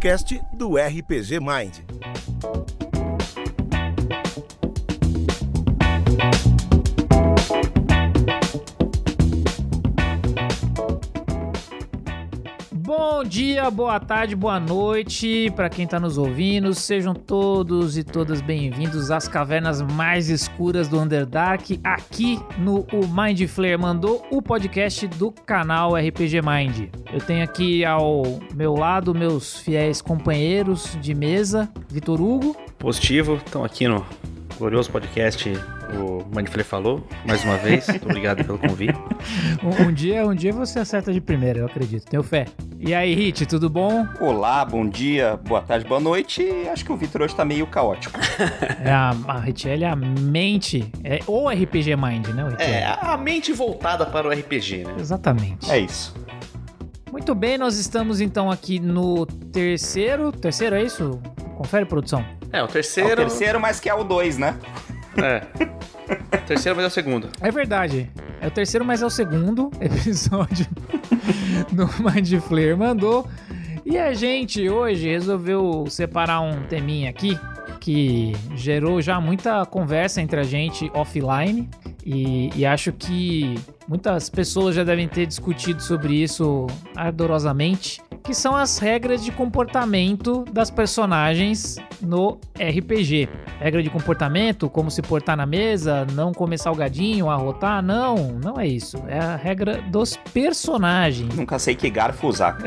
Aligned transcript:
podcast 0.00 0.40
do 0.56 0.78
RPG 0.80 1.40
Mind. 1.40 2.19
Dia, 13.30 13.70
boa 13.70 14.00
tarde, 14.00 14.34
boa 14.34 14.58
noite 14.58 15.52
para 15.54 15.70
quem 15.70 15.84
está 15.84 16.00
nos 16.00 16.18
ouvindo. 16.18 16.74
Sejam 16.74 17.14
todos 17.14 17.96
e 17.96 18.02
todas 18.02 18.40
bem-vindos 18.40 19.12
às 19.12 19.28
cavernas 19.28 19.80
mais 19.80 20.28
escuras 20.28 20.88
do 20.88 20.98
Underdark, 20.98 21.78
aqui 21.84 22.40
no 22.58 22.80
O 22.92 23.06
Mind 23.06 23.46
Flayer 23.46 23.78
Mandou, 23.78 24.26
o 24.32 24.42
podcast 24.42 25.06
do 25.06 25.30
canal 25.30 25.94
RPG 25.94 26.40
Mind. 26.42 26.88
Eu 27.12 27.20
tenho 27.20 27.44
aqui 27.44 27.84
ao 27.84 28.24
meu 28.52 28.74
lado 28.74 29.14
meus 29.14 29.60
fiéis 29.60 30.02
companheiros 30.02 30.98
de 31.00 31.14
mesa, 31.14 31.72
Vitor 31.88 32.20
Hugo. 32.20 32.56
Positivo, 32.80 33.36
estão 33.36 33.62
aqui 33.62 33.86
no 33.86 34.04
glorioso 34.60 34.90
podcast 34.90 35.50
o 35.94 36.22
Manifle 36.34 36.62
falou, 36.62 37.02
mais 37.26 37.42
uma 37.42 37.56
vez. 37.56 37.88
Muito 37.88 38.04
obrigado 38.06 38.44
pelo 38.44 38.58
convite. 38.58 38.98
um, 39.62 39.88
um, 39.88 39.92
dia, 39.92 40.26
um 40.26 40.34
dia 40.34 40.52
você 40.52 40.78
acerta 40.78 41.10
de 41.12 41.20
primeira, 41.20 41.60
eu 41.60 41.66
acredito. 41.66 42.04
Tenho 42.04 42.22
fé. 42.22 42.44
E 42.78 42.94
aí, 42.94 43.14
Hit, 43.14 43.46
tudo 43.46 43.70
bom? 43.70 44.06
Olá, 44.20 44.62
bom 44.64 44.86
dia, 44.86 45.38
boa 45.38 45.62
tarde, 45.62 45.86
boa 45.86 45.98
noite. 45.98 46.46
Acho 46.70 46.84
que 46.84 46.92
o 46.92 46.96
Vitor 46.96 47.22
hoje 47.22 47.34
tá 47.34 47.42
meio 47.42 47.66
caótico. 47.66 48.20
é, 48.84 48.90
a, 48.90 49.16
a 49.28 49.40
Hit, 49.40 49.66
é 49.66 49.86
a 49.86 49.96
mente, 49.96 50.92
é, 51.02 51.20
ou 51.26 51.48
RPG 51.48 51.96
Mind, 51.96 52.28
né? 52.28 52.46
É, 52.58 52.84
a 52.84 53.16
mente 53.16 53.54
voltada 53.54 54.04
para 54.04 54.28
o 54.28 54.30
RPG, 54.30 54.84
né? 54.84 54.94
Exatamente. 54.98 55.70
É 55.70 55.78
isso. 55.78 56.14
Muito 57.10 57.34
bem, 57.34 57.56
nós 57.56 57.78
estamos 57.78 58.20
então 58.20 58.50
aqui 58.50 58.78
no 58.78 59.24
terceiro. 59.24 60.30
Terceiro, 60.30 60.76
é 60.76 60.82
isso? 60.82 61.18
Confere, 61.60 61.84
produção. 61.84 62.24
É, 62.50 62.62
o 62.62 62.66
terceiro. 62.66 63.10
É 63.10 63.12
o 63.12 63.28
terceiro, 63.28 63.60
mas 63.60 63.78
que 63.78 63.90
é 63.90 63.92
o 63.92 64.02
dois, 64.02 64.38
né? 64.38 64.58
É. 65.18 65.40
terceiro, 66.46 66.74
mas 66.74 66.84
é 66.86 66.88
o 66.88 66.90
segundo. 66.90 67.28
É 67.38 67.50
verdade. 67.50 68.10
É 68.40 68.46
o 68.46 68.50
terceiro, 68.50 68.82
mas 68.82 69.02
é 69.02 69.04
o 69.04 69.10
segundo 69.10 69.70
episódio 69.78 70.66
do 71.70 71.86
Mind 72.02 72.40
Flayer 72.40 72.78
mandou. 72.78 73.28
E 73.84 73.98
a 73.98 74.14
gente 74.14 74.70
hoje 74.70 75.10
resolveu 75.10 75.84
separar 75.90 76.40
um 76.40 76.62
teminha 76.62 77.10
aqui 77.10 77.38
que 77.78 78.32
gerou 78.56 79.02
já 79.02 79.20
muita 79.20 79.66
conversa 79.66 80.22
entre 80.22 80.40
a 80.40 80.44
gente 80.44 80.90
offline. 80.94 81.68
E, 82.06 82.48
e, 82.56 82.64
acho 82.64 82.90
que 82.90 83.56
muitas 83.90 84.30
pessoas 84.30 84.76
já 84.76 84.84
devem 84.84 85.08
ter 85.08 85.26
discutido 85.26 85.82
sobre 85.82 86.14
isso 86.14 86.68
ardorosamente, 86.94 88.00
que 88.22 88.32
são 88.32 88.54
as 88.54 88.78
regras 88.78 89.24
de 89.24 89.32
comportamento 89.32 90.44
das 90.52 90.70
personagens 90.70 91.76
no 92.00 92.38
RPG. 92.54 93.28
Regra 93.58 93.82
de 93.82 93.90
comportamento, 93.90 94.70
como 94.70 94.92
se 94.92 95.02
portar 95.02 95.36
na 95.36 95.44
mesa, 95.44 96.06
não 96.12 96.32
comer 96.32 96.58
salgadinho, 96.58 97.28
arrotar, 97.28 97.82
não, 97.82 98.38
não 98.38 98.60
é 98.60 98.66
isso. 98.68 98.96
É 99.08 99.18
a 99.18 99.34
regra 99.34 99.82
dos 99.82 100.16
personagens. 100.32 101.34
Nunca 101.34 101.58
sei 101.58 101.74
que 101.74 101.90
garfo 101.90 102.28
usar. 102.28 102.58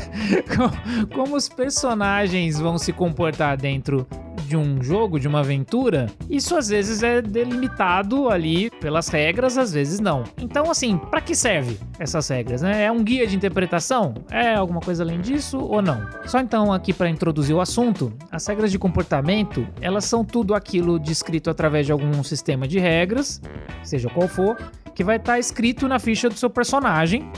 como, 0.56 1.06
como 1.08 1.36
os 1.36 1.50
personagens 1.50 2.58
vão 2.58 2.78
se 2.78 2.94
comportar 2.94 3.58
dentro 3.58 4.06
de 4.46 4.56
um 4.56 4.82
jogo, 4.82 5.18
de 5.18 5.28
uma 5.28 5.40
aventura, 5.40 6.06
isso 6.28 6.56
às 6.56 6.68
vezes 6.68 7.02
é 7.02 7.22
delimitado 7.22 8.28
ali 8.28 8.70
pelas 8.70 9.08
regras, 9.08 9.56
às 9.56 9.72
vezes 9.72 10.00
não. 10.00 10.24
Então, 10.40 10.70
assim, 10.70 10.98
para 10.98 11.20
que 11.20 11.34
serve 11.34 11.78
essas 11.98 12.28
regras, 12.28 12.62
né? 12.62 12.84
É 12.84 12.92
um 12.92 13.02
guia 13.02 13.26
de 13.26 13.36
interpretação? 13.36 14.14
É 14.30 14.54
alguma 14.54 14.80
coisa 14.80 15.02
além 15.02 15.20
disso 15.20 15.58
ou 15.58 15.82
não? 15.82 16.06
Só 16.26 16.40
então 16.40 16.72
aqui 16.72 16.92
para 16.92 17.08
introduzir 17.08 17.54
o 17.54 17.60
assunto, 17.60 18.12
as 18.30 18.46
regras 18.46 18.70
de 18.70 18.78
comportamento, 18.78 19.66
elas 19.80 20.04
são 20.04 20.24
tudo 20.24 20.54
aquilo 20.54 20.98
descrito 20.98 21.50
através 21.50 21.86
de 21.86 21.92
algum 21.92 22.22
sistema 22.22 22.66
de 22.66 22.78
regras, 22.78 23.40
seja 23.82 24.08
qual 24.08 24.28
for, 24.28 24.56
que 24.94 25.04
vai 25.04 25.16
estar 25.16 25.32
tá 25.32 25.38
escrito 25.38 25.88
na 25.88 25.98
ficha 25.98 26.28
do 26.28 26.34
seu 26.34 26.50
personagem 26.50 27.30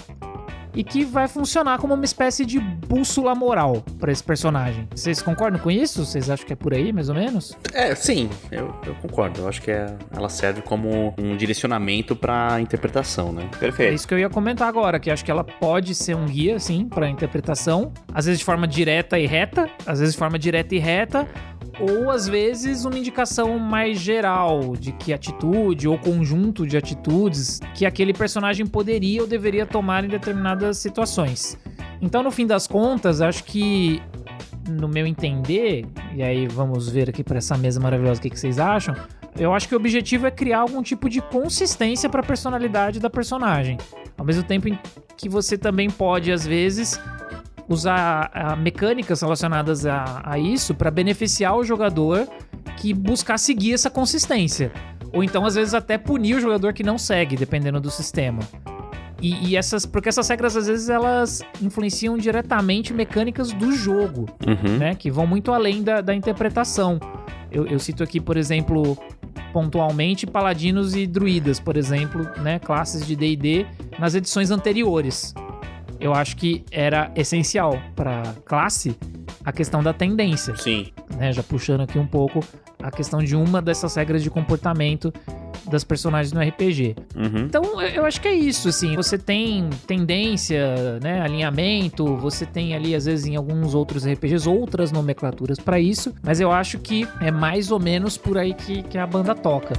e 0.75 0.83
que 0.83 1.05
vai 1.05 1.29
funcionar 1.29 1.79
como 1.79 1.95
uma 1.95 2.05
espécie 2.05 2.45
de 2.45 2.59
bússola 2.59 3.35
moral 3.35 3.85
para 3.99 4.11
esse 4.11 4.23
personagem. 4.23 4.89
Vocês 4.95 5.23
concordam 5.23 5.61
com 5.61 5.71
isso? 5.71 6.05
Vocês 6.05 6.29
acham 6.29 6.47
que 6.47 6.53
é 6.53 6.57
por 6.57 6.75
aí, 6.75 6.93
mais 6.93 7.09
ou 7.09 7.15
menos? 7.15 7.57
É, 7.73 7.95
sim, 7.95 8.29
eu, 8.51 8.75
eu 8.87 8.95
concordo. 8.97 9.41
Eu 9.41 9.49
acho 9.49 9.63
que 9.63 9.71
é, 9.71 9.87
ela 10.15 10.29
serve 10.29 10.63
como 10.63 11.15
um 11.19 11.37
direcionamento 11.37 12.17
para 12.17 12.61
interpretação, 12.61 13.33
né? 13.33 13.49
Perfeito. 13.59 13.91
É 13.91 13.95
isso 13.95 14.07
que 14.07 14.15
eu 14.15 14.19
ia 14.19 14.29
comentar 14.29 14.69
agora, 14.69 14.99
que 14.99 15.11
acho 15.11 15.25
que 15.25 15.31
ela 15.31 15.45
pode 15.45 15.95
ser 15.95 16.17
um 16.17 16.27
guia, 16.27 16.59
sim, 16.59 16.89
para 16.89 17.09
interpretação, 17.09 17.93
às 18.13 18.27
vezes 18.27 18.39
de 18.39 18.45
forma 18.45 18.67
direta 18.67 19.19
e 19.19 19.27
reta, 19.27 19.69
às 19.87 20.01
vezes 20.01 20.15
de 20.15 20.19
forma 20.19 20.39
direta 20.39 20.75
e 20.75 20.79
reta, 20.79 21.27
ou 21.81 22.11
às 22.11 22.29
vezes 22.29 22.85
uma 22.85 22.99
indicação 22.99 23.59
mais 23.59 23.99
geral 23.99 24.77
de 24.77 24.93
que 24.93 25.13
atitude 25.13 25.89
ou 25.89 25.99
conjunto 25.99 26.67
de 26.67 26.77
atitudes 26.77 27.61
que 27.75 27.85
aquele 27.85 28.13
personagem 28.13 28.67
poderia 28.67 29.23
ou 29.23 29.27
deveria 29.27 29.67
tomar 29.67 30.05
em 30.05 30.09
determinadas 30.09 30.79
situações. 30.79 31.59
Então, 32.01 32.23
no 32.23 32.31
fim 32.31 32.47
das 32.47 32.67
contas, 32.67 33.21
acho 33.21 33.45
que 33.45 34.03
no 34.69 34.89
meu 34.89 35.07
entender, 35.07 35.87
e 36.15 36.23
aí 36.23 36.47
vamos 36.47 36.89
ver 36.89 37.11
aqui 37.11 37.23
para 37.23 37.39
essa 37.39 37.57
mesa 37.57 37.81
maravilhosa 37.81 38.19
o 38.19 38.23
que, 38.23 38.31
que 38.31 38.39
vocês 38.39 38.59
acham. 38.59 38.95
Eu 39.37 39.53
acho 39.53 39.69
que 39.69 39.75
o 39.75 39.79
objetivo 39.79 40.27
é 40.27 40.31
criar 40.31 40.61
algum 40.61 40.83
tipo 40.83 41.09
de 41.09 41.21
consistência 41.21 42.09
para 42.09 42.21
a 42.21 42.25
personalidade 42.25 43.01
da 43.01 43.11
personagem. 43.11 43.77
Ao 44.17 44.25
mesmo 44.25 44.43
tempo 44.45 44.69
em 44.69 44.79
que 45.17 45.29
você 45.29 45.59
também 45.59 45.91
pode, 45.91 46.31
às 46.31 46.47
vezes, 46.47 47.01
usar 47.69 48.31
uh, 48.35 48.57
mecânicas 48.57 49.23
relacionadas 49.23 49.87
a, 49.87 50.23
a 50.25 50.39
isso 50.39 50.75
para 50.75 50.91
beneficiar 50.91 51.57
o 51.57 51.65
jogador 51.65 52.29
que 52.77 52.93
buscar 52.93 53.39
seguir 53.39 53.75
essa 53.75 53.91
consistência. 53.91 54.73
Ou 55.13 55.23
então, 55.23 55.45
às 55.47 55.55
vezes, 55.55 55.75
até 55.75 55.97
punir 55.97 56.37
o 56.37 56.41
jogador 56.41 56.73
que 56.73 56.83
não 56.83 56.99
segue, 56.99 57.37
dependendo 57.37 57.81
do 57.81 57.91
sistema. 57.91 58.41
E, 59.23 59.49
e, 59.49 59.57
essas, 59.57 59.87
porque 59.87 60.09
essas 60.09 60.29
regras 60.29 60.57
às 60.57 60.67
vezes 60.67 60.89
elas 60.89 61.43
influenciam 61.63 62.19
diretamente 62.19 62.93
mecânicas 62.93 63.53
do 63.53 63.73
jogo, 63.73 64.27
uhum. 64.47 64.79
né? 64.79 64.95
Que 64.95 65.11
vão 65.11 65.27
muito 65.27 65.53
além 65.53 65.83
da, 65.83 66.01
da 66.01 66.15
interpretação. 66.15 66.99
Eu, 67.51 67.65
eu, 67.67 67.79
cito 67.79 68.03
aqui, 68.03 68.21
por 68.21 68.37
exemplo, 68.37 68.99
pontualmente 69.53 70.27
paladinos 70.27 70.97
e 70.97 71.07
druidas, 71.07 71.61
por 71.61 71.77
exemplo, 71.77 72.29
né? 72.43 72.59
Classes 72.59 73.07
de 73.07 73.15
D&D 73.15 73.65
nas 73.99 74.15
edições 74.15 74.51
anteriores 74.51 75.33
eu 76.05 76.13
acho 76.13 76.37
que 76.37 76.63
era 76.71 77.11
essencial 77.17 77.81
para 77.97 78.23
classe 78.45 78.95
a 79.43 79.51
questão 79.51 79.83
da 79.83 79.95
tendência. 79.95 80.55
Sim. 80.55 80.89
Né? 81.17 81.33
Já 81.33 81.43
puxando 81.43 81.81
aqui 81.81 81.99
um 81.99 82.07
pouco 82.07 82.41
a 82.83 82.91
questão 82.91 83.21
de 83.21 83.35
uma 83.35 83.63
dessas 83.63 83.95
regras 83.95 84.23
de 84.23 84.29
comportamento 84.29 85.11
das 85.71 85.83
personagens 85.83 86.31
no 86.31 86.43
RPG. 86.43 86.95
Uhum. 87.17 87.47
Então, 87.47 87.81
eu 87.81 88.05
acho 88.05 88.21
que 88.21 88.29
é 88.29 88.35
isso, 88.35 88.69
assim, 88.69 88.95
você 88.95 89.17
tem 89.17 89.71
tendência, 89.87 91.01
né, 91.01 91.23
alinhamento, 91.23 92.17
você 92.19 92.45
tem 92.45 92.75
ali, 92.75 92.95
às 92.95 93.07
vezes, 93.07 93.25
em 93.25 93.35
alguns 93.35 93.75
outros 93.75 94.07
RPGs, 94.07 94.47
outras 94.47 94.93
nomenclaturas 94.93 95.59
para 95.59 95.81
isso, 95.81 96.15
mas 96.23 96.39
eu 96.39 96.53
acho 96.53 96.79
que 96.79 97.09
é 97.19 97.31
mais 97.31 97.71
ou 97.71 97.81
menos 97.81 98.19
por 98.19 98.37
aí 98.37 98.53
que, 98.53 98.83
que 98.83 98.99
a 98.99 99.07
banda 99.07 99.35
toca. 99.35 99.73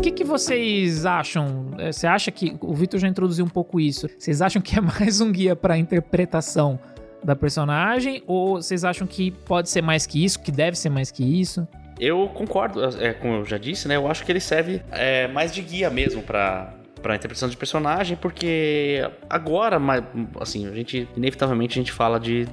Que, 0.00 0.10
que 0.10 0.24
vocês 0.24 1.06
acham? 1.06 1.70
É, 1.78 1.92
você 1.92 2.06
acha 2.06 2.30
que. 2.30 2.56
O 2.60 2.74
Vitor 2.74 3.00
já 3.00 3.08
introduziu 3.08 3.44
um 3.44 3.48
pouco 3.48 3.80
isso. 3.80 4.08
Vocês 4.18 4.40
acham 4.42 4.60
que 4.60 4.78
é 4.78 4.80
mais 5.00 5.20
um 5.20 5.30
guia 5.32 5.56
para 5.56 5.76
interpretação 5.76 6.78
da 7.22 7.34
personagem? 7.34 8.22
Ou 8.26 8.62
vocês 8.62 8.84
acham 8.84 9.06
que 9.06 9.30
pode 9.30 9.68
ser 9.68 9.82
mais 9.82 10.06
que 10.06 10.24
isso? 10.24 10.40
Que 10.40 10.52
deve 10.52 10.76
ser 10.76 10.90
mais 10.90 11.10
que 11.10 11.24
isso? 11.24 11.66
Eu 11.98 12.28
concordo, 12.28 12.84
é, 13.00 13.14
como 13.14 13.36
eu 13.36 13.44
já 13.46 13.56
disse, 13.56 13.88
né? 13.88 13.96
Eu 13.96 14.06
acho 14.06 14.24
que 14.24 14.30
ele 14.30 14.40
serve 14.40 14.82
é, 14.92 15.26
mais 15.28 15.52
de 15.52 15.62
guia 15.62 15.90
mesmo 15.90 16.22
para 16.22 16.72
para 17.02 17.14
interpretação 17.14 17.48
de 17.48 17.56
personagem, 17.56 18.16
porque 18.16 19.08
agora, 19.30 19.78
assim, 20.40 20.66
a 20.66 20.72
gente 20.72 21.06
inevitavelmente 21.16 21.78
a 21.78 21.80
gente 21.80 21.92
fala 21.92 22.18
de 22.18 22.46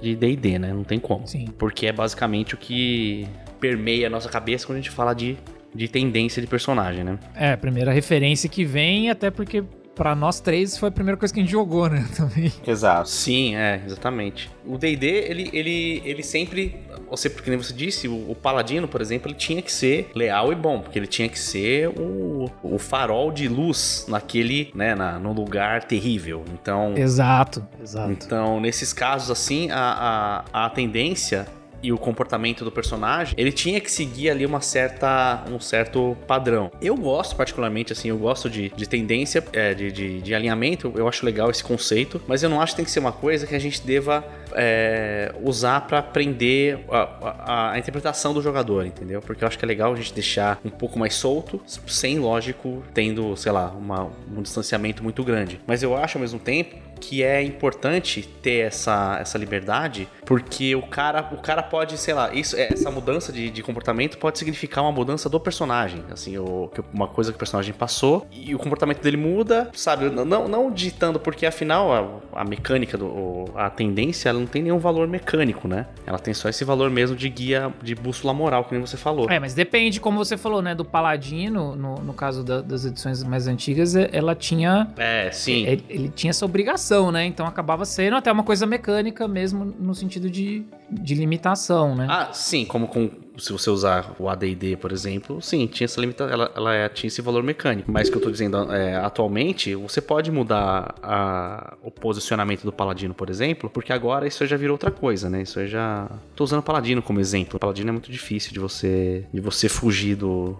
de 0.00 0.14
D&D, 0.14 0.58
né? 0.58 0.72
Não 0.72 0.84
tem 0.84 1.00
como. 1.00 1.26
Sim. 1.26 1.46
Porque 1.58 1.86
é 1.86 1.92
basicamente 1.92 2.54
o 2.54 2.56
que 2.56 3.26
permeia 3.58 4.06
a 4.06 4.10
nossa 4.10 4.28
cabeça 4.28 4.64
quando 4.64 4.78
a 4.78 4.80
gente 4.80 4.90
fala 4.90 5.12
de 5.12 5.36
de 5.76 5.88
tendência 5.88 6.40
de 6.40 6.48
personagem, 6.48 7.04
né? 7.04 7.18
É, 7.34 7.52
a 7.52 7.56
primeira 7.56 7.92
referência 7.92 8.48
que 8.48 8.64
vem, 8.64 9.10
até 9.10 9.30
porque 9.30 9.62
para 9.96 10.14
nós 10.14 10.38
três 10.40 10.76
foi 10.76 10.90
a 10.90 10.92
primeira 10.92 11.16
coisa 11.16 11.32
que 11.32 11.40
a 11.40 11.42
gente 11.42 11.50
jogou, 11.50 11.88
né? 11.88 12.06
Também. 12.14 12.52
Exato. 12.66 13.08
Sim, 13.08 13.56
é, 13.56 13.80
exatamente. 13.84 14.50
O 14.64 14.76
D&D, 14.76 15.06
ele, 15.06 15.50
ele, 15.52 16.02
ele 16.04 16.22
sempre, 16.22 16.76
você, 17.10 17.30
porque 17.30 17.48
nem 17.48 17.58
você 17.58 17.72
disse, 17.72 18.06
o, 18.06 18.30
o, 18.30 18.34
Paladino, 18.34 18.86
por 18.86 19.00
exemplo, 19.00 19.30
ele 19.30 19.38
tinha 19.38 19.62
que 19.62 19.72
ser 19.72 20.10
leal 20.14 20.52
e 20.52 20.54
bom, 20.54 20.80
porque 20.80 20.98
ele 20.98 21.06
tinha 21.06 21.28
que 21.28 21.38
ser 21.38 21.88
o, 21.88 22.50
o 22.62 22.78
farol 22.78 23.32
de 23.32 23.48
luz 23.48 24.04
naquele, 24.06 24.70
né, 24.74 24.94
na, 24.94 25.18
no 25.18 25.32
lugar 25.32 25.84
terrível. 25.84 26.44
Então... 26.52 26.94
Exato, 26.96 27.66
exato. 27.82 28.12
Então, 28.12 28.60
nesses 28.60 28.92
casos, 28.92 29.30
assim, 29.30 29.70
a, 29.70 30.44
a, 30.52 30.66
a 30.66 30.70
tendência 30.70 31.46
e 31.82 31.92
o 31.92 31.98
comportamento 31.98 32.64
do 32.64 32.72
personagem, 32.72 33.34
ele 33.36 33.52
tinha 33.52 33.80
que 33.80 33.90
seguir 33.90 34.30
ali 34.30 34.44
uma 34.44 34.60
certa, 34.60 35.44
um 35.50 35.60
certo 35.60 36.16
padrão. 36.26 36.70
Eu 36.80 36.96
gosto, 36.96 37.36
particularmente, 37.36 37.92
assim, 37.92 38.08
eu 38.08 38.18
gosto 38.18 38.48
de, 38.50 38.70
de 38.70 38.88
tendência, 38.88 39.44
é, 39.52 39.74
de, 39.74 39.92
de, 39.92 40.20
de 40.20 40.34
alinhamento, 40.34 40.92
eu 40.96 41.08
acho 41.08 41.24
legal 41.24 41.50
esse 41.50 41.62
conceito, 41.62 42.20
mas 42.26 42.42
eu 42.42 42.48
não 42.48 42.60
acho 42.60 42.72
que 42.72 42.76
tem 42.76 42.84
que 42.84 42.90
ser 42.90 43.00
uma 43.00 43.12
coisa 43.12 43.46
que 43.46 43.54
a 43.54 43.58
gente 43.58 43.80
deva 43.82 44.24
é, 44.52 45.34
usar 45.42 45.82
para 45.82 45.98
aprender 45.98 46.84
a, 46.90 46.98
a, 46.98 47.72
a, 47.72 47.78
interpretação 47.78 48.32
do 48.32 48.40
jogador, 48.40 48.86
entendeu? 48.86 49.20
Porque 49.20 49.44
eu 49.44 49.48
acho 49.48 49.58
que 49.58 49.64
é 49.64 49.68
legal 49.68 49.92
a 49.92 49.96
gente 49.96 50.12
deixar 50.14 50.58
um 50.64 50.70
pouco 50.70 50.98
mais 50.98 51.14
solto, 51.14 51.60
sem, 51.86 52.18
lógico, 52.18 52.82
tendo, 52.94 53.36
sei 53.36 53.52
lá, 53.52 53.68
uma, 53.70 54.10
um 54.34 54.42
distanciamento 54.42 55.02
muito 55.02 55.22
grande. 55.22 55.60
Mas 55.66 55.82
eu 55.82 55.96
acho, 55.96 56.18
ao 56.18 56.22
mesmo 56.22 56.38
tempo, 56.38 56.76
que 57.00 57.22
é 57.22 57.42
importante 57.42 58.22
ter 58.42 58.66
essa, 58.66 59.18
essa 59.20 59.38
liberdade, 59.38 60.08
porque 60.24 60.74
o 60.74 60.82
cara, 60.82 61.28
o 61.32 61.36
cara 61.36 61.62
pode, 61.62 61.96
sei 61.98 62.14
lá, 62.14 62.34
isso, 62.34 62.56
essa 62.56 62.90
mudança 62.90 63.32
de, 63.32 63.50
de 63.50 63.62
comportamento 63.62 64.18
pode 64.18 64.38
significar 64.38 64.82
uma 64.82 64.92
mudança 64.92 65.28
do 65.28 65.38
personagem, 65.38 66.02
assim, 66.10 66.38
o, 66.38 66.70
uma 66.92 67.06
coisa 67.06 67.30
que 67.30 67.36
o 67.36 67.38
personagem 67.38 67.72
passou 67.74 68.26
e 68.32 68.54
o 68.54 68.58
comportamento 68.58 69.00
dele 69.00 69.16
muda, 69.16 69.70
sabe? 69.74 70.10
Não, 70.10 70.48
não 70.48 70.70
ditando, 70.70 71.20
porque 71.20 71.46
afinal 71.46 72.22
a, 72.32 72.40
a 72.40 72.44
mecânica, 72.44 72.96
do, 72.96 73.50
a 73.54 73.70
tendência, 73.70 74.28
ela 74.28 74.38
não 74.38 74.46
tem 74.46 74.62
nenhum 74.62 74.78
valor 74.78 75.06
mecânico, 75.06 75.68
né? 75.68 75.86
Ela 76.06 76.18
tem 76.18 76.34
só 76.34 76.48
esse 76.48 76.64
valor 76.64 76.90
mesmo 76.90 77.16
de 77.16 77.28
guia, 77.28 77.72
de 77.82 77.94
bússola 77.94 78.32
moral, 78.32 78.64
que 78.64 78.74
nem 78.74 78.80
você 78.80 78.96
falou. 78.96 79.30
É, 79.30 79.38
mas 79.38 79.54
depende, 79.54 80.00
como 80.00 80.18
você 80.18 80.36
falou, 80.36 80.62
né, 80.62 80.74
do 80.74 80.84
Paladino, 80.84 81.76
no, 81.76 81.96
no 81.96 82.14
caso 82.14 82.42
da, 82.42 82.60
das 82.60 82.84
edições 82.84 83.22
mais 83.22 83.46
antigas, 83.46 83.94
ela 83.94 84.34
tinha. 84.34 84.88
É, 84.96 85.30
sim. 85.30 85.66
Ele, 85.66 85.84
ele 85.88 86.08
tinha 86.08 86.30
essa 86.30 86.44
obrigação 86.44 86.85
né? 87.12 87.26
Então 87.26 87.46
acabava 87.46 87.84
sendo 87.84 88.16
até 88.16 88.30
uma 88.30 88.42
coisa 88.42 88.66
mecânica 88.66 89.26
mesmo 89.26 89.64
no 89.64 89.94
sentido 89.94 90.30
de, 90.30 90.64
de 90.90 91.14
limitação, 91.14 91.94
né? 91.94 92.06
Ah, 92.08 92.32
sim, 92.32 92.64
como 92.64 92.88
com 92.88 93.10
se 93.38 93.52
você 93.52 93.68
usar 93.68 94.14
o 94.18 94.28
AD&D, 94.28 94.76
por 94.76 94.92
exemplo, 94.92 95.42
sim, 95.42 95.66
tinha 95.66 95.84
essa 95.84 96.00
limitação, 96.00 96.32
ela, 96.32 96.50
ela 96.56 96.74
é, 96.74 96.88
tinha 96.88 97.08
esse 97.08 97.20
valor 97.20 97.42
mecânico. 97.42 97.90
Mas 97.90 98.08
o 98.08 98.10
que 98.10 98.16
eu 98.16 98.22
tô 98.22 98.30
dizendo 98.30 98.72
é, 98.72 98.96
atualmente, 98.96 99.74
você 99.74 100.00
pode 100.00 100.30
mudar 100.30 100.94
a, 101.02 101.76
o 101.82 101.90
posicionamento 101.90 102.62
do 102.62 102.72
paladino, 102.72 103.14
por 103.14 103.28
exemplo, 103.28 103.68
porque 103.68 103.92
agora 103.92 104.26
isso 104.26 104.46
já 104.46 104.56
virou 104.56 104.74
outra 104.74 104.90
coisa, 104.90 105.28
né? 105.28 105.42
Isso 105.42 105.64
já 105.66 106.10
tô 106.34 106.44
usando 106.44 106.60
o 106.60 106.62
paladino 106.62 107.02
como 107.02 107.20
exemplo. 107.20 107.56
O 107.56 107.60
paladino 107.60 107.90
é 107.90 107.92
muito 107.92 108.10
difícil 108.10 108.52
de 108.52 108.58
você 108.58 109.26
de 109.32 109.40
você 109.40 109.68
fugir 109.68 110.16
do 110.16 110.56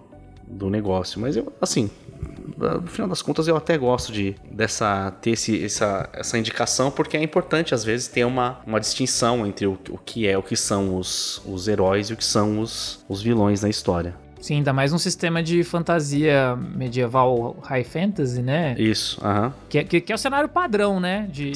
do 0.47 0.71
negócio, 0.71 1.21
mas 1.21 1.37
eu 1.37 1.53
assim, 1.61 1.91
no 2.57 2.87
final 2.87 3.09
das 3.09 3.23
contas 3.23 3.47
eu 3.47 3.57
até 3.57 3.77
gosto 3.77 4.13
de 4.13 4.35
dessa 4.51 5.11
ter 5.21 5.33
esse, 5.33 5.65
essa, 5.65 6.09
essa 6.13 6.39
indicação 6.39 6.91
porque 6.91 7.17
é 7.17 7.23
importante 7.23 7.75
às 7.75 7.85
vezes 7.85 8.09
ter 8.09 8.25
uma, 8.25 8.61
uma 8.67 8.81
distinção 8.81 9.47
entre 9.47 9.67
o, 9.67 9.79
o 9.91 9.99
que 9.99 10.27
é 10.27 10.37
o 10.37 10.43
que 10.43 10.57
são 10.57 10.97
os, 10.97 11.43
os 11.45 11.69
heróis 11.69 12.09
e 12.09 12.15
o 12.15 12.17
que 12.17 12.25
são 12.25 12.61
os, 12.61 13.05
os 13.09 13.23
vilões 13.23 13.63
na 13.63 13.69
história. 13.69 14.15
Sim, 14.41 14.57
ainda 14.57 14.73
mais 14.73 14.93
um 14.93 14.99
sistema 14.99 15.43
de 15.43 15.65
fantasia 15.65 16.55
medieval 16.57 17.57
high 17.65 17.83
fantasy, 17.83 18.43
né? 18.43 18.77
Isso, 18.79 19.19
aham. 19.25 19.47
Uh 19.47 19.51
-huh. 19.51 19.53
que, 19.69 19.85
que, 19.85 20.01
que, 20.03 20.13
é 20.13 20.15
o 20.15 20.19
cenário 20.19 20.49
padrão, 20.49 21.01
né? 21.01 21.29
De 21.33 21.53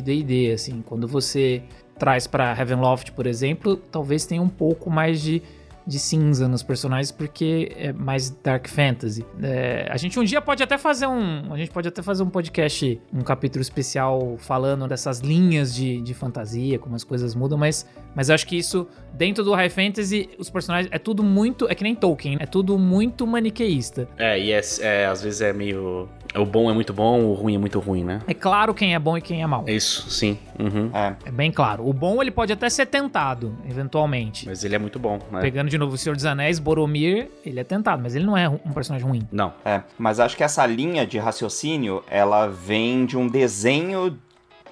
D&D, 0.00 0.52
assim. 0.52 0.82
Quando 0.86 1.08
você 1.08 1.62
traz 1.98 2.26
para 2.26 2.56
Heavenloft, 2.56 3.12
por 3.12 3.26
exemplo, 3.26 3.76
talvez 3.76 4.26
tenha 4.26 4.40
um 4.40 4.48
pouco 4.48 4.88
mais 4.88 5.20
de 5.20 5.42
de 5.90 5.98
cinza 5.98 6.46
nos 6.46 6.62
personagens 6.62 7.10
porque 7.10 7.72
é 7.76 7.92
mais 7.92 8.30
dark 8.30 8.68
fantasy. 8.68 9.26
É, 9.42 9.88
a 9.90 9.96
gente 9.96 10.18
um 10.20 10.24
dia 10.24 10.40
pode 10.40 10.62
até 10.62 10.78
fazer 10.78 11.08
um, 11.08 11.52
a 11.52 11.56
gente 11.56 11.72
pode 11.72 11.88
até 11.88 12.00
fazer 12.00 12.22
um 12.22 12.30
podcast, 12.30 13.00
um 13.12 13.22
capítulo 13.22 13.60
especial 13.60 14.36
falando 14.38 14.86
dessas 14.86 15.18
linhas 15.18 15.74
de, 15.74 16.00
de 16.00 16.14
fantasia, 16.14 16.78
como 16.78 16.94
as 16.94 17.02
coisas 17.02 17.34
mudam, 17.34 17.58
mas, 17.58 17.84
mas 18.14 18.28
eu 18.28 18.36
acho 18.36 18.46
que 18.46 18.56
isso 18.56 18.86
dentro 19.12 19.42
do 19.42 19.52
high 19.52 19.68
fantasy 19.68 20.30
os 20.38 20.48
personagens 20.48 20.88
é 20.92 20.98
tudo 20.98 21.24
muito, 21.24 21.68
é 21.68 21.74
que 21.74 21.82
nem 21.82 21.96
Tolkien, 21.96 22.36
é 22.38 22.46
tudo 22.46 22.78
muito 22.78 23.26
maniqueísta. 23.26 24.08
É 24.16 24.38
e 24.38 24.52
é, 24.52 24.60
é 24.80 25.06
às 25.06 25.22
vezes 25.22 25.40
é 25.40 25.52
meio 25.52 26.08
o 26.34 26.46
bom 26.46 26.70
é 26.70 26.74
muito 26.74 26.92
bom, 26.92 27.24
o 27.24 27.34
ruim 27.34 27.56
é 27.56 27.58
muito 27.58 27.80
ruim, 27.80 28.04
né? 28.04 28.22
É 28.26 28.34
claro 28.34 28.72
quem 28.72 28.94
é 28.94 28.98
bom 28.98 29.18
e 29.18 29.20
quem 29.20 29.42
é 29.42 29.46
mal. 29.46 29.64
Isso, 29.66 30.08
sim. 30.10 30.38
Uhum. 30.58 30.90
É. 30.94 31.16
é. 31.24 31.30
bem 31.30 31.50
claro. 31.50 31.88
O 31.88 31.92
bom 31.92 32.22
ele 32.22 32.30
pode 32.30 32.52
até 32.52 32.68
ser 32.68 32.86
tentado, 32.86 33.56
eventualmente. 33.68 34.46
Mas 34.46 34.62
ele 34.62 34.76
é 34.76 34.78
muito 34.78 34.98
bom, 34.98 35.18
né? 35.30 35.40
Pegando 35.40 35.68
de 35.68 35.78
novo 35.80 35.94
o 35.94 35.98
Senhor 35.98 36.14
dos 36.14 36.24
Anéis, 36.24 36.58
Boromir, 36.58 37.30
ele 37.44 37.58
é 37.58 37.64
tentado, 37.64 38.02
mas 38.02 38.14
ele 38.14 38.24
não 38.24 38.36
é 38.36 38.48
um 38.48 38.72
personagem 38.72 39.08
ruim. 39.08 39.26
Não. 39.32 39.52
É, 39.64 39.82
mas 39.98 40.20
acho 40.20 40.36
que 40.36 40.44
essa 40.44 40.64
linha 40.66 41.06
de 41.06 41.18
raciocínio, 41.18 42.04
ela 42.08 42.46
vem 42.46 43.04
de 43.04 43.16
um 43.16 43.26
desenho 43.26 44.16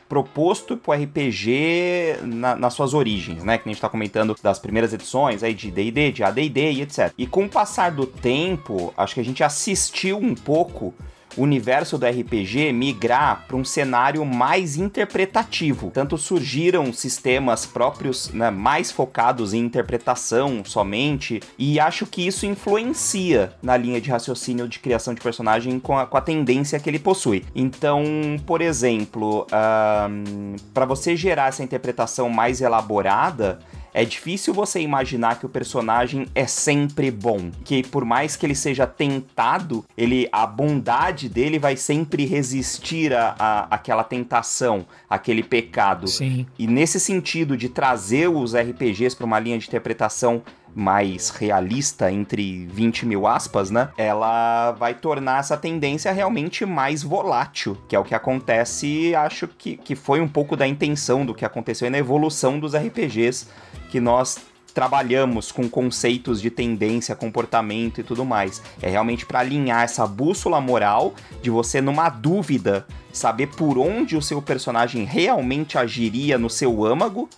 proposto 0.08 0.76
pro 0.76 0.92
RPG 0.92 2.20
na, 2.22 2.56
nas 2.56 2.72
suas 2.72 2.94
origens, 2.94 3.44
né? 3.44 3.58
Que 3.58 3.68
a 3.68 3.72
gente 3.72 3.80
tá 3.80 3.88
comentando 3.88 4.34
das 4.42 4.58
primeiras 4.58 4.92
edições 4.92 5.42
aí 5.42 5.52
de 5.52 5.70
D&D, 5.70 6.12
de 6.12 6.24
AD&D 6.24 6.72
e 6.72 6.82
etc. 6.82 7.12
E 7.18 7.26
com 7.26 7.44
o 7.44 7.48
passar 7.48 7.90
do 7.92 8.06
tempo, 8.06 8.92
acho 8.96 9.14
que 9.14 9.20
a 9.20 9.24
gente 9.24 9.44
assistiu 9.44 10.16
um 10.16 10.34
pouco 10.34 10.94
universo 11.42 11.98
do 11.98 12.06
RPG 12.06 12.72
migrar 12.72 13.44
para 13.46 13.56
um 13.56 13.64
cenário 13.64 14.24
mais 14.24 14.76
interpretativo. 14.76 15.90
Tanto 15.92 16.18
surgiram 16.18 16.92
sistemas 16.92 17.66
próprios 17.66 18.30
né, 18.32 18.50
mais 18.50 18.90
focados 18.90 19.54
em 19.54 19.60
interpretação 19.60 20.62
somente, 20.64 21.40
e 21.58 21.78
acho 21.80 22.06
que 22.06 22.26
isso 22.26 22.46
influencia 22.46 23.52
na 23.62 23.76
linha 23.76 24.00
de 24.00 24.10
raciocínio 24.10 24.68
de 24.68 24.78
criação 24.78 25.14
de 25.14 25.20
personagem 25.20 25.78
com 25.78 25.96
a, 25.98 26.06
com 26.06 26.16
a 26.16 26.20
tendência 26.20 26.78
que 26.78 26.88
ele 26.88 26.98
possui. 26.98 27.44
Então, 27.54 28.04
por 28.46 28.60
exemplo, 28.60 29.46
um, 29.52 30.56
para 30.72 30.84
você 30.84 31.16
gerar 31.16 31.48
essa 31.48 31.62
interpretação 31.62 32.28
mais 32.28 32.60
elaborada, 32.60 33.58
é 33.98 34.04
difícil 34.04 34.54
você 34.54 34.80
imaginar 34.80 35.40
que 35.40 35.46
o 35.46 35.48
personagem 35.48 36.28
é 36.32 36.46
sempre 36.46 37.10
bom, 37.10 37.50
que 37.64 37.82
por 37.82 38.04
mais 38.04 38.36
que 38.36 38.46
ele 38.46 38.54
seja 38.54 38.86
tentado, 38.86 39.84
ele 39.96 40.28
a 40.30 40.46
bondade 40.46 41.28
dele 41.28 41.58
vai 41.58 41.76
sempre 41.76 42.24
resistir 42.24 43.12
a, 43.12 43.34
a 43.36 43.58
aquela 43.74 44.04
tentação, 44.04 44.86
aquele 45.10 45.42
pecado. 45.42 46.06
Sim. 46.06 46.46
E 46.56 46.68
nesse 46.68 47.00
sentido 47.00 47.56
de 47.56 47.68
trazer 47.68 48.28
os 48.28 48.54
RPGs 48.54 49.16
para 49.16 49.26
uma 49.26 49.40
linha 49.40 49.58
de 49.58 49.66
interpretação 49.66 50.44
mais 50.78 51.30
realista, 51.30 52.12
entre 52.12 52.64
20 52.66 53.04
mil 53.04 53.26
aspas, 53.26 53.68
né? 53.68 53.88
Ela 53.98 54.70
vai 54.72 54.94
tornar 54.94 55.40
essa 55.40 55.56
tendência 55.56 56.12
realmente 56.12 56.64
mais 56.64 57.02
volátil, 57.02 57.76
que 57.88 57.96
é 57.96 57.98
o 57.98 58.04
que 58.04 58.14
acontece, 58.14 59.12
acho 59.16 59.48
que, 59.48 59.76
que 59.76 59.96
foi 59.96 60.20
um 60.20 60.28
pouco 60.28 60.56
da 60.56 60.68
intenção 60.68 61.26
do 61.26 61.34
que 61.34 61.44
aconteceu 61.44 61.90
na 61.90 61.98
evolução 61.98 62.60
dos 62.60 62.76
RPGs 62.76 63.48
que 63.90 63.98
nós 63.98 64.38
trabalhamos 64.72 65.50
com 65.50 65.68
conceitos 65.68 66.40
de 66.40 66.48
tendência, 66.48 67.16
comportamento 67.16 68.00
e 68.00 68.04
tudo 68.04 68.24
mais. 68.24 68.62
É 68.80 68.88
realmente 68.88 69.26
para 69.26 69.40
alinhar 69.40 69.82
essa 69.82 70.06
bússola 70.06 70.60
moral 70.60 71.14
de 71.42 71.50
você 71.50 71.80
numa 71.80 72.08
dúvida 72.08 72.86
saber 73.12 73.48
por 73.48 73.76
onde 73.78 74.16
o 74.16 74.22
seu 74.22 74.40
personagem 74.40 75.02
realmente 75.04 75.76
agiria 75.76 76.38
no 76.38 76.48
seu 76.48 76.84
âmago 76.84 77.28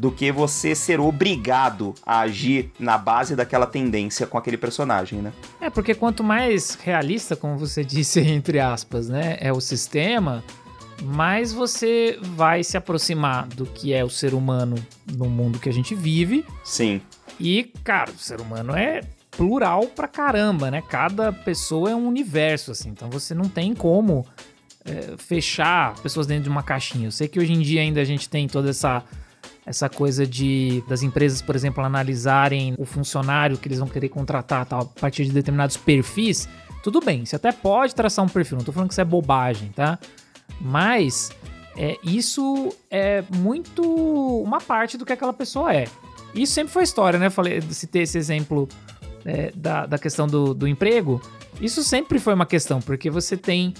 do 0.00 0.10
que 0.10 0.32
você 0.32 0.74
ser 0.74 0.98
obrigado 0.98 1.94
a 2.06 2.20
agir 2.20 2.72
na 2.78 2.96
base 2.96 3.36
daquela 3.36 3.66
tendência 3.66 4.26
com 4.26 4.38
aquele 4.38 4.56
personagem, 4.56 5.20
né? 5.20 5.30
É, 5.60 5.68
porque 5.68 5.94
quanto 5.94 6.24
mais 6.24 6.74
realista, 6.74 7.36
como 7.36 7.58
você 7.58 7.84
disse 7.84 8.18
entre 8.20 8.58
aspas, 8.58 9.10
né, 9.10 9.36
é 9.40 9.52
o 9.52 9.60
sistema, 9.60 10.42
mais 11.02 11.52
você 11.52 12.18
vai 12.22 12.64
se 12.64 12.78
aproximar 12.78 13.46
do 13.48 13.66
que 13.66 13.92
é 13.92 14.02
o 14.02 14.08
ser 14.08 14.32
humano 14.32 14.76
no 15.12 15.26
mundo 15.26 15.58
que 15.58 15.68
a 15.68 15.72
gente 15.72 15.94
vive. 15.94 16.46
Sim. 16.64 17.02
E, 17.38 17.70
cara, 17.84 18.10
o 18.10 18.18
ser 18.18 18.40
humano 18.40 18.74
é 18.74 19.02
plural 19.30 19.86
pra 19.88 20.08
caramba, 20.08 20.70
né? 20.70 20.82
Cada 20.88 21.30
pessoa 21.30 21.90
é 21.90 21.94
um 21.94 22.08
universo, 22.08 22.70
assim. 22.70 22.88
Então 22.88 23.10
você 23.10 23.34
não 23.34 23.50
tem 23.50 23.74
como 23.74 24.26
é, 24.82 25.14
fechar 25.18 25.94
pessoas 26.00 26.26
dentro 26.26 26.44
de 26.44 26.50
uma 26.50 26.62
caixinha. 26.62 27.08
Eu 27.08 27.12
sei 27.12 27.28
que 27.28 27.38
hoje 27.38 27.52
em 27.52 27.60
dia 27.60 27.82
ainda 27.82 28.00
a 28.00 28.04
gente 28.04 28.28
tem 28.30 28.48
toda 28.48 28.70
essa 28.70 29.04
essa 29.70 29.88
coisa 29.88 30.26
de 30.26 30.82
das 30.88 31.02
empresas, 31.02 31.40
por 31.40 31.54
exemplo, 31.54 31.82
analisarem 31.84 32.74
o 32.76 32.84
funcionário 32.84 33.56
que 33.56 33.68
eles 33.68 33.78
vão 33.78 33.86
querer 33.86 34.08
contratar 34.08 34.66
tal, 34.66 34.80
a 34.80 35.00
partir 35.00 35.24
de 35.24 35.30
determinados 35.30 35.76
perfis. 35.76 36.48
Tudo 36.82 37.00
bem, 37.00 37.24
você 37.24 37.36
até 37.36 37.52
pode 37.52 37.94
traçar 37.94 38.24
um 38.24 38.28
perfil, 38.28 38.58
não 38.58 38.64
tô 38.64 38.72
falando 38.72 38.88
que 38.88 38.94
isso 38.94 39.00
é 39.00 39.04
bobagem, 39.04 39.68
tá? 39.68 39.96
Mas 40.60 41.30
é, 41.76 41.96
isso 42.02 42.74
é 42.90 43.22
muito 43.36 43.82
uma 44.42 44.60
parte 44.60 44.98
do 44.98 45.06
que 45.06 45.12
aquela 45.12 45.32
pessoa 45.32 45.72
é. 45.72 45.86
Isso 46.34 46.52
sempre 46.52 46.72
foi 46.72 46.82
história, 46.82 47.18
né? 47.18 47.30
Falei, 47.30 47.60
citei 47.70 48.02
esse 48.02 48.18
exemplo 48.18 48.68
é, 49.24 49.52
da, 49.54 49.86
da 49.86 49.98
questão 49.98 50.26
do, 50.26 50.52
do 50.52 50.66
emprego. 50.66 51.22
Isso 51.60 51.84
sempre 51.84 52.18
foi 52.18 52.34
uma 52.34 52.46
questão, 52.46 52.80
porque 52.80 53.08
você 53.08 53.36
tem 53.36 53.72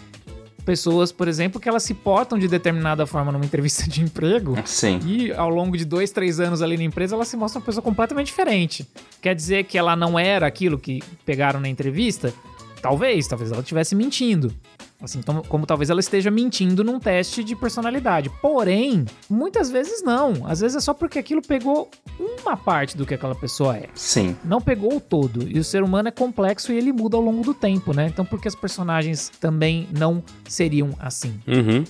pessoas, 0.60 1.10
por 1.10 1.28
exemplo, 1.28 1.60
que 1.60 1.68
elas 1.68 1.82
se 1.82 1.94
portam 1.94 2.38
de 2.38 2.46
determinada 2.46 3.06
forma 3.06 3.32
numa 3.32 3.44
entrevista 3.44 3.88
de 3.88 4.02
emprego. 4.02 4.56
Sim. 4.64 5.00
E 5.04 5.32
ao 5.32 5.50
longo 5.50 5.76
de 5.76 5.84
dois, 5.84 6.10
três 6.10 6.38
anos 6.38 6.62
ali 6.62 6.76
na 6.76 6.84
empresa, 6.84 7.14
ela 7.14 7.24
se 7.24 7.36
mostra 7.36 7.58
uma 7.58 7.66
pessoa 7.66 7.82
completamente 7.82 8.26
diferente. 8.26 8.86
Quer 9.20 9.34
dizer 9.34 9.64
que 9.64 9.76
ela 9.76 9.96
não 9.96 10.18
era 10.18 10.46
aquilo 10.46 10.78
que 10.78 11.02
pegaram 11.24 11.60
na 11.60 11.68
entrevista? 11.68 12.32
Talvez, 12.80 13.26
talvez 13.26 13.50
ela 13.50 13.60
estivesse 13.60 13.94
mentindo. 13.94 14.54
Assim, 15.02 15.22
tom- 15.22 15.42
como 15.48 15.64
talvez 15.66 15.88
ela 15.90 16.00
esteja 16.00 16.30
mentindo 16.30 16.84
num 16.84 17.00
teste 17.00 17.42
de 17.42 17.56
personalidade. 17.56 18.30
Porém, 18.42 19.04
muitas 19.28 19.70
vezes 19.70 20.02
não. 20.02 20.46
Às 20.46 20.60
vezes 20.60 20.76
é 20.76 20.80
só 20.80 20.92
porque 20.92 21.18
aquilo 21.18 21.40
pegou 21.40 21.88
uma 22.18 22.56
parte 22.56 22.96
do 22.96 23.06
que 23.06 23.14
aquela 23.14 23.34
pessoa 23.34 23.76
é. 23.76 23.88
Sim. 23.94 24.36
Não 24.44 24.60
pegou 24.60 24.96
o 24.96 25.00
todo. 25.00 25.48
E 25.48 25.58
o 25.58 25.64
ser 25.64 25.82
humano 25.82 26.08
é 26.08 26.12
complexo 26.12 26.72
e 26.72 26.76
ele 26.76 26.92
muda 26.92 27.16
ao 27.16 27.22
longo 27.22 27.42
do 27.42 27.54
tempo, 27.54 27.94
né? 27.94 28.06
Então, 28.06 28.24
por 28.24 28.40
que 28.40 28.48
as 28.48 28.54
personagens 28.54 29.30
também 29.40 29.88
não 29.96 30.22
seriam 30.46 30.90
assim? 30.98 31.40
Uhum. 31.46 31.84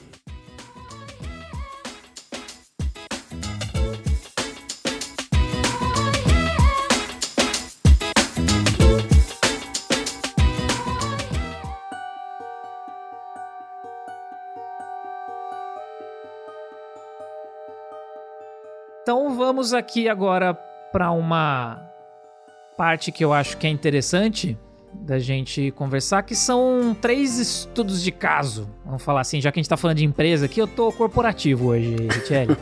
Vamos 19.50 19.74
aqui 19.74 20.08
agora 20.08 20.54
para 20.92 21.10
uma 21.10 21.82
parte 22.78 23.10
que 23.10 23.24
eu 23.24 23.32
acho 23.32 23.56
que 23.56 23.66
é 23.66 23.70
interessante 23.70 24.56
da 24.94 25.18
gente 25.18 25.72
conversar, 25.72 26.22
que 26.22 26.36
são 26.36 26.96
três 27.00 27.36
estudos 27.36 28.00
de 28.00 28.12
caso. 28.12 28.70
Vamos 28.84 29.02
falar 29.02 29.22
assim, 29.22 29.40
já 29.40 29.50
que 29.50 29.58
a 29.58 29.60
gente 29.60 29.68
tá 29.68 29.76
falando 29.76 29.96
de 29.96 30.04
empresa 30.04 30.46
aqui, 30.46 30.60
eu 30.60 30.68
tô 30.68 30.92
corporativo 30.92 31.70
hoje, 31.70 31.96
Richelli. 31.96 32.56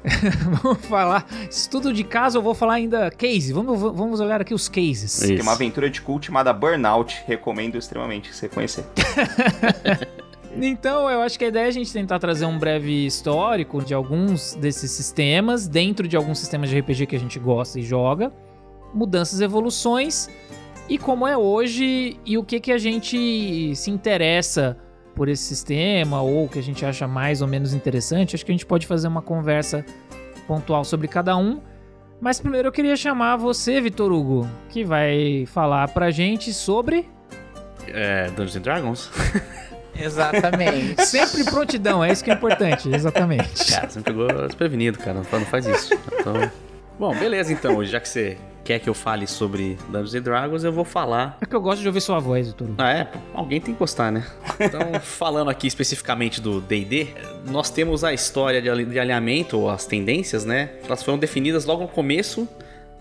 vamos 0.62 0.86
falar 0.86 1.26
estudo 1.50 1.92
de 1.92 2.02
caso, 2.02 2.38
eu 2.38 2.42
vou 2.42 2.54
falar 2.54 2.74
ainda 2.74 3.10
case. 3.10 3.52
Vamos, 3.52 3.78
vamos 3.78 4.18
olhar 4.18 4.40
aqui 4.40 4.54
os 4.54 4.70
cases. 4.70 5.18
Isso. 5.18 5.26
Tem 5.26 5.42
uma 5.42 5.52
aventura 5.52 5.90
de 5.90 6.00
cult 6.00 6.28
chamada 6.28 6.50
Burnout. 6.50 7.24
Recomendo 7.26 7.76
extremamente 7.76 8.30
que 8.30 8.36
você 8.36 8.48
conhecer. 8.48 8.86
Então, 10.60 11.08
eu 11.08 11.20
acho 11.22 11.38
que 11.38 11.44
a 11.46 11.48
ideia 11.48 11.64
é 11.64 11.68
a 11.68 11.72
gente 11.72 11.92
tentar 11.92 12.18
trazer 12.18 12.44
um 12.44 12.58
breve 12.58 13.06
histórico 13.06 13.82
de 13.82 13.94
alguns 13.94 14.54
desses 14.54 14.90
sistemas, 14.90 15.66
dentro 15.66 16.06
de 16.06 16.16
alguns 16.16 16.38
sistemas 16.38 16.68
de 16.68 16.78
RPG 16.78 17.06
que 17.06 17.16
a 17.16 17.18
gente 17.18 17.38
gosta 17.38 17.78
e 17.80 17.82
joga, 17.82 18.32
mudanças 18.92 19.40
evoluções, 19.40 20.28
e 20.88 20.98
como 20.98 21.26
é 21.26 21.36
hoje, 21.36 22.18
e 22.26 22.36
o 22.36 22.44
que, 22.44 22.60
que 22.60 22.70
a 22.70 22.76
gente 22.76 23.74
se 23.74 23.90
interessa 23.90 24.76
por 25.14 25.28
esse 25.28 25.42
sistema, 25.42 26.20
ou 26.20 26.44
o 26.44 26.48
que 26.48 26.58
a 26.58 26.62
gente 26.62 26.84
acha 26.84 27.06
mais 27.06 27.40
ou 27.40 27.48
menos 27.48 27.72
interessante. 27.72 28.34
Acho 28.34 28.44
que 28.44 28.52
a 28.52 28.54
gente 28.54 28.66
pode 28.66 28.86
fazer 28.86 29.08
uma 29.08 29.22
conversa 29.22 29.84
pontual 30.46 30.84
sobre 30.84 31.08
cada 31.08 31.36
um. 31.36 31.60
Mas 32.20 32.40
primeiro 32.40 32.68
eu 32.68 32.72
queria 32.72 32.96
chamar 32.96 33.36
você, 33.36 33.80
Vitor 33.80 34.12
Hugo, 34.12 34.48
que 34.68 34.84
vai 34.84 35.44
falar 35.46 35.88
pra 35.88 36.10
gente 36.10 36.52
sobre. 36.52 37.08
É, 37.88 38.28
Dungeons 38.28 38.56
and 38.56 38.60
Dragons? 38.60 39.10
Exatamente. 39.98 41.04
Sempre 41.06 41.44
prontidão, 41.44 42.02
é 42.04 42.10
isso 42.12 42.22
que 42.24 42.30
é 42.30 42.34
importante, 42.34 42.88
exatamente. 42.94 43.72
Cara, 43.72 43.88
você 43.88 43.98
me 43.98 44.04
pegou 44.04 44.26
desprevenido, 44.46 44.98
cara. 44.98 45.14
Não 45.14 45.24
fa- 45.24 45.38
não 45.38 45.46
faz 45.46 45.66
isso. 45.66 45.94
Então... 46.18 46.50
Bom, 46.98 47.14
beleza 47.16 47.52
então. 47.52 47.84
Já 47.84 47.98
que 47.98 48.08
você 48.08 48.36
quer 48.64 48.78
que 48.78 48.88
eu 48.88 48.94
fale 48.94 49.26
sobre 49.26 49.76
Dungeons 49.88 50.14
and 50.14 50.20
Dragons, 50.22 50.62
eu 50.64 50.72
vou 50.72 50.84
falar. 50.84 51.36
É 51.40 51.46
que 51.46 51.56
eu 51.56 51.60
gosto 51.60 51.80
de 51.82 51.88
ouvir 51.88 52.00
sua 52.00 52.20
voz, 52.20 52.50
Hugo. 52.52 52.74
Ah, 52.78 52.92
é? 52.92 53.08
Alguém 53.34 53.60
tem 53.60 53.74
que 53.74 53.78
gostar, 53.78 54.12
né? 54.12 54.24
Então, 54.60 54.80
falando 55.02 55.50
aqui 55.50 55.66
especificamente 55.66 56.40
do 56.40 56.60
D&D, 56.60 57.08
nós 57.46 57.70
temos 57.70 58.04
a 58.04 58.12
história 58.12 58.62
de 58.62 58.68
alinhamento, 59.00 59.58
ou 59.58 59.68
as 59.70 59.84
tendências, 59.84 60.44
né? 60.44 60.70
Elas 60.84 61.02
foram 61.02 61.18
definidas 61.18 61.64
logo 61.64 61.82
no 61.82 61.88
começo 61.88 62.48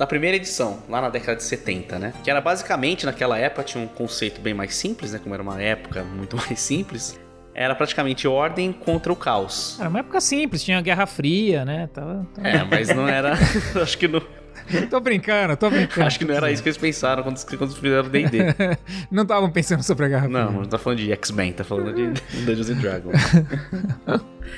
da 0.01 0.07
primeira 0.07 0.35
edição, 0.35 0.79
lá 0.89 0.99
na 0.99 1.09
década 1.09 1.35
de 1.37 1.43
70, 1.43 1.99
né? 1.99 2.11
Que 2.23 2.31
era 2.31 2.41
basicamente, 2.41 3.05
naquela 3.05 3.37
época, 3.37 3.61
tinha 3.63 3.83
um 3.83 3.87
conceito 3.87 4.41
bem 4.41 4.51
mais 4.51 4.73
simples, 4.73 5.11
né? 5.11 5.19
Como 5.21 5.31
era 5.35 5.43
uma 5.43 5.61
época 5.61 6.01
muito 6.17 6.35
mais 6.37 6.59
simples. 6.59 7.19
Era 7.53 7.75
praticamente 7.75 8.27
ordem 8.27 8.71
contra 8.73 9.13
o 9.13 9.15
caos. 9.15 9.77
Era 9.79 9.87
uma 9.89 9.99
época 9.99 10.19
simples, 10.19 10.63
tinha 10.63 10.81
Guerra 10.81 11.05
Fria, 11.05 11.63
né? 11.63 11.87
Tava, 11.93 12.25
tava- 12.33 12.47
É, 12.47 12.63
mas 12.63 12.87
não 12.87 13.07
era... 13.07 13.33
acho 13.79 13.95
que 13.95 14.07
não, 14.07 14.23
Tô 14.89 14.99
brincando, 14.99 15.55
tô 15.57 15.69
brincando. 15.69 16.07
acho 16.07 16.19
que 16.19 16.25
não 16.25 16.35
era 16.35 16.51
isso 16.51 16.61
que 16.63 16.69
eles 16.69 16.77
pensaram 16.77 17.23
quando, 17.23 17.43
quando 17.57 17.75
fizeram 17.75 18.09
D&D. 18.09 18.39
Não 19.11 19.23
estavam 19.23 19.49
pensando 19.49 19.83
sobre 19.83 20.05
a 20.05 20.09
Guerra 20.09 20.27
Fria. 20.27 20.45
Não, 20.45 20.51
não 20.51 20.65
tá 20.65 20.77
falando 20.77 20.99
de 20.99 21.11
X-Men, 21.11 21.53
tá 21.53 21.63
falando 21.63 21.93
de 21.93 22.07
Dungeons 22.45 22.69
and 22.69 22.75
Dragons. 22.75 23.13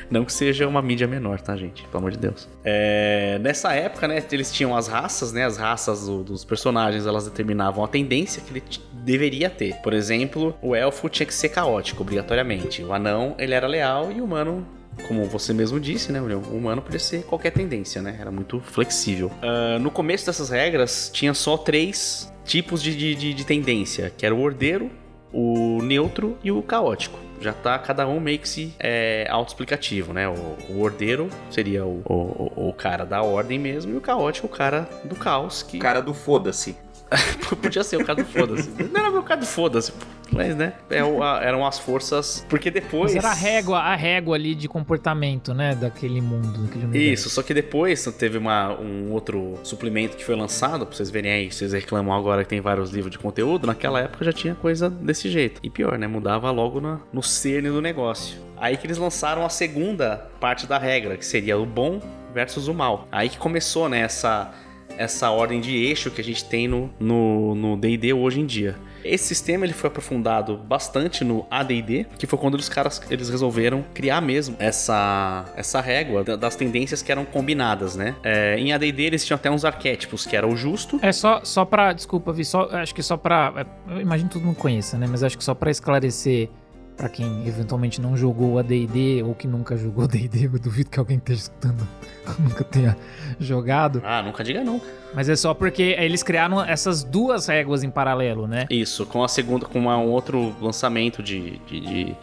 não 0.09 0.25
que 0.25 0.33
seja 0.33 0.67
uma 0.67 0.81
mídia 0.81 1.07
menor, 1.07 1.39
tá, 1.41 1.55
gente? 1.55 1.83
Pelo 1.83 1.97
amor 1.97 2.11
de 2.11 2.17
Deus. 2.17 2.47
É, 2.63 3.37
nessa 3.41 3.73
época, 3.73 4.07
né, 4.07 4.23
eles 4.31 4.51
tinham 4.51 4.75
as 4.75 4.87
raças, 4.87 5.31
né? 5.31 5.45
As 5.45 5.57
raças 5.57 6.05
do- 6.05 6.23
dos 6.23 6.43
personagens, 6.45 7.05
elas 7.05 7.25
determinavam 7.25 7.83
a 7.83 7.87
tendência 7.87 8.41
que 8.41 8.51
ele 8.51 8.63
deveria 9.03 9.49
ter. 9.49 9.75
Por 9.77 9.93
exemplo, 9.93 10.55
o 10.61 10.75
elfo 10.75 11.09
tinha 11.09 11.25
que 11.25 11.33
ser 11.33 11.49
caótico, 11.49 12.01
obrigatoriamente. 12.01 12.83
O 12.83 12.93
anão, 12.93 13.35
ele 13.37 13.53
era 13.53 13.67
leal 13.67 14.11
e 14.11 14.21
o 14.21 14.25
humano 14.25 14.65
como 15.07 15.25
você 15.25 15.53
mesmo 15.53 15.79
disse, 15.79 16.11
né, 16.11 16.19
William? 16.21 16.39
O 16.39 16.57
humano 16.57 16.81
podia 16.81 16.99
ser 16.99 17.23
qualquer 17.23 17.51
tendência, 17.51 18.01
né? 18.01 18.17
Era 18.19 18.31
muito 18.31 18.59
flexível. 18.59 19.31
Ah, 19.41 19.77
no 19.79 19.89
começo 19.91 20.25
dessas 20.25 20.49
regras, 20.49 21.09
tinha 21.13 21.33
só 21.33 21.57
três 21.57 22.31
tipos 22.45 22.81
de, 22.81 22.95
de, 22.95 23.15
de- 23.15 23.33
de 23.33 23.45
tendência, 23.45 24.11
que 24.17 24.25
era 24.25 24.33
o 24.35 24.41
ordeiro, 24.41 24.89
o 25.31 25.81
neutro 25.81 26.37
e 26.43 26.51
o 26.51 26.61
caótico. 26.61 27.17
Já 27.41 27.51
tá 27.51 27.77
cada 27.77 28.07
um 28.07 28.19
meio 28.21 28.39
que 28.39 28.47
se 28.47 28.73
é, 28.79 29.27
autoexplicativo, 29.29 30.13
né? 30.13 30.29
O, 30.29 30.55
o 30.73 30.81
ordeiro 30.81 31.27
seria 31.49 31.85
o, 31.85 32.01
o, 32.05 32.13
o- 32.55 32.69
o 32.69 32.73
cara 32.73 33.05
da 33.05 33.21
ordem 33.21 33.59
mesmo, 33.59 33.93
e 33.93 33.97
o 33.97 34.01
caótico 34.01 34.47
o 34.47 34.49
cara 34.49 34.87
do 35.03 35.15
caos, 35.15 35.61
que 35.63 35.77
O 35.77 35.79
cara 35.79 36.01
do 36.01 36.13
foda-se. 36.13 36.75
podia 37.61 37.83
ser 37.83 37.97
o 37.97 38.05
cara 38.05 38.23
do 38.23 38.29
foda-se. 38.29 38.69
Não 38.91 38.99
era 38.99 39.09
o 39.19 39.23
cara 39.23 39.39
do 39.39 39.45
foda-se, 39.45 39.93
mas 40.31 40.55
né? 40.55 40.73
é 40.89 40.99
eram 41.47 41.65
as 41.65 41.79
forças. 41.79 42.45
Porque 42.49 42.69
depois. 42.71 43.13
Mas 43.13 43.23
era 43.23 43.31
a 43.31 43.35
régua, 43.35 43.79
a 43.79 43.95
régua 43.95 44.35
ali 44.35 44.55
de 44.55 44.67
comportamento, 44.67 45.53
né? 45.53 45.75
Daquele 45.75 46.21
mundo. 46.21 46.65
Daquele. 46.65 46.97
Isso, 46.97 47.29
só 47.29 47.41
que 47.41 47.53
depois 47.53 48.03
teve 48.17 48.37
uma, 48.37 48.77
um 48.79 49.11
outro 49.11 49.59
suplemento 49.63 50.17
que 50.17 50.23
foi 50.25 50.35
lançado, 50.35 50.85
pra 50.85 50.95
vocês 50.95 51.09
verem 51.09 51.31
aí, 51.31 51.51
vocês 51.51 51.73
reclamam 51.73 52.13
agora 52.15 52.43
que 52.43 52.49
tem 52.49 52.61
vários 52.61 52.91
livros 52.91 53.11
de 53.11 53.19
conteúdo, 53.19 53.67
naquela 53.67 53.99
época 53.99 54.25
já 54.25 54.33
tinha 54.33 54.55
coisa 54.55 54.89
desse 54.89 55.29
jeito. 55.29 55.59
E 55.63 55.69
pior, 55.69 55.97
né? 55.97 56.07
Mudava 56.07 56.49
logo 56.51 56.79
na- 56.81 56.99
no 57.11 57.21
cerne 57.23 57.69
do 57.69 57.81
negócio. 57.81 58.37
Aí 58.57 58.77
que 58.77 58.85
eles 58.87 58.97
lançaram 58.97 59.45
a 59.45 59.49
segunda 59.49 60.29
parte 60.39 60.65
da 60.65 60.77
regra, 60.77 61.17
que 61.17 61.25
seria 61.25 61.57
o 61.57 61.65
bom 61.65 61.99
versus 62.33 62.67
o 62.67 62.73
mal. 62.73 63.07
Aí 63.11 63.29
que 63.29 63.37
começou, 63.37 63.87
né, 63.89 63.99
essa, 63.99 64.51
essa 64.97 65.29
ordem 65.31 65.59
de 65.61 65.75
eixo 65.75 66.11
que 66.11 66.21
a 66.21 66.23
gente 66.23 66.45
tem 66.45 66.67
no 66.67 67.77
D&D 67.79 68.13
hoje 68.13 68.39
em 68.39 68.45
dia. 68.45 68.75
Esse 69.03 69.25
sistema 69.25 69.65
ele 69.65 69.73
foi 69.73 69.89
aprofundado 69.89 70.55
bastante 70.55 71.25
no 71.25 71.45
AD&D, 71.51 72.05
que 72.17 72.25
foi 72.25 72.39
quando 72.39 72.55
os 72.55 72.69
caras 72.69 73.01
eles 73.09 73.29
resolveram 73.29 73.83
criar 73.93 74.21
mesmo 74.21 74.55
essa 74.59 75.43
essa 75.57 75.81
régua 75.81 76.23
da- 76.23 76.37
das 76.37 76.55
tendências 76.55 77.01
que 77.01 77.11
eram 77.11 77.25
combinadas, 77.25 77.97
né? 77.97 78.15
É, 78.23 78.57
em 78.57 78.71
AD&D 78.71 79.03
eles 79.03 79.25
tinham 79.25 79.35
até 79.35 79.51
uns 79.51 79.65
arquétipos, 79.65 80.25
que 80.25 80.37
era 80.37 80.47
o 80.47 80.55
justo, 80.55 80.99
É 81.01 81.11
só, 81.11 81.41
só 81.43 81.65
pra. 81.65 81.91
Desculpa, 81.91 82.31
Vi, 82.31 82.45
só, 82.45 82.69
acho 82.71 82.95
que 82.95 83.03
só 83.03 83.17
pra. 83.17 83.53
é, 83.89 83.93
Eu 83.95 83.99
imagino 83.99 84.29
que 84.29 84.35
todo 84.35 84.45
mundo 84.45 84.55
conheça, 84.55 84.97
né? 84.97 85.05
Mas 85.09 85.21
acho 85.21 85.37
que 85.37 85.43
só 85.43 85.53
pra 85.53 85.69
esclarecer 85.69 86.49
pra 86.95 87.09
quem 87.09 87.47
eventualmente 87.47 87.99
não 87.99 88.15
jogou 88.15 88.59
a 88.59 88.61
DD 88.61 89.23
ou 89.23 89.33
que 89.35 89.47
nunca 89.47 89.75
jogou 89.75 90.05
DD, 90.07 90.45
eu 90.45 90.59
duvido 90.59 90.89
que 90.89 90.99
alguém 90.99 91.17
esteja 91.17 91.41
escutando 91.41 91.87
nunca 92.39 92.63
tenha 92.63 92.95
jogado. 93.39 94.01
Ah, 94.05 94.21
nunca 94.21 94.43
diga 94.43 94.63
não. 94.63 94.79
Mas 95.13 95.29
é 95.29 95.35
só 95.35 95.53
porque 95.53 95.95
eles 95.99 96.23
criaram 96.23 96.63
essas 96.63 97.03
duas 97.03 97.47
réguas 97.47 97.83
em 97.83 97.89
paralelo, 97.91 98.47
né? 98.47 98.65
Isso, 98.69 99.05
com 99.05 99.23
a 99.23 99.27
segunda, 99.27 99.65
com 99.65 99.79
uma- 99.79 99.97
um 99.97 100.09
outro 100.09 100.55
lançamento 100.61 101.21
de, 101.21 101.59
de- 101.67 101.79
de- 101.81 102.15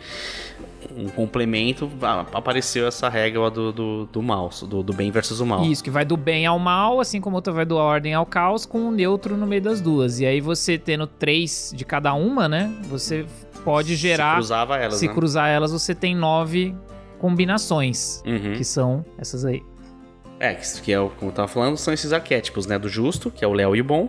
um 0.96 1.08
complemento, 1.08 1.88
a- 2.02 2.26
apareceu 2.32 2.88
essa 2.88 3.08
regra 3.08 3.48
do, 3.50 3.70
do, 3.72 4.06
do 4.06 4.22
mal, 4.22 4.50
do, 4.66 4.82
do 4.82 4.92
bem 4.92 5.10
versus 5.12 5.38
o 5.38 5.46
mal. 5.46 5.62
Isso, 5.64 5.84
que 5.84 5.90
vai 5.90 6.04
do 6.04 6.16
bem 6.16 6.46
ao 6.46 6.58
mal, 6.58 6.98
assim 7.00 7.20
como 7.20 7.36
outra 7.36 7.52
vai 7.52 7.64
do 7.64 7.76
ordem 7.76 8.12
ao 8.14 8.26
caos, 8.26 8.66
com 8.66 8.88
o 8.88 8.90
neutro 8.90 9.36
no 9.36 9.46
meio 9.46 9.62
das 9.62 9.80
duas. 9.80 10.18
E 10.18 10.26
aí 10.26 10.40
você 10.40 10.76
tendo 10.76 11.06
três 11.06 11.72
de 11.76 11.84
cada 11.84 12.12
uma, 12.14 12.48
né? 12.48 12.72
Você 12.88 13.24
pode 13.64 13.94
gerar. 13.96 14.32
Se 14.32 14.36
cruzava 14.36 14.76
elas, 14.76 14.94
se 14.96 15.06
né? 15.08 15.14
cruzar 15.14 15.48
elas, 15.48 15.72
você 15.72 15.94
tem 15.94 16.14
nove 16.14 16.74
combinações, 17.18 18.22
Uhum. 18.26 18.54
que 18.56 18.64
são 18.64 19.04
essas 19.18 19.44
aí. 19.44 19.62
É, 20.38 20.54
que 20.54 20.90
é 20.92 20.98
o, 20.98 21.10
como 21.10 21.30
eu 21.30 21.34
tava 21.34 21.48
falando, 21.48 21.76
são 21.76 21.92
esses 21.92 22.12
arquétipos, 22.12 22.66
né? 22.66 22.78
Do 22.78 22.88
justo, 22.88 23.30
que 23.30 23.44
é 23.44 23.48
o 23.48 23.52
léu 23.52 23.76
e 23.76 23.80
o 23.80 23.84
bom. 23.84 24.08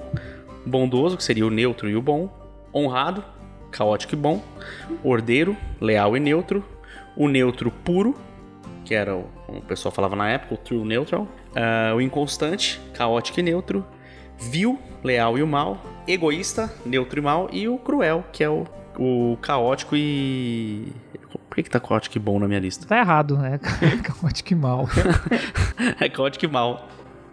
Bondoso, 0.66 1.18
que 1.18 1.24
seria 1.24 1.46
o 1.46 1.50
neutro 1.50 1.90
e 1.90 1.96
o 1.96 2.02
bom. 2.02 2.30
Honrado, 2.74 3.24
caótico 3.70 4.14
e 4.16 4.18
bom. 4.18 4.42
Ordeiro, 5.04 5.58
leal 5.80 6.16
e 6.16 6.20
neutro. 6.20 6.64
O 7.18 7.28
neutro 7.28 7.70
puro, 7.70 8.16
que 8.86 8.96
era 8.96 9.14
o, 9.16 9.26
como 9.46 9.60
o 9.60 9.62
pessoal 9.62 9.92
falava 9.92 10.16
na 10.16 10.30
época, 10.30 10.54
o 10.54 10.58
true 10.58 10.86
neutral. 10.86 11.28
Ah, 11.54 11.94
o 11.94 12.00
inconstante, 12.00 12.80
caótico 12.94 13.42
e 13.42 13.44
neutro. 13.44 13.86
Vil, 14.40 14.80
leal 15.04 15.38
e 15.38 15.44
o 15.44 15.48
mal. 15.48 15.82
Egoísta, 16.08 16.74
neutro 16.86 17.20
e 17.20 17.22
mal. 17.22 17.50
E 17.52 17.68
o 17.68 17.78
cruel, 17.78 18.24
que 18.32 18.42
é 18.42 18.50
o, 18.50 18.64
o 18.98 19.38
caótico 19.42 19.96
e. 19.96 20.92
Por 21.50 21.56
que, 21.56 21.64
que 21.64 21.70
tá 21.70 21.80
caótico 21.80 22.18
e 22.18 22.20
bom 22.20 22.40
na 22.40 22.48
minha 22.48 22.60
lista? 22.60 22.88
Tá 22.88 22.98
errado, 22.98 23.38
né? 23.38 23.60
Caótico 24.04 24.54
e 24.54 24.56
mal. 24.56 24.88
é 26.00 26.08
caótico 26.08 26.46
e 26.46 26.48
mal. 26.48 26.88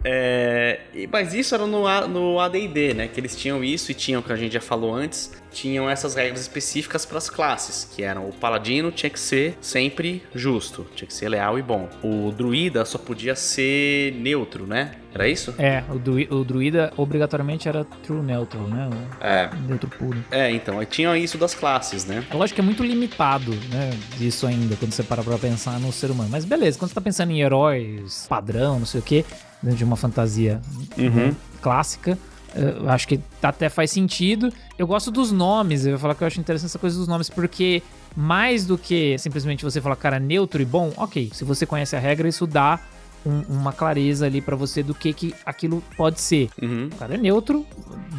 É, 0.05 0.81
mas 1.13 1.35
isso 1.35 1.55
era 1.55 1.67
no, 1.67 1.85
no 2.09 2.41
AD&D, 2.41 2.95
né? 2.95 3.09
Que 3.09 3.21
eles 3.21 3.35
tinham 3.37 3.63
isso 3.65 3.91
e 3.91 3.95
tinham, 3.95 4.23
que 4.23 4.33
a 4.33 4.37
gente 4.37 4.53
já 4.53 4.61
falou 4.61 4.95
antes, 4.95 5.33
tinham 5.51 5.89
essas 5.89 6.15
regras 6.15 6.41
específicas 6.41 7.05
para 7.05 7.19
as 7.19 7.29
classes, 7.29 7.89
que 7.95 8.03
eram 8.03 8.29
o 8.29 8.33
paladino 8.33 8.91
tinha 8.93 9.11
que 9.11 9.19
ser 9.19 9.57
sempre 9.61 10.23
justo, 10.35 10.87
tinha 10.95 11.07
que 11.09 11.15
ser 11.15 11.29
leal 11.29 11.59
e 11.59 11.63
bom. 11.63 11.89
O 12.03 12.31
druida 12.31 12.85
só 12.85 12.99
podia 12.99 13.35
ser 13.35 14.13
neutro, 14.15 14.67
né? 14.67 14.93
Era 15.13 15.27
isso? 15.27 15.55
É, 15.59 15.83
o, 15.91 15.99
dru- 15.99 16.27
o 16.31 16.45
druida 16.45 16.93
obrigatoriamente 16.97 17.67
era 17.69 17.83
true 17.85 18.21
neutral, 18.23 18.69
né? 18.69 18.89
É. 19.21 19.49
Neutro 19.67 19.89
puro. 19.89 20.23
É, 20.31 20.51
então, 20.51 20.79
aí 20.79 20.87
tinha 20.87 21.17
isso 21.17 21.39
das 21.39 21.55
classes, 21.55 22.05
né? 22.05 22.25
É 22.31 22.35
lógico 22.37 22.57
que 22.57 22.61
é 22.61 22.65
muito 22.65 22.85
limitado, 22.85 23.53
né? 23.71 23.91
Isso 24.21 24.47
ainda, 24.47 24.77
quando 24.77 24.93
você 24.93 25.03
para 25.03 25.23
pra 25.23 25.39
pensar 25.39 25.81
no 25.81 25.91
ser 25.93 26.11
humano. 26.11 26.29
Mas 26.31 26.45
beleza, 26.45 26.79
quando 26.79 26.91
você 26.91 26.95
tá 26.95 27.01
pensando 27.01 27.33
em 27.33 27.41
heróis, 27.41 28.27
padrão, 28.29 28.79
não 28.79 28.87
sei 28.87 29.01
o 29.01 29.03
quê, 29.03 29.25
de 29.63 29.85
uma 29.85 29.97
fantasia 29.97 30.61
Uhum. 30.97 31.35
clássica, 31.61 32.19
eh, 32.55 32.77
eu 32.79 32.89
acho 32.91 33.09
que 33.09 33.21
até 33.43 33.69
faz 33.69 33.91
sentido. 33.91 34.53
Eu 34.79 34.87
gosto 34.87 35.11
dos 35.11 35.33
nomes, 35.33 35.85
eu 35.85 35.93
vou 35.93 35.99
falar 36.01 36.15
que 36.15 36.23
eu 36.23 36.27
acho 36.27 36.41
interessante 36.41 36.71
essa 36.71 36.79
coisa 36.79 36.97
dos 36.99 37.09
nomes, 37.09 37.29
porque 37.29 37.83
mais 38.17 38.65
do 38.67 38.79
que 38.79 39.19
simplesmente 39.19 39.65
você 39.65 39.81
falar, 39.81 39.97
cara, 39.97 40.19
neutro 40.19 40.63
e 40.63 40.65
bom, 40.65 40.93
ok, 40.97 41.31
se 41.33 41.45
você 41.45 41.67
conhece 41.67 41.95
a 41.97 41.99
regra, 41.99 42.29
isso 42.29 42.47
dá 42.47 42.79
um- 43.27 43.43
uma 43.49 43.73
clareza 43.73 44.27
ali 44.27 44.41
pra 44.41 44.55
você 44.57 44.83
do 44.83 44.95
que, 44.95 45.13
que 45.13 45.35
aquilo 45.45 45.83
pode 45.97 46.21
ser. 46.21 46.49
Uhum. 46.63 46.89
O 46.93 46.97
cara 46.97 47.15
é 47.15 47.19
neutro, 47.19 47.67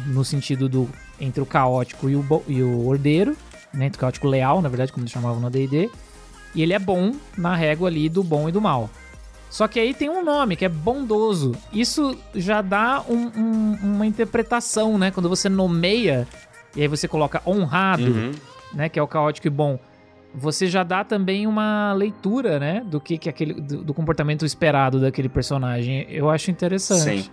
no 0.06 0.24
sentido 0.24 0.68
do 0.68 0.88
entre 1.20 1.40
o 1.42 1.46
caótico 1.46 2.08
e 2.08 2.16
o, 2.16 2.24
e 2.48 2.62
o 2.62 2.86
ordeiro, 2.86 3.36
né? 3.74 3.86
Entre 3.86 3.96
o 3.96 4.00
caótico 4.00 4.26
leal, 4.28 4.60
na 4.62 4.68
verdade, 4.68 4.92
como 4.92 5.02
eles 5.04 5.12
chamavam 5.12 5.40
no 5.40 5.46
AD&D. 5.46 5.90
E 6.54 6.62
ele 6.62 6.72
é 6.72 6.78
bom 6.78 7.12
na 7.36 7.54
régua 7.54 7.88
ali 7.88 8.08
do 8.08 8.22
bom 8.24 8.48
e 8.48 8.52
do 8.52 8.60
mal. 8.60 8.88
Só 9.50 9.66
que 9.68 9.78
aí 9.80 9.92
tem 9.92 10.08
um 10.08 10.24
nome, 10.24 10.54
que 10.56 10.64
é 10.64 10.68
bondoso. 10.68 11.52
Isso 11.72 12.16
já 12.34 12.62
dá 12.62 13.02
um- 13.08 13.30
um- 13.36 13.78
uma 13.96 14.06
interpretação, 14.06 14.96
né? 14.96 15.10
Quando 15.10 15.28
você 15.28 15.48
nomeia, 15.48 16.26
e 16.76 16.80
aí 16.82 16.88
você 16.88 17.06
coloca 17.08 17.42
honrado, 17.44 18.04
Uhum. 18.04 18.30
né? 18.72 18.88
Que 18.88 18.98
é 18.98 19.02
o 19.02 19.08
caótico 19.08 19.48
e 19.48 19.50
bom. 19.50 19.78
Você 20.32 20.68
já 20.68 20.84
dá 20.84 21.02
também 21.02 21.48
uma 21.48 21.92
leitura, 21.92 22.60
né? 22.60 22.84
Do 22.86 23.00
que, 23.00 23.18
que 23.18 23.28
aquele. 23.28 23.54
Do, 23.54 23.82
do 23.82 23.92
comportamento 23.92 24.46
esperado 24.46 25.00
daquele 25.00 25.28
personagem. 25.28 26.06
Eu 26.08 26.30
acho 26.30 26.52
interessante. 26.52 27.24
Sim. 27.24 27.30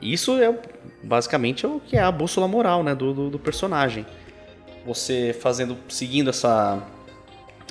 Isso 0.00 0.32
é 0.38 0.58
basicamente 1.02 1.66
é 1.66 1.68
o 1.68 1.78
que 1.78 1.96
é 1.96 2.02
a 2.02 2.10
bússola 2.10 2.48
moral, 2.48 2.82
né, 2.82 2.94
do, 2.94 3.12
do, 3.12 3.30
do 3.30 3.38
personagem. 3.38 4.06
Você 4.86 5.34
fazendo, 5.38 5.76
seguindo 5.88 6.30
essa 6.30 6.82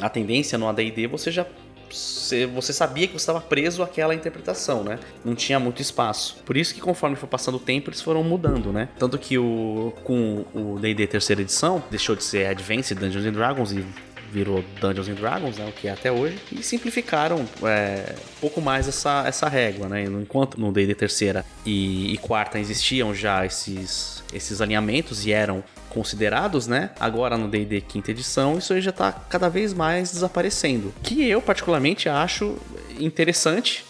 a 0.02 0.10
tendência 0.10 0.58
no 0.58 0.68
AD&D, 0.68 1.08
você 1.08 1.32
já 1.32 1.46
você, 1.94 2.74
sabia 2.74 3.08
que 3.08 3.14
você 3.14 3.24
estava 3.24 3.42
preso 3.42 3.84
àquela 3.84 4.16
interpretação, 4.16 4.84
né? 4.84 5.00
Não 5.24 5.36
tinha 5.36 5.60
muito 5.60 5.82
espaço. 5.82 6.38
Por 6.46 6.58
isso 6.58 6.74
que 6.74 6.82
conforme 6.82 7.16
foi 7.16 7.30
passando 7.30 7.56
o 7.56 7.60
tempo, 7.60 7.90
eles 7.90 8.02
foram 8.02 8.24
mudando, 8.24 8.74
né? 8.74 8.90
Tanto 8.98 9.18
que 9.18 9.38
o 9.38 9.94
com 10.04 10.46
o 10.54 10.80
D&D 10.80 11.08
terceira 11.08 11.42
edição, 11.42 11.84
deixou 11.92 12.16
de 12.16 12.24
ser 12.24 12.48
Advanced 12.48 12.98
Dungeons 12.98 13.26
and 13.26 13.34
Dragons 13.34 13.72
e 13.72 13.86
virou 14.34 14.64
Dungeons 14.82 15.08
and 15.08 15.14
Dragons, 15.14 15.58
né, 15.58 15.66
o 15.68 15.72
que 15.72 15.88
é 15.88 15.92
até 15.92 16.12
hoje, 16.12 16.40
e 16.52 16.64
simplificaram 16.64 17.46
é, 17.62 18.16
um 18.38 18.42
pouco 18.42 18.60
mais 18.60 18.88
essa, 18.88 19.24
essa 19.28 19.48
régua, 19.48 19.88
né? 19.88 20.04
Enquanto 20.04 20.60
no 20.60 20.72
D&D 20.72 20.96
terceira 20.96 21.46
e, 21.64 22.12
e 22.12 22.18
quarta 22.18 22.58
existiam 22.60 23.14
já 23.14 23.46
esses, 23.46 24.13
esses 24.32 24.62
alinhamentos 24.62 25.26
e 25.26 25.32
eram 25.32 25.64
considerados, 25.90 26.68
né? 26.68 26.90
Agora 27.00 27.38
no 27.38 27.48
D&D 27.48 27.82
quinta 27.82 28.12
edição, 28.12 28.58
isso 28.58 28.74
aí 28.74 28.82
já 28.82 28.92
tá 28.92 29.12
cada 29.12 29.50
vez 29.50 29.74
mais 29.74 30.12
desaparecendo. 30.12 30.94
Que 31.04 31.28
eu 31.28 31.42
particularmente 31.42 32.10
acho 32.10 32.58
interessante, 33.00 33.86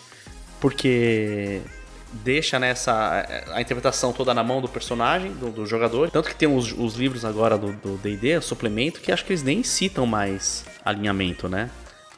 porque 0.60 1.62
deixa 2.12 2.60
nessa 2.60 3.25
a 3.54 3.62
interpretação 3.62 4.13
toda 4.13 4.34
na 4.34 4.44
mão 4.44 4.62
do 4.62 4.68
personagem, 4.68 5.32
do, 5.34 5.50
do 5.50 5.66
jogador. 5.66 6.12
Tanto 6.12 6.30
que 6.30 6.36
tem 6.36 6.54
os, 6.54 6.72
os 6.72 6.96
livros 6.96 7.25
agora 7.25 7.58
do 7.58 7.98
D&D, 7.98 8.40
suplemento, 8.42 9.00
que 9.00 9.12
acho 9.12 9.25
que 9.25 9.32
eles 9.32 9.44
nem 9.44 9.63
citam 9.63 10.06
mais 10.06 10.66
alinhamento, 10.86 11.48
né? 11.48 11.70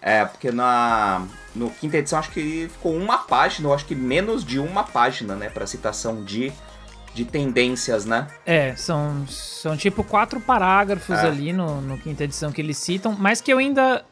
É, 0.01 0.23
porque 0.23 0.51
na 0.51 1.25
no 1.55 1.71
quinta 1.71 1.97
edição 1.97 2.19
acho 2.19 2.29
que 2.31 2.69
ficou 2.71 2.95
uma 2.95 3.19
página, 3.19 3.67
eu 3.69 3.73
acho 3.73 3.85
que 3.85 3.95
menos 3.95 4.43
de 4.43 4.59
uma 4.59 4.83
página, 4.83 5.35
né, 5.35 5.49
para 5.49 5.65
citação 5.65 6.23
de 6.23 6.51
de 7.15 7.25
tendências, 7.25 8.05
né? 8.05 8.27
É, 8.45 8.75
são, 8.75 9.25
são 9.27 9.75
tipo 9.77 10.03
quatro 10.03 10.39
parágrafos 10.39 11.17
É. 11.17 11.25
ali 11.27 11.51
no, 11.53 11.79
no 11.81 11.97
quinta 11.97 12.23
edição 12.25 12.51
que 12.51 12.61
eles 12.61 12.77
citam, 12.77 13.15
mas 13.17 13.41
que 13.41 13.51
eu 13.51 13.57
ainda. 13.57 14.03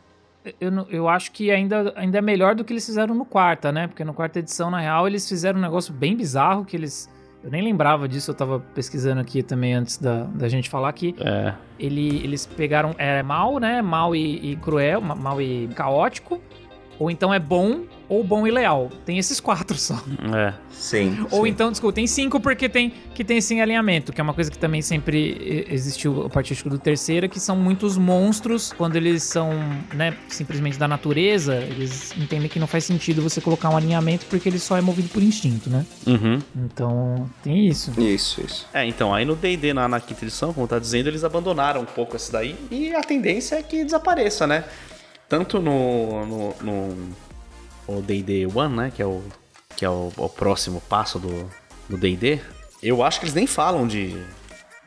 Eu, 0.60 0.72
eu 0.90 1.08
acho 1.08 1.32
que 1.32 1.52
ainda, 1.52 1.94
ainda 1.96 2.18
é 2.18 2.22
melhor 2.22 2.54
do 2.56 2.64
que 2.66 2.74
eles 2.74 2.86
fizeram 2.86 3.14
no 3.16 3.24
quarta, 3.26 3.72
né? 3.72 3.88
Porque 3.88 4.04
no 4.04 4.14
quarta 4.14 4.40
edição, 4.40 4.70
na 4.72 4.80
real, 4.80 5.08
eles 5.08 5.28
fizeram 5.28 5.58
um 5.60 5.62
negócio 5.62 5.94
bem 5.94 6.16
bizarro 6.18 6.66
que 6.66 6.76
eles. 6.76 7.10
Eu 7.44 7.52
nem 7.52 7.62
lembrava 7.62 8.08
disso, 8.08 8.32
eu 8.32 8.36
tava 8.36 8.60
pesquisando 8.74 9.20
aqui 9.20 9.44
também 9.44 9.74
antes 9.74 9.98
da, 9.98 10.24
da 10.24 10.48
gente 10.48 10.70
falar 10.70 10.92
que 10.94 11.14
É. 11.20 11.54
ele, 11.78 12.24
eles 12.24 12.46
pegaram. 12.46 12.96
É 12.98 13.22
mal, 13.22 13.58
né? 13.60 13.82
Mal 13.82 14.16
e, 14.16 14.52
e 14.52 14.56
cruel, 14.58 15.02
ma- 15.02 15.16
mal 15.16 15.42
e 15.42 15.68
caótico. 15.76 16.42
Ou 17.00 17.10
então 17.10 17.34
é 17.34 17.40
bom, 17.40 17.84
ou 18.08 18.24
bom 18.24 18.46
e 18.46 18.52
leal. 18.52 18.90
Tem 19.06 19.18
esses 19.18 19.40
quatro 19.40 19.78
só. 19.78 20.02
É. 20.36 20.54
Sim. 20.72 21.26
Ou 21.32 21.44
sim. 21.44 21.50
então, 21.50 21.72
desculpa, 21.72 21.96
tem 21.96 22.08
cinco 22.08 22.40
porque 22.40 22.68
tem 22.68 22.94
que 23.14 23.24
tem 23.24 23.40
sim 23.40 23.62
alinhamento, 23.62 24.12
que 24.12 24.20
é 24.20 24.24
uma 24.24 24.34
coisa 24.34 24.50
que 24.50 24.58
também 24.58 24.82
sempre 24.82 25.66
existiu 25.70 26.26
a 26.26 26.30
partir 26.30 26.56
do 26.68 26.78
terceira, 26.78 27.28
que 27.28 27.40
são 27.40 27.56
muitos 27.56 27.98
monstros, 27.98 28.74
quando 28.74 28.96
eles 28.96 29.24
são, 29.24 29.52
né, 29.94 30.16
simplesmente 30.28 30.78
da 30.78 30.88
natureza, 30.88 31.56
eles 31.56 32.14
entendem 32.18 32.50
que 32.50 32.60
não 32.60 32.68
faz 32.68 32.84
sentido 32.86 33.22
você 33.22 33.40
colocar 33.40 33.70
um 33.70 33.78
alinhamento 33.78 34.26
porque 34.28 34.50
ele 34.50 34.60
só 34.60 34.78
é 34.78 34.82
movido 34.82 35.10
por 35.10 35.22
instinto, 35.22 35.70
né? 35.70 35.86
Uhum. 36.06 36.40
Então, 36.56 37.30
tem 37.44 37.68
isso. 37.68 37.92
Isso, 38.00 38.42
isso. 38.42 38.68
É, 38.74 38.86
então, 38.86 39.14
aí 39.14 39.26
no 39.26 39.36
D&D, 39.36 39.74
na, 39.74 39.88
na 39.88 40.00
quinta 40.00 40.26
edição, 40.26 40.54
como 40.54 40.68
tá 40.68 40.80
dizendo, 40.80 41.08
eles 41.08 41.24
abandonaram 41.24 41.82
um 41.82 41.86
pouco 41.86 42.16
esse 42.16 42.32
daí 42.32 42.56
e 42.72 42.94
a 42.94 43.02
tendência 43.02 43.56
é 43.56 43.64
que 43.64 43.84
desapareça, 43.84 44.46
né? 44.48 44.66
Tanto 45.34 45.60
no 45.60 46.28
no, 46.28 46.56
no 46.62 47.16
o 47.88 48.02
D&D 48.04 48.46
One, 48.54 48.76
né, 48.76 48.92
que 48.96 49.02
é 49.02 49.06
o 49.06 49.24
que 49.76 49.84
é 49.84 49.90
o, 49.90 50.12
o 50.16 50.30
próximo 50.30 50.80
passo 50.82 51.18
do 51.18 51.50
do 51.90 51.98
D&D, 51.98 52.40
eu 52.84 53.02
acho 53.02 53.20
que 53.20 53.26
eles 53.26 53.34
nem 53.34 53.48
falam 53.48 53.88
de 53.88 54.16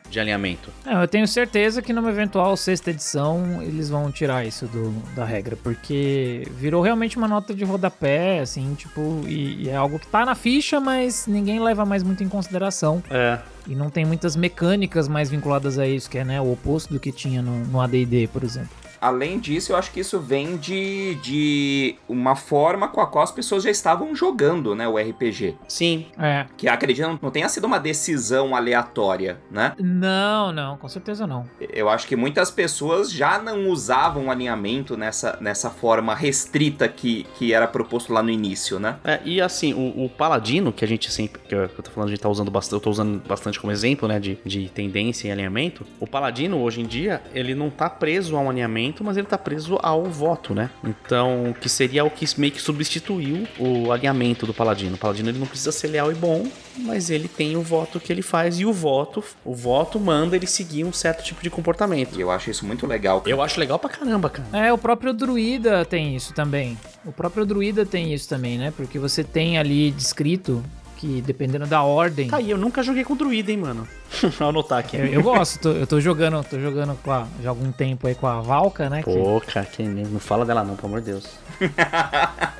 de 0.09 0.21
alinhamento. 0.21 0.71
É, 0.85 1.03
eu 1.03 1.05
tenho 1.05 1.27
certeza 1.27 1.81
que 1.81 1.91
numa 1.91 2.09
eventual 2.09 2.55
sexta 2.55 2.91
edição 2.91 3.61
eles 3.61 3.89
vão 3.89 4.09
tirar 4.09 4.45
isso 4.45 4.67
do, 4.67 4.91
da 5.13 5.25
regra, 5.25 5.57
porque 5.57 6.47
virou 6.51 6.81
realmente 6.81 7.17
uma 7.17 7.27
nota 7.27 7.53
de 7.53 7.65
rodapé, 7.65 8.39
assim, 8.39 8.73
tipo, 8.73 9.25
e, 9.27 9.63
e 9.63 9.69
é 9.69 9.75
algo 9.75 9.99
que 9.99 10.07
tá 10.07 10.25
na 10.25 10.33
ficha, 10.33 10.79
mas 10.79 11.27
ninguém 11.27 11.59
leva 11.59 11.85
mais 11.85 12.03
muito 12.03 12.23
em 12.23 12.29
consideração. 12.29 13.03
É. 13.09 13.37
E 13.67 13.75
não 13.75 13.89
tem 13.89 14.05
muitas 14.05 14.37
mecânicas 14.37 15.09
mais 15.09 15.29
vinculadas 15.29 15.77
a 15.77 15.85
isso, 15.85 16.09
que 16.09 16.17
é 16.17 16.23
né, 16.23 16.39
o 16.39 16.53
oposto 16.53 16.93
do 16.93 17.01
que 17.01 17.11
tinha 17.11 17.41
no, 17.41 17.65
no 17.65 17.81
AD&D, 17.81 18.29
por 18.31 18.45
exemplo. 18.45 18.86
Além 18.99 19.39
disso, 19.39 19.71
eu 19.71 19.75
acho 19.75 19.91
que 19.91 19.99
isso 19.99 20.19
vem 20.19 20.57
de, 20.57 21.15
de 21.15 21.95
uma 22.07 22.35
forma 22.35 22.87
com 22.87 23.01
a 23.01 23.07
qual 23.07 23.23
as 23.23 23.31
pessoas 23.31 23.63
já 23.63 23.69
estavam 23.69 24.15
jogando, 24.15 24.75
né, 24.75 24.87
o 24.87 24.97
RPG. 24.97 25.55
Sim. 25.67 26.07
É. 26.17 26.45
Que 26.57 26.67
acredito 26.67 27.19
não 27.21 27.31
tenha 27.31 27.47
sido 27.49 27.65
uma 27.65 27.79
decisão 27.79 28.55
aleatória, 28.55 29.39
né? 29.51 29.73
Não, 29.79 30.51
não, 30.51 30.77
com 30.77 30.87
certeza 30.87 31.27
não. 31.27 31.45
Eu 31.59 31.89
acho 31.89 32.07
que 32.07 32.15
muitas 32.15 32.49
pessoas 32.49 33.11
já 33.11 33.39
não 33.39 33.69
usavam 33.69 34.25
o 34.25 34.31
alinhamento 34.31 34.97
nessa, 34.97 35.37
nessa 35.39 35.69
forma 35.69 36.15
restrita 36.15 36.87
que, 36.87 37.25
que 37.37 37.53
era 37.53 37.67
proposto 37.67 38.11
lá 38.11 38.23
no 38.23 38.29
início, 38.29 38.79
né? 38.79 38.97
É, 39.03 39.19
e 39.23 39.41
assim, 39.41 39.73
o, 39.73 40.05
o 40.05 40.09
Paladino, 40.09 40.73
que 40.73 40.83
a 40.83 40.87
gente 40.87 41.11
sempre. 41.11 41.41
Que 41.47 41.55
eu, 41.55 41.69
que 41.69 41.79
eu 41.79 41.83
tô 41.83 41.91
falando, 41.91 42.09
a 42.09 42.11
gente 42.11 42.21
tá 42.21 42.29
usando 42.29 42.51
bastante. 42.51 42.73
Eu 42.73 42.79
tô 42.79 42.89
usando 42.89 43.21
bastante 43.27 43.59
como 43.59 43.71
exemplo, 43.71 44.07
né? 44.07 44.19
De, 44.19 44.37
de 44.45 44.69
tendência 44.69 45.27
e 45.27 45.31
alinhamento. 45.31 45.85
O 45.99 46.07
Paladino, 46.07 46.61
hoje 46.61 46.81
em 46.81 46.85
dia, 46.85 47.21
ele 47.33 47.53
não 47.53 47.69
tá 47.69 47.89
preso 47.89 48.35
a 48.35 48.39
um 48.39 48.49
alinhamento, 48.49 48.86
mas 49.03 49.17
ele 49.17 49.27
tá 49.27 49.37
preso 49.37 49.77
ao 49.81 50.05
voto, 50.05 50.53
né? 50.53 50.69
Então, 50.83 51.55
que 51.59 51.69
seria 51.69 52.03
o 52.03 52.09
que 52.09 52.25
meio 52.37 52.51
que 52.51 52.61
substituiu 52.61 53.47
o 53.59 53.91
alinhamento 53.91 54.45
do 54.45 54.53
Paladino. 54.53 54.95
O 54.95 54.97
Paladino 54.97 55.29
ele 55.29 55.39
não 55.39 55.47
precisa 55.47 55.71
ser 55.71 55.87
leal 55.87 56.11
e 56.11 56.15
bom, 56.15 56.47
mas 56.77 57.09
ele 57.09 57.27
tem 57.27 57.55
o 57.55 57.61
voto 57.61 57.99
que 57.99 58.11
ele 58.11 58.21
faz, 58.21 58.59
e 58.59 58.65
o 58.65 58.73
voto, 58.73 59.23
o 59.43 59.55
voto 59.55 59.99
manda 59.99 60.35
ele 60.35 60.47
seguir 60.47 60.83
um 60.83 60.93
certo 60.93 61.23
tipo 61.23 61.41
de 61.41 61.49
comportamento. 61.49 62.17
E 62.17 62.21
eu 62.21 62.31
acho 62.31 62.49
isso 62.49 62.65
muito 62.65 62.85
legal. 62.85 63.23
Eu 63.25 63.41
acho 63.41 63.59
legal 63.59 63.79
pra 63.79 63.89
caramba, 63.89 64.29
cara. 64.29 64.47
É, 64.53 64.71
o 64.71 64.77
próprio 64.77 65.13
druida 65.13 65.85
tem 65.85 66.15
isso 66.15 66.33
também. 66.33 66.77
O 67.05 67.11
próprio 67.11 67.45
druida 67.45 67.85
tem 67.85 68.13
isso 68.13 68.27
também, 68.27 68.57
né? 68.57 68.73
Porque 68.75 68.99
você 68.99 69.23
tem 69.23 69.57
ali 69.57 69.91
descrito 69.91 70.63
que 70.97 71.21
dependendo 71.21 71.65
da 71.67 71.81
ordem. 71.83 72.27
Tá 72.27 72.37
aí, 72.37 72.49
eu 72.49 72.57
nunca 72.57 72.81
joguei 72.83 73.03
com 73.03 73.15
druida, 73.15 73.51
hein, 73.51 73.57
mano. 73.57 73.87
Vou 74.39 74.49
anotar 74.49 74.79
aqui. 74.79 74.97
Eu, 74.97 75.05
eu 75.05 75.23
gosto, 75.23 75.59
tô- 75.59 75.71
eu 75.71 75.85
tô 75.87 76.01
jogando, 76.01 76.43
tô 76.43 76.59
jogando 76.59 76.97
com 77.03 77.11
a, 77.11 77.27
já 77.41 77.49
há 77.49 77.51
algum 77.51 77.71
tempo 77.71 78.07
aí 78.07 78.15
com 78.15 78.25
a 78.27 78.41
Valka, 78.41 78.89
né? 78.89 79.03
que- 79.03 79.13
Pô, 79.13 79.39
cara, 79.41 79.65
que, 79.65 79.83
não 79.83 80.19
fala 80.19 80.43
dela 80.45 80.63
não, 80.63 80.75
pelo 80.75 80.87
amor 80.89 81.01
de 81.01 81.11
Deus. 81.11 81.25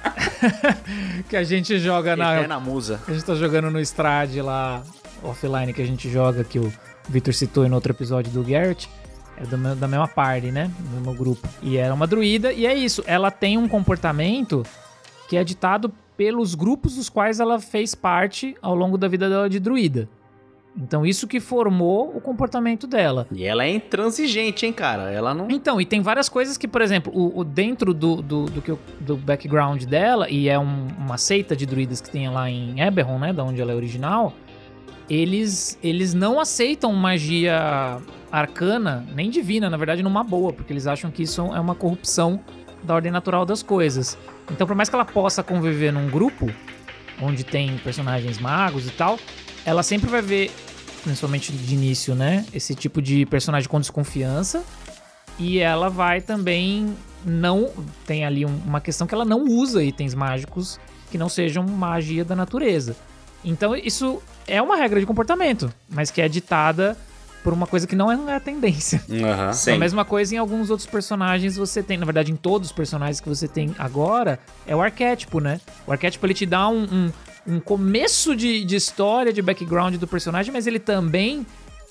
Que, 1.29 1.35
a 1.35 1.43
gente 1.43 1.79
joga 1.79 2.15
na. 2.15 2.35
Eterna 2.37 2.59
musa. 2.59 3.01
A 3.07 3.11
gente 3.11 3.25
tá 3.25 3.35
jogando 3.35 3.69
no 3.71 3.79
Strade 3.79 4.41
lá, 4.41 4.83
offline, 5.23 5.73
que 5.73 5.81
a 5.81 5.85
gente 5.85 6.09
joga, 6.09 6.43
que 6.43 6.59
o 6.59 6.71
Victor 7.09 7.33
citou 7.33 7.65
em 7.65 7.71
outro 7.71 7.91
episódio 7.91 8.31
do 8.31 8.43
Garrett. 8.43 8.89
É 9.37 9.43
do 9.45 9.75
da 9.75 9.87
mesma 9.87 10.07
party, 10.07 10.51
né? 10.51 10.71
Do 10.79 10.89
mesmo 10.97 11.13
grupo. 11.15 11.47
E 11.61 11.77
era 11.77 11.93
uma 11.93 12.07
druida, 12.07 12.51
e 12.51 12.65
é 12.65 12.73
isso. 12.73 13.03
Ela 13.05 13.29
tem 13.31 13.57
um 13.57 13.67
comportamento 13.67 14.63
que 15.29 15.37
é 15.37 15.43
ditado 15.43 15.91
pelos 16.17 16.55
grupos 16.55 16.95
dos 16.95 17.07
quais 17.09 17.39
ela 17.39 17.59
fez 17.59 17.93
parte 17.95 18.55
ao 18.61 18.75
longo 18.75 18.97
da 18.97 19.07
vida 19.07 19.29
dela 19.29 19.47
de 19.49 19.59
druida. 19.59 20.09
Então 20.79 21.05
isso 21.05 21.27
que 21.27 21.39
formou 21.39 22.15
o 22.15 22.21
comportamento 22.21 22.85
dela. 22.85 23.25
E 23.31 23.43
ela 23.43 23.63
é 23.63 23.69
intransigente, 23.73 24.63
hein, 24.65 24.71
cara? 24.73 25.11
Ela 25.11 25.33
não. 25.33 25.47
Então, 25.49 25.81
e 25.81 25.85
tem 25.85 26.01
várias 26.01 26.29
coisas 26.29 26.55
que, 26.55 26.67
por 26.67 26.81
exemplo, 26.83 27.11
o, 27.15 27.39
o 27.39 27.43
dentro 27.43 27.93
do, 27.95 28.17
do, 28.21 28.45
do, 28.45 28.61
que 28.61 28.75
do 28.99 29.15
background 29.17 29.83
dela, 29.85 30.29
e 30.29 30.47
é 30.49 30.59
um- 30.59 30.87
uma 30.99 31.17
seita 31.17 31.55
de 31.55 31.65
druidas 31.65 31.99
que 31.99 32.11
tem 32.11 32.29
lá 32.29 32.47
em 32.49 32.79
Eberron, 32.79 33.17
né, 33.17 33.33
da 33.33 33.43
onde 33.43 33.59
ela 33.59 33.71
é 33.71 33.75
original, 33.75 34.33
eles, 35.09 35.79
eles 35.81 36.13
não 36.13 36.39
aceitam 36.39 36.93
magia 36.93 37.99
arcana, 38.31 39.05
nem 39.15 39.29
divina, 39.29 39.69
na 39.69 39.77
verdade, 39.77 40.03
numa 40.03 40.23
boa, 40.23 40.51
porque 40.53 40.71
eles 40.73 40.85
acham 40.85 41.09
que 41.09 41.23
isso 41.23 41.41
é 41.41 41.59
uma 41.59 41.73
corrupção 41.73 42.39
da 42.83 42.95
ordem 42.95 43.11
natural 43.11 43.45
das 43.45 43.61
coisas. 43.63 44.17
Então, 44.51 44.65
por 44.65 44.75
mais 44.75 44.89
que 44.89 44.95
ela 44.95 45.05
possa 45.05 45.43
conviver 45.43 45.91
num 45.91 46.09
grupo, 46.09 46.49
onde 47.21 47.43
tem 47.43 47.77
personagens 47.79 48.37
magos 48.39 48.87
e 48.87 48.91
tal, 48.91 49.19
ela 49.65 49.83
sempre 49.83 50.09
vai 50.09 50.21
ver, 50.21 50.51
principalmente 51.03 51.51
de 51.51 51.73
início, 51.73 52.15
né, 52.15 52.45
esse 52.53 52.75
tipo 52.75 53.01
de 53.01 53.25
personagem 53.25 53.67
com 53.67 53.79
desconfiança, 53.79 54.63
e 55.39 55.59
ela 55.59 55.89
vai 55.89 56.21
também 56.21 56.95
não. 57.25 57.71
Tem 58.05 58.25
ali 58.25 58.45
um- 58.45 58.61
uma 58.65 58.79
questão 58.81 59.05
que 59.05 59.13
ela 59.13 59.25
não 59.25 59.43
usa 59.43 59.83
itens 59.83 60.13
mágicos 60.13 60.79
que 61.11 61.17
não 61.17 61.29
sejam 61.29 61.63
magia 61.63 62.23
da 62.25 62.35
natureza. 62.35 62.95
Então 63.43 63.75
isso 63.75 64.21
é 64.47 64.61
uma 64.61 64.75
regra 64.75 64.99
de 64.99 65.05
comportamento, 65.05 65.71
mas 65.89 66.09
que 66.09 66.21
é 66.21 66.27
ditada 66.27 66.97
por 67.43 67.53
uma 67.53 67.67
coisa 67.67 67.87
que 67.87 67.95
não 67.95 68.11
é 68.29 68.35
a 68.35 68.39
tendência. 68.39 69.01
Sim. 69.53 69.73
A 69.73 69.77
mesma 69.77 70.03
coisa 70.03 70.35
em 70.35 70.37
alguns 70.37 70.69
outros 70.69 70.87
personagens 70.87 71.55
você 71.55 71.81
tem, 71.81 71.97
na 71.97 72.05
verdade, 72.05 72.31
em 72.31 72.35
todos 72.35 72.69
os 72.69 72.73
personagens 72.73 73.19
que 73.19 73.29
você 73.29 73.47
tem 73.47 73.73
agora, 73.77 74.39
é 74.65 74.75
o 74.75 74.81
arquétipo, 74.81 75.39
né? 75.39 75.59
O 75.85 75.91
arquétipo 75.91 76.25
ele 76.25 76.33
te 76.33 76.45
dá 76.45 76.67
um, 76.67 76.83
um, 76.83 77.11
um 77.55 77.59
começo 77.59 78.35
de, 78.35 78.63
de 78.63 78.75
história, 78.75 79.31
de 79.31 79.41
background 79.41 79.95
do 79.95 80.07
personagem, 80.07 80.51
mas 80.51 80.67
ele 80.67 80.79
também 80.79 81.45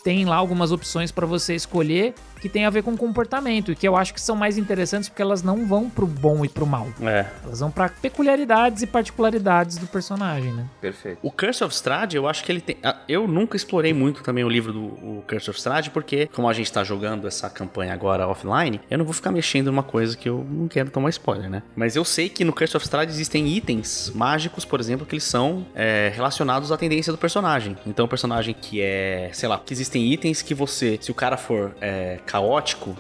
tem 0.04 0.24
lá 0.24 0.37
algumas 0.37 0.70
opções 0.70 1.11
pra 1.11 1.26
você 1.26 1.54
escolher 1.54 2.14
que 2.40 2.49
tem 2.49 2.64
a 2.64 2.70
ver 2.70 2.83
com 2.83 2.96
comportamento 2.96 3.72
e 3.72 3.77
que 3.77 3.87
eu 3.87 3.96
acho 3.96 4.12
que 4.14 4.20
são 4.20 4.37
mais 4.37 4.59
interessantes 4.59 5.09
porque 5.09 5.22
elas 5.22 5.42
não 5.42 5.66
vão 5.66 5.88
pro 5.88 6.07
bom 6.07 6.44
e 6.44 6.49
pro 6.49 6.66
mal. 6.66 6.88
É. 7.01 7.27
Elas 7.44 7.61
vão 7.61 7.70
pra 7.70 7.88
peculiaridades 7.88 8.83
e 8.83 8.87
particularidades 8.87 9.79
do 9.79 9.87
personagem, 9.87 10.53
né? 10.53 10.66
Perfeito. 10.81 11.18
O 11.22 11.31
Curse 11.31 11.64
of 11.64 11.75
Strahd, 11.75 12.14
eu 12.14 12.29
acho 12.29 12.44
que 12.44 12.53
ele 12.53 12.61
tem. 12.61 12.77
ah, 12.83 12.96
Eu 13.09 13.27
nunca 13.27 13.57
explorei 13.57 13.92
muito 13.92 14.22
também 14.22 14.44
o 14.44 14.49
livro 14.49 14.72
do 14.72 14.85
o 14.85 15.25
Curse 15.29 15.51
of 15.51 15.59
Strahd, 15.59 15.90
porque, 15.90 16.29
como 16.33 16.49
a 16.49 16.53
gente 16.53 16.72
tá 16.72 16.83
jogando 16.85 17.27
essa 17.27 17.49
campanha 17.49 17.92
agora 17.92 18.27
offline, 18.29 18.81
eu 18.90 18.99
não 18.99 19.05
vou 19.05 19.14
ficar 19.14 19.31
mexendo 19.33 19.66
numa 19.66 19.83
coisa 19.83 20.16
que 20.16 20.29
eu 20.29 20.46
não 20.49 20.68
quero 20.68 20.90
tomar 20.90 21.11
spoiler, 21.11 21.49
né? 21.51 21.62
Mas 21.75 21.96
eu 21.96 22.05
sei 22.05 22.29
que 22.29 22.44
no 22.44 22.53
Curse 22.53 22.77
of 22.77 22.85
Strahd 22.85 23.11
existem 23.11 23.46
itens 23.49 24.11
mágicos, 24.14 24.64
por 24.64 24.81
exemplo, 24.81 25.07
que 25.07 25.14
eles 25.14 25.25
são 25.25 25.66
é, 25.75 26.11
relacionados 26.14 26.70
à 26.72 26.77
tendência 26.77 27.12
do 27.12 27.18
personagem. 27.18 27.77
Então, 27.87 28.05
o 28.05 28.09
personagem 28.09 28.55
que 28.55 28.81
é. 28.81 29.31
sei 29.33 29.49
lá, 29.49 29.59
que 29.64 29.72
existem 29.72 30.12
itens 30.12 30.42
que 30.42 30.55
você. 30.55 30.99
Se 31.01 31.11
o 31.11 31.14
cara 31.14 31.37
for 31.37 31.75
é, 31.81 32.18
caótico, 32.26 32.96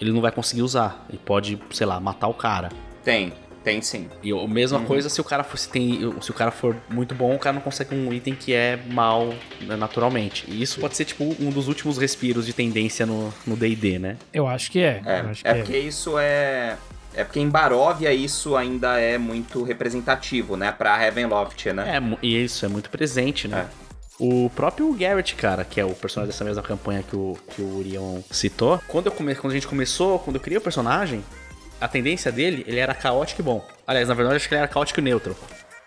ele 0.00 0.10
não 0.10 0.20
vai 0.20 0.32
conseguir 0.32 0.62
usar. 0.62 1.04
Ele 1.08 1.20
pode, 1.24 1.60
sei 1.70 1.86
lá, 1.86 2.00
matar 2.00 2.28
o 2.28 2.34
cara. 2.34 2.70
Tem, 3.04 3.32
tem 3.62 3.82
sim. 3.82 4.08
E 4.22 4.32
a 4.32 4.48
mesma 4.48 4.80
coisa 4.80 5.08
se 5.08 5.20
o 5.20 5.24
cara 5.24 5.44
for 5.44 5.58
se, 5.58 5.68
tem, 5.68 6.00
se 6.20 6.30
o 6.30 6.34
cara 6.34 6.50
for 6.50 6.76
muito 6.88 7.14
bom, 7.14 7.34
o 7.34 7.38
cara 7.38 7.54
não 7.54 7.60
consegue 7.60 7.94
um 7.94 8.12
item 8.12 8.34
que 8.34 8.54
é 8.54 8.78
mal 8.90 9.26
né, 9.60 9.76
naturalmente. 9.76 10.44
E 10.48 10.62
isso 10.62 10.80
pode 10.80 10.96
ser 10.96 11.04
tipo 11.04 11.24
um 11.38 11.50
dos 11.50 11.68
últimos 11.68 11.98
respiros 11.98 12.46
de 12.46 12.52
tendência 12.52 13.04
no 13.04 13.32
no 13.46 13.56
D&D, 13.56 13.98
né? 13.98 14.16
Eu 14.32 14.46
acho 14.46 14.70
que 14.70 14.80
é. 14.80 15.02
É, 15.04 15.20
acho 15.20 15.42
que 15.42 15.48
é 15.48 15.54
porque 15.54 15.78
isso 15.78 16.18
é. 16.18 16.76
É 17.12 17.24
porque 17.24 17.40
em 17.40 17.48
Baróvia 17.48 18.12
isso 18.12 18.56
ainda 18.56 18.98
é 18.98 19.18
muito 19.18 19.64
representativo, 19.64 20.56
né? 20.56 20.72
Pra 20.72 20.96
Ravenloft, 20.96 21.66
né? 21.72 21.96
É, 21.96 22.18
e 22.22 22.44
isso 22.44 22.64
é 22.64 22.68
muito 22.68 22.88
presente, 22.88 23.48
né? 23.48 23.68
O 24.20 24.50
próprio 24.50 24.92
Garrett, 24.92 25.34
cara, 25.34 25.64
que 25.64 25.80
é 25.80 25.84
o 25.84 25.94
personagem 25.94 26.30
dessa 26.30 26.44
mesma 26.44 26.62
campanha 26.62 27.02
que 27.02 27.16
o, 27.16 27.38
que 27.48 27.62
o 27.62 27.78
Urion 27.78 28.20
citou, 28.30 28.78
quando, 28.86 29.06
eu 29.06 29.12
come, 29.12 29.34
quando 29.34 29.52
a 29.52 29.54
gente 29.54 29.66
começou, 29.66 30.18
quando 30.18 30.36
eu 30.36 30.42
criei 30.42 30.58
o 30.58 30.60
personagem, 30.60 31.24
a 31.80 31.88
tendência 31.88 32.30
dele, 32.30 32.62
ele 32.66 32.78
era 32.78 32.94
caótico 32.94 33.40
e 33.40 33.44
bom. 33.44 33.66
Aliás, 33.86 34.08
na 34.08 34.12
verdade, 34.12 34.36
acho 34.36 34.46
que 34.46 34.54
ele 34.54 34.58
era 34.58 34.68
caótico 34.68 35.00
e 35.00 35.02
neutro. 35.02 35.34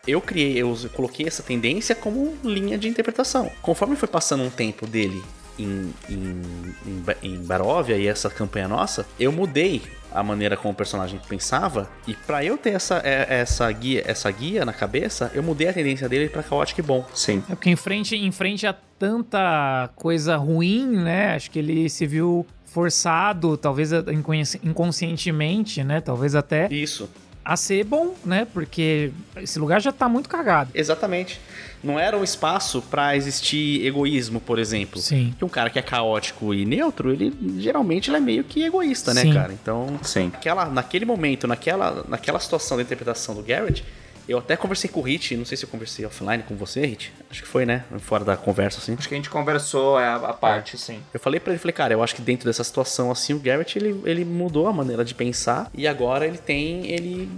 Eu 0.07 0.19
criei, 0.19 0.57
eu 0.57 0.75
coloquei 0.95 1.27
essa 1.27 1.43
tendência 1.43 1.93
como 1.93 2.35
linha 2.43 2.75
de 2.75 2.87
interpretação. 2.87 3.51
Conforme 3.61 3.95
foi 3.95 4.07
passando 4.07 4.43
um 4.43 4.49
tempo 4.49 4.87
dele 4.87 5.23
em, 5.59 5.93
em, 6.09 6.41
em, 6.87 7.05
em 7.21 7.37
Baróvia 7.43 7.95
e 7.97 8.07
essa 8.07 8.31
campanha 8.31 8.67
nossa, 8.67 9.05
eu 9.19 9.31
mudei 9.31 9.83
a 10.13 10.23
maneira 10.23 10.55
como 10.57 10.73
o 10.73 10.75
personagem 10.75 11.19
pensava 11.27 11.89
e 12.07 12.13
pra 12.13 12.43
eu 12.43 12.57
ter 12.57 12.71
essa, 12.71 13.01
é- 13.03 13.27
essa, 13.41 13.71
guia, 13.71 14.03
essa 14.05 14.29
guia 14.31 14.63
na 14.65 14.73
cabeça, 14.73 15.31
eu 15.33 15.41
mudei 15.43 15.67
a 15.67 15.73
tendência 15.73 16.07
dele 16.09 16.29
pra 16.29 16.43
caótico 16.43 16.79
e 16.79 16.83
bom. 16.83 17.05
Sim. 17.13 17.43
É 17.49 17.55
porque 17.55 17.69
em 17.69 17.75
frente, 17.75 18.15
em 18.15 18.31
frente 18.31 18.65
a 18.67 18.73
tanta 18.73 19.89
coisa 19.95 20.35
ruim, 20.37 20.85
né? 20.87 21.35
Acho 21.35 21.49
que 21.51 21.59
ele 21.59 21.89
se 21.89 22.05
viu 22.05 22.45
forçado, 22.65 23.55
talvez 23.57 23.91
inconsci- 23.91 24.59
inconscientemente, 24.63 25.83
né? 25.83 26.01
Talvez 26.01 26.35
até 26.35 26.67
Isso. 26.71 27.09
A 27.45 27.57
ser 27.57 27.83
bom, 27.83 28.15
né? 28.23 28.47
Porque 28.53 29.11
esse 29.37 29.59
lugar 29.59 29.81
já 29.81 29.91
tá 29.91 30.07
muito 30.07 30.29
cagado. 30.29 30.71
Exatamente. 30.73 31.39
Não 31.83 31.99
era 31.99 32.17
um 32.17 32.23
espaço 32.23 32.81
pra 32.81 33.15
existir 33.15 33.85
egoísmo, 33.85 34.39
por 34.39 34.57
exemplo. 34.57 35.01
Sim. 35.01 35.33
Que 35.37 35.43
um 35.43 35.49
cara 35.49 35.69
que 35.69 35.77
é 35.77 35.81
caótico 35.81 36.53
e 36.53 36.65
neutro, 36.65 37.11
ele 37.11 37.33
geralmente 37.59 38.09
ele 38.09 38.17
é 38.17 38.19
meio 38.21 38.43
que 38.43 38.63
egoísta, 38.63 39.13
né, 39.13 39.21
Sim. 39.21 39.33
cara? 39.33 39.51
Então, 39.51 39.99
Sim. 40.01 40.29
naquela, 40.31 40.65
naquele 40.65 41.03
momento, 41.03 41.45
naquela, 41.45 42.05
naquela 42.07 42.39
situação 42.39 42.77
da 42.77 42.83
interpretação 42.83 43.35
do 43.35 43.43
Garrett, 43.43 43.83
eu 44.27 44.37
até 44.37 44.55
conversei 44.55 44.89
com 44.89 44.99
o 44.99 45.03
Hit, 45.03 45.35
não 45.35 45.45
sei 45.45 45.57
se 45.57 45.65
eu 45.65 45.69
conversei 45.69 46.05
offline 46.05 46.43
com 46.43 46.55
você, 46.55 46.85
Hit. 46.85 47.13
Acho 47.29 47.41
que 47.41 47.47
foi, 47.47 47.65
né? 47.65 47.83
Fora 47.99 48.23
da 48.23 48.37
conversa, 48.37 48.79
assim. 48.79 48.95
Acho 48.97 49.07
que 49.07 49.13
a 49.13 49.17
gente 49.17 49.29
conversou 49.29 49.99
é, 49.99 50.05
a, 50.05 50.15
a 50.15 50.33
parte, 50.33 50.77
sim. 50.77 51.01
Eu 51.13 51.19
falei 51.19 51.39
pra 51.39 51.51
ele, 51.51 51.59
falei, 51.59 51.73
cara, 51.73 51.93
eu 51.93 52.03
acho 52.03 52.15
que 52.15 52.21
dentro 52.21 52.45
dessa 52.45 52.63
situação, 52.63 53.11
assim, 53.11 53.33
o 53.33 53.39
Garrett, 53.39 53.77
ele, 53.77 54.01
ele 54.05 54.23
mudou 54.23 54.67
a 54.67 54.73
maneira 54.73 55.03
de 55.03 55.13
pensar 55.13 55.69
e 55.73 55.87
agora 55.87 56.25
ele 56.25 56.37
tem, 56.37 56.87
ele 56.87 57.29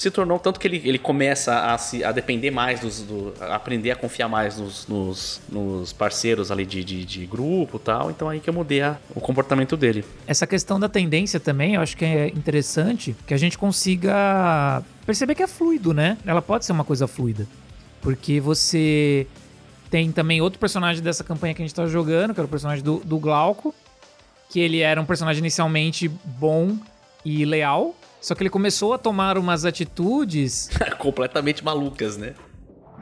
se 0.00 0.10
tornou 0.10 0.38
tanto 0.38 0.58
que 0.58 0.66
ele, 0.66 0.80
ele 0.82 0.98
começa 0.98 1.72
a, 1.72 1.76
se, 1.76 2.02
a 2.02 2.10
depender 2.10 2.50
mais 2.50 2.80
dos, 2.80 3.02
do, 3.02 3.34
a 3.38 3.54
aprender 3.56 3.90
a 3.90 3.96
confiar 3.96 4.28
mais 4.30 4.56
nos, 4.56 4.86
nos, 4.88 5.42
nos 5.46 5.92
parceiros 5.92 6.50
ali 6.50 6.64
de, 6.64 6.82
de, 6.82 7.04
de 7.04 7.26
grupo 7.26 7.76
e 7.76 7.80
tal, 7.80 8.10
então 8.10 8.26
aí 8.26 8.40
que 8.40 8.48
eu 8.48 8.54
mudei 8.54 8.80
a- 8.80 8.96
o 9.14 9.20
comportamento 9.20 9.76
dele. 9.76 10.02
Essa 10.26 10.46
questão 10.46 10.80
da 10.80 10.88
tendência 10.88 11.38
também, 11.38 11.74
eu 11.74 11.82
acho 11.82 11.98
que 11.98 12.04
é 12.06 12.28
interessante 12.28 13.14
que 13.26 13.34
a 13.34 13.36
gente 13.36 13.58
consiga 13.58 14.82
perceber 15.04 15.34
que 15.34 15.42
é 15.42 15.46
fluido, 15.46 15.92
né? 15.92 16.16
Ela 16.24 16.40
pode 16.40 16.64
ser 16.64 16.72
uma 16.72 16.84
coisa 16.84 17.06
fluida. 17.06 17.46
Porque 18.00 18.40
você 18.40 19.26
tem 19.90 20.10
também 20.10 20.40
outro 20.40 20.58
personagem 20.58 21.02
dessa 21.02 21.22
campanha 21.22 21.52
que 21.52 21.60
a 21.60 21.64
gente 21.66 21.74
tá 21.74 21.86
jogando, 21.86 22.32
que 22.32 22.40
era 22.40 22.46
o 22.46 22.50
personagem 22.50 22.82
do, 22.82 23.00
do 23.04 23.18
Glauco, 23.18 23.74
que 24.48 24.60
ele 24.60 24.80
era 24.80 24.98
um 24.98 25.04
personagem 25.04 25.40
inicialmente 25.40 26.08
bom 26.08 26.76
e 27.22 27.44
leal, 27.44 27.94
só 28.20 28.34
que 28.34 28.42
ele 28.42 28.50
começou 28.50 28.92
a 28.94 28.98
tomar 28.98 29.38
umas 29.38 29.64
atitudes 29.64 30.68
Completamente 30.98 31.64
malucas, 31.64 32.16
né? 32.16 32.34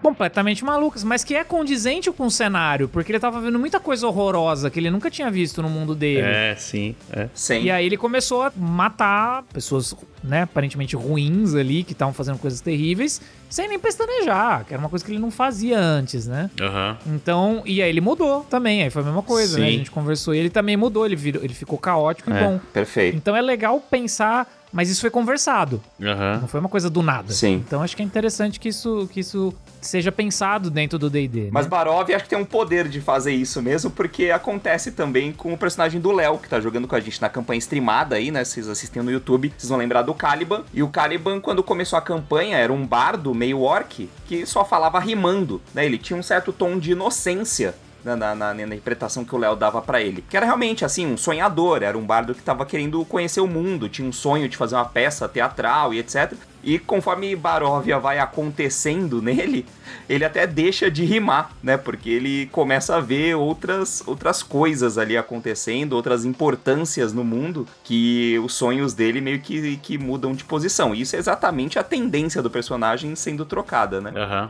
completamente 0.00 0.64
malucas, 0.64 1.02
mas 1.02 1.24
que 1.24 1.35
é 1.35 1.42
condizente 1.42 2.11
com 2.12 2.26
o 2.26 2.31
cenário, 2.31 2.88
porque 2.88 3.11
ele 3.11 3.18
tava 3.18 3.40
vendo 3.40 3.59
muita 3.59 3.81
coisa 3.81 4.07
horrorosa 4.07 4.70
que 4.70 4.78
ele 4.78 4.90
nunca 4.90 5.11
tinha 5.11 5.28
visto 5.31 5.61
no 5.61 5.68
mundo 5.68 5.94
dele. 5.94 6.22
É, 6.24 6.54
sim. 6.57 6.94
É. 7.11 7.28
Sim. 7.35 7.62
E 7.62 7.70
aí 7.70 7.85
ele 7.87 7.96
começou 7.96 8.42
a 8.42 8.52
matar 8.57 9.42
pessoas, 9.52 9.94
né, 10.22 10.42
aparentemente 10.42 10.94
ruins 10.94 11.54
ali, 11.54 11.83
que 11.83 11.92
estavam 11.92 12.14
fazendo 12.14 12.38
coisas 12.38 12.61
terríveis, 12.61 13.20
sem 13.50 13.68
nem 13.68 13.78
pestanejar, 13.78 14.64
que 14.64 14.72
era 14.72 14.81
uma 14.81 14.88
coisa 14.88 15.04
que 15.04 15.11
ele 15.11 15.18
não 15.18 15.31
fazia 15.31 15.78
antes, 15.78 16.26
né? 16.28 16.50
Aham. 16.61 16.96
Então, 17.07 17.62
e 17.66 17.83
aí 17.83 17.88
ele 17.88 18.00
mudou 18.00 18.44
também, 18.44 18.83
aí 18.85 18.90
foi 18.90 19.02
a 19.02 19.04
mesma 19.04 19.22
coisa, 19.22 19.59
né? 19.59 19.66
A 19.66 19.70
Sim. 19.70 19.78
gente 19.78 19.90
conversou 19.90 20.35
e 20.35 20.38
ele 20.38 20.50
também 20.50 20.76
mudou, 20.76 21.04
ele, 21.07 21.16
virou, 21.16 21.42
ele 21.42 21.54
ficou 21.54 21.76
caótico 21.78 22.31
e 22.31 22.35
É. 22.35 22.44
bom. 22.44 22.61
Perfeito. 22.72 23.16
Então 23.16 23.35
é 23.35 23.40
legal 23.42 23.81
pensar, 23.81 24.46
mas 24.72 24.90
isso 24.90 25.00
foi 25.00 25.11
conversado, 25.11 25.83
Aham. 26.02 26.38
não 26.42 26.48
foi 26.48 26.61
uma 26.61 26.68
coisa 26.68 26.88
do 26.90 27.02
nada. 27.02 27.33
Sim. 27.33 27.62
Então 27.66 27.83
acho 27.83 27.96
que 27.96 28.02
é 28.02 28.04
interessante 28.04 28.59
que 28.61 28.68
isso, 28.68 29.09
que 29.12 29.20
isso 29.20 29.52
seja 29.81 30.11
pensado 30.11 30.70
dentro 30.70 30.98
do 30.98 31.09
D&D, 31.09 31.50
Mas 31.52 31.66
né? 31.66 31.70
Barov 31.70 32.11
acho 32.12 32.24
que 32.24 32.31
tem 32.31 32.38
um 32.38 32.44
poder 32.44 32.88
de 32.88 33.00
fazer 33.00 33.33
isso 33.33 33.62
mesmo, 33.62 33.90
porque 33.90 34.31
acontece 34.31 34.92
também 34.92 35.33
com 35.33 35.52
o 35.52 35.59
personagem 35.59 36.00
do 36.00 36.11
Léo, 36.12 36.38
que 36.38 36.48
tá 36.48 36.61
jogando 36.61 36.88
com 36.88 36.94
a 36.96 37.00
gente 37.00 37.20
na 37.20 37.28
campanha 37.28 37.59
streamada 37.59 38.16
aí, 38.16 38.31
né? 38.31 38.44
Vocês 38.44 38.68
assistem 38.68 39.02
no 39.02 39.11
YouTube, 39.11 39.52
vocês 39.57 39.68
vão 39.68 39.78
lembrar 39.78 40.02
do 40.02 40.12
Caliban. 40.14 40.64
E 40.74 40.83
o 40.83 40.88
Caliban, 40.88 41.40
quando 41.40 41.62
começou 41.62 41.98
a 41.98 42.02
campanha, 42.02 42.57
era 42.57 42.72
um 42.72 42.87
bardo 42.87 43.35
meio 43.35 43.61
orc 43.61 44.09
que 44.26 44.44
só 44.46 44.64
falava 44.64 44.98
rimando, 44.98 45.61
né? 45.74 45.87
Ele 45.87 45.98
tinha 45.98 46.18
um 46.18 46.22
certo 46.22 46.52
tom 46.52 46.78
de 46.78 46.92
inocência. 46.92 47.74
Né, 48.08 48.16
na, 48.16 48.34
na, 48.34 48.54
na, 48.54 48.62
interpretação 48.62 49.24
que 49.24 49.34
o 49.34 49.38
Léo 49.38 49.54
dava 49.54 49.82
para 49.82 50.00
ele. 50.00 50.24
Que 50.28 50.36
era 50.36 50.46
realmente, 50.46 50.84
assim, 50.84 51.06
um 51.06 51.16
sonhador, 51.16 51.82
era 51.82 51.96
um 51.96 52.04
bardo 52.04 52.34
que 52.34 52.42
tava 52.42 52.64
querendo 52.64 53.04
conhecer 53.04 53.40
o 53.40 53.46
mundo, 53.46 53.88
tinha 53.88 54.08
um 54.08 54.12
sonho 54.12 54.48
de 54.48 54.56
fazer 54.56 54.74
uma 54.74 54.84
peça 54.84 55.28
teatral 55.28 55.92
e 55.92 55.98
etc. 55.98 56.32
E 56.62 56.78
conforme 56.78 57.34
Baróvia 57.36 57.98
vai 57.98 58.18
acontecendo 58.18 59.20
nele, 59.22 59.66
ele 60.08 60.24
até 60.24 60.46
deixa 60.46 60.90
de 60.90 61.04
rimar, 61.04 61.52
né? 61.62 61.76
Porque 61.76 62.10
ele 62.10 62.46
começa 62.46 62.96
a 62.96 63.00
ver 63.00 63.34
outras, 63.36 64.02
outras 64.06 64.42
coisas 64.42 64.98
ali 64.98 65.16
acontecendo, 65.16 65.92
outras 65.92 66.24
importâncias 66.24 67.12
no 67.12 67.24
mundo, 67.24 67.66
que 67.84 68.38
os 68.42 68.54
sonhos 68.54 68.94
dele 68.94 69.20
meio 69.20 69.40
que, 69.40 69.76
que 69.78 69.98
mudam 69.98 70.32
de 70.32 70.44
posição. 70.44 70.94
E 70.94 71.02
isso 71.02 71.14
é 71.14 71.18
exatamente 71.18 71.78
a 71.78 71.84
tendência 71.84 72.42
do 72.42 72.50
personagem 72.50 73.14
sendo 73.14 73.44
trocada, 73.44 74.00
né? 74.00 74.10
Uhum. 74.10 74.48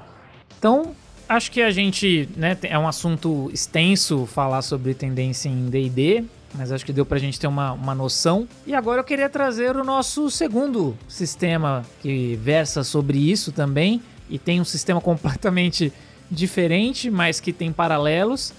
Então, 0.59 0.95
acho 1.29 1.51
que 1.51 1.61
a 1.61 1.71
gente, 1.71 2.29
né, 2.37 2.57
é 2.63 2.79
um 2.79 2.89
assunto 2.89 3.51
extenso 3.53 4.27
falar 4.27 4.63
sobre 4.63 4.95
tendência 4.95 5.49
em 5.49 5.67
D&D, 5.67 6.25
mas 6.55 6.73
acho 6.73 6.85
que 6.85 6.93
deu 6.93 7.05
pra 7.05 7.19
gente 7.19 7.39
ter 7.39 7.47
uma, 7.47 7.73
uma 7.73 7.95
noção. 7.95 8.49
E 8.67 8.75
agora 8.75 9.01
eu 9.01 9.05
queria 9.05 9.29
trazer 9.29 9.77
o 9.77 9.85
nosso 9.85 10.31
segundo 10.31 10.97
sistema 11.07 11.85
que 12.01 12.37
versa 12.37 12.83
sobre 12.83 13.19
isso 13.19 13.53
também, 13.53 14.01
e 14.31 14.39
tem 14.39 14.61
um 14.61 14.65
sistema 14.65 15.01
completamente 15.03 15.93
diferente, 16.31 17.11
mas 17.11 17.41
que 17.41 17.53
tem 17.53 17.73
paralelos, 17.73 18.53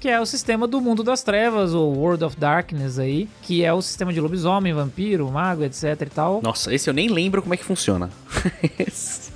que 0.00 0.08
é 0.08 0.20
o 0.20 0.26
sistema 0.26 0.66
do 0.66 0.80
Mundo 0.80 1.04
das 1.04 1.22
Trevas, 1.22 1.74
ou 1.74 1.96
World 1.96 2.24
of 2.24 2.36
Darkness 2.36 2.98
aí, 2.98 3.28
que 3.42 3.64
é 3.64 3.72
o 3.72 3.80
sistema 3.80 4.12
de 4.12 4.20
lobisomem, 4.20 4.72
vampiro, 4.72 5.30
mago, 5.30 5.62
etc 5.62 5.84
e 6.00 6.06
tal. 6.06 6.40
Nossa, 6.42 6.74
esse 6.74 6.90
eu 6.90 6.94
nem 6.94 7.08
lembro 7.08 7.40
como 7.40 7.54
é 7.54 7.56
que 7.56 7.64
funciona. 7.64 8.10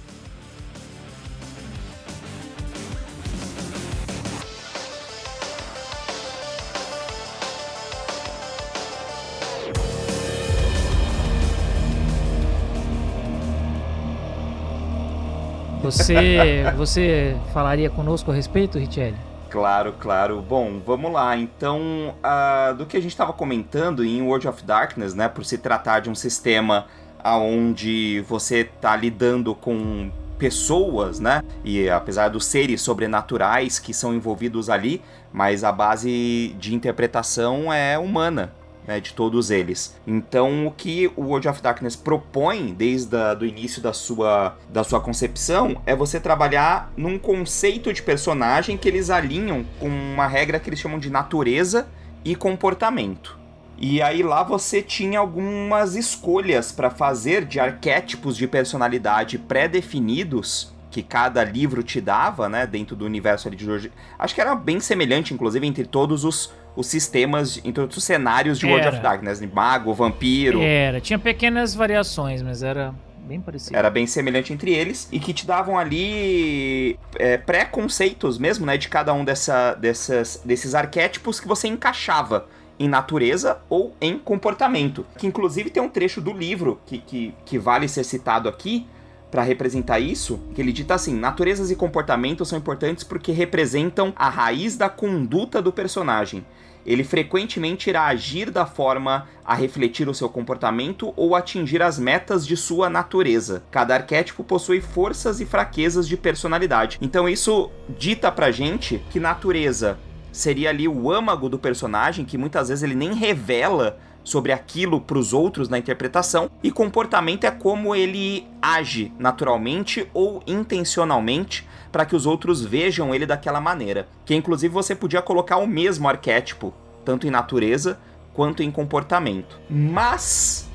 Você, 15.87 16.65
você 16.77 17.37
falaria 17.53 17.89
conosco 17.89 18.33
a 18.33 18.35
respeito, 18.35 18.77
Richelle? 18.77 19.17
Claro, 19.49 19.95
claro. 20.01 20.43
Bom, 20.43 20.81
vamos 20.85 21.13
lá. 21.13 21.37
Então, 21.37 22.13
uh, 22.19 22.75
do 22.75 22.85
que 22.87 22.97
a 22.97 23.01
gente 23.01 23.13
estava 23.13 23.33
comentando 23.33 24.05
em 24.05 24.21
World 24.21 24.49
of 24.49 24.65
Darkness, 24.65 25.15
né, 25.15 25.29
por 25.29 25.45
se 25.45 25.59
tratar 25.59 26.01
de 26.01 26.11
um 26.11 26.15
sistema 26.15 26.87
onde 27.25 28.25
você 28.29 28.63
está 28.63 28.97
lidando 28.97 29.55
com 29.55 30.11
pessoas, 30.39 31.21
né? 31.21 31.43
E 31.65 31.89
apesar 31.89 32.29
dos 32.29 32.45
seres 32.45 32.83
sobrenaturais 32.83 33.79
que 33.79 33.95
são 33.95 34.13
envolvidos 34.13 34.69
ali, 34.69 35.01
mas 35.33 35.63
a 35.63 35.73
base 35.73 36.55
de 36.59 36.75
interpretação 36.75 37.73
é 37.73 37.97
humana 37.99 38.53
né, 38.87 39.01
de 39.01 39.13
todos 39.13 39.51
eles. 39.51 39.97
Então, 40.07 40.67
o 40.67 40.71
que 40.71 41.11
o 41.17 41.23
World 41.23 41.49
of 41.49 41.63
Darkness 41.63 41.97
propõe 41.97 42.73
desde 42.73 43.17
o 43.41 43.45
início 43.45 43.83
da 43.83 43.93
sua, 43.93 44.57
da 44.69 44.85
sua 44.85 45.01
concepção 45.01 45.83
é 45.85 45.95
você 45.95 46.21
trabalhar 46.21 46.93
num 46.97 47.19
conceito 47.19 47.93
de 47.93 48.03
personagem 48.03 48.77
que 48.77 48.89
eles 48.89 49.11
alinham 49.11 49.65
com 49.81 49.89
uma 49.89 50.27
regra 50.27 50.61
que 50.61 50.69
eles 50.69 50.81
chamam 50.81 50.99
de 50.99 51.11
natureza 51.11 51.89
e 52.25 52.35
comportamento. 52.35 53.39
E 53.79 54.01
aí 54.01 54.23
lá 54.23 54.43
você 54.43 54.81
tinha 54.81 55.19
algumas 55.19 55.97
escolhas 55.97 56.73
para 56.73 56.89
fazer 56.89 57.45
de 57.45 57.61
arquétipos 57.61 58.37
de 58.37 58.49
personalidade 58.49 59.39
pré-definidos 59.39 60.75
que 60.91 61.03
cada 61.03 61.45
livro 61.45 61.83
te 61.83 62.01
dava, 62.01 62.49
né, 62.49 62.67
dentro 62.67 62.97
do 62.97 63.05
universo 63.05 63.47
ali 63.47 63.57
de 63.57 63.67
George. 63.67 63.93
Acho 64.19 64.35
que 64.35 64.41
era 64.41 64.55
bem 64.55 64.81
semelhante, 64.81 65.35
inclusive, 65.35 65.67
entre 65.67 65.85
todos 65.85 66.25
os, 66.25 66.55
os 66.77 66.87
sistemas, 66.87 67.57
entre 67.59 67.73
todos 67.73 67.97
os 67.97 68.05
cenários 68.05 68.59
de 68.59 68.67
World 68.67 68.89
of 68.89 69.01
Darkness, 69.01 69.41
né? 69.41 69.49
mago, 69.53 69.93
vampiro. 69.95 70.61
Era, 70.61 71.01
tinha 71.01 71.19
pequenas 71.19 71.75
variações, 71.75 72.43
mas 72.43 72.63
era 72.63 72.95
bem 73.27 73.41
parecido. 73.41 73.77
Era 73.77 73.91
bem 73.91 74.07
semelhante 74.07 74.53
entre 74.53 74.73
eles 74.73 75.09
e 75.11 75.19
que 75.19 75.33
te 75.33 75.47
davam 75.47 75.79
ali 75.79 76.99
é, 77.19 77.37
pré-conceitos 77.39 78.39
mesmo, 78.39 78.65
né, 78.67 78.77
de 78.77 78.89
cada 78.89 79.13
um 79.13 79.25
dessa, 79.25 79.75
dessas, 79.75 80.41
desses 80.45 80.75
arquétipos 80.75 81.41
que 81.41 81.49
você 81.49 81.67
encaixava 81.67 82.47
em 82.79 82.89
natureza 82.89 83.59
ou 83.69 83.97
em 84.01 84.19
comportamento. 84.19 85.07
Que 85.17 85.27
inclusive 85.27 85.71
tem 85.71 85.83
um 85.83 85.89
trecho 85.89 86.21
do 86.21 86.33
livro 86.33 86.79
que, 86.87 86.99
que, 86.99 87.35
que 87.45 87.59
vale 87.59 87.89
ser 87.89 88.05
citado 88.05 88.49
aqui, 88.49 88.87
para 89.31 89.43
representar 89.43 89.99
isso, 89.99 90.41
que 90.55 90.61
ele 90.61 90.73
dita 90.73 90.95
assim: 90.95 91.15
naturezas 91.15 91.71
e 91.71 91.77
comportamentos 91.77 92.49
são 92.49 92.59
importantes 92.59 93.05
porque 93.05 93.33
representam 93.33 94.13
a 94.17 94.29
raiz 94.29 94.77
da 94.77 94.89
conduta 94.89 95.61
do 95.61 95.73
personagem. 95.73 96.45
Ele 96.87 97.03
frequentemente 97.03 97.91
irá 97.91 98.07
agir 98.07 98.51
da 98.51 98.65
forma 98.65 99.27
a 99.45 99.55
refletir 99.55 100.09
o 100.09 100.15
seu 100.15 100.29
comportamento 100.29 101.13
ou 101.17 101.35
atingir 101.35 101.83
as 101.83 101.99
metas 101.99 102.47
de 102.47 102.57
sua 102.57 102.89
natureza. 102.89 103.65
Cada 103.71 103.95
arquétipo 103.95 104.45
possui 104.45 104.81
forças 104.81 105.41
e 105.41 105.45
fraquezas 105.45 106.07
de 106.07 106.17
personalidade. 106.17 106.99
Então 107.03 107.29
isso 107.29 107.71
dita 107.99 108.31
pra 108.31 108.53
gente 108.53 109.03
que 109.11 109.19
natureza 109.19 109.99
seria 110.31 110.69
ali 110.69 110.87
o 110.87 111.11
âmago 111.11 111.49
do 111.49 111.59
personagem, 111.59 112.25
que 112.25 112.39
muitas 112.39 112.69
vezes 112.69 112.85
ele 112.85 112.95
nem 112.95 113.15
revela 113.15 113.99
sobre 114.27 114.51
aquilo 114.51 115.01
para 115.01 115.19
os 115.19 115.33
outros 115.33 115.69
na 115.69 115.79
interpretação, 115.79 116.51
e 116.61 116.73
comportamento 116.73 117.45
é 117.45 117.51
como 117.51 117.95
ele 117.95 118.45
age 118.61 119.13
naturalmente 119.21 120.11
ou 120.13 120.43
intencionalmente 120.49 121.65
para 121.93 122.05
que 122.05 122.17
os 122.17 122.27
outros 122.27 122.61
vejam 122.61 123.15
ele 123.15 123.25
daquela 123.25 123.61
maneira. 123.61 124.09
Que 124.25 124.35
inclusive 124.35 124.75
você 124.75 124.97
podia 124.97 125.23
colocar 125.23 125.59
o 125.59 125.67
mesmo 125.67 126.09
arquétipo, 126.09 126.75
tanto 127.05 127.29
em 127.29 127.31
natureza 127.31 128.01
quanto 128.35 128.65
em 128.65 128.71
comportamento. 128.71 129.61
Mas 129.71 130.69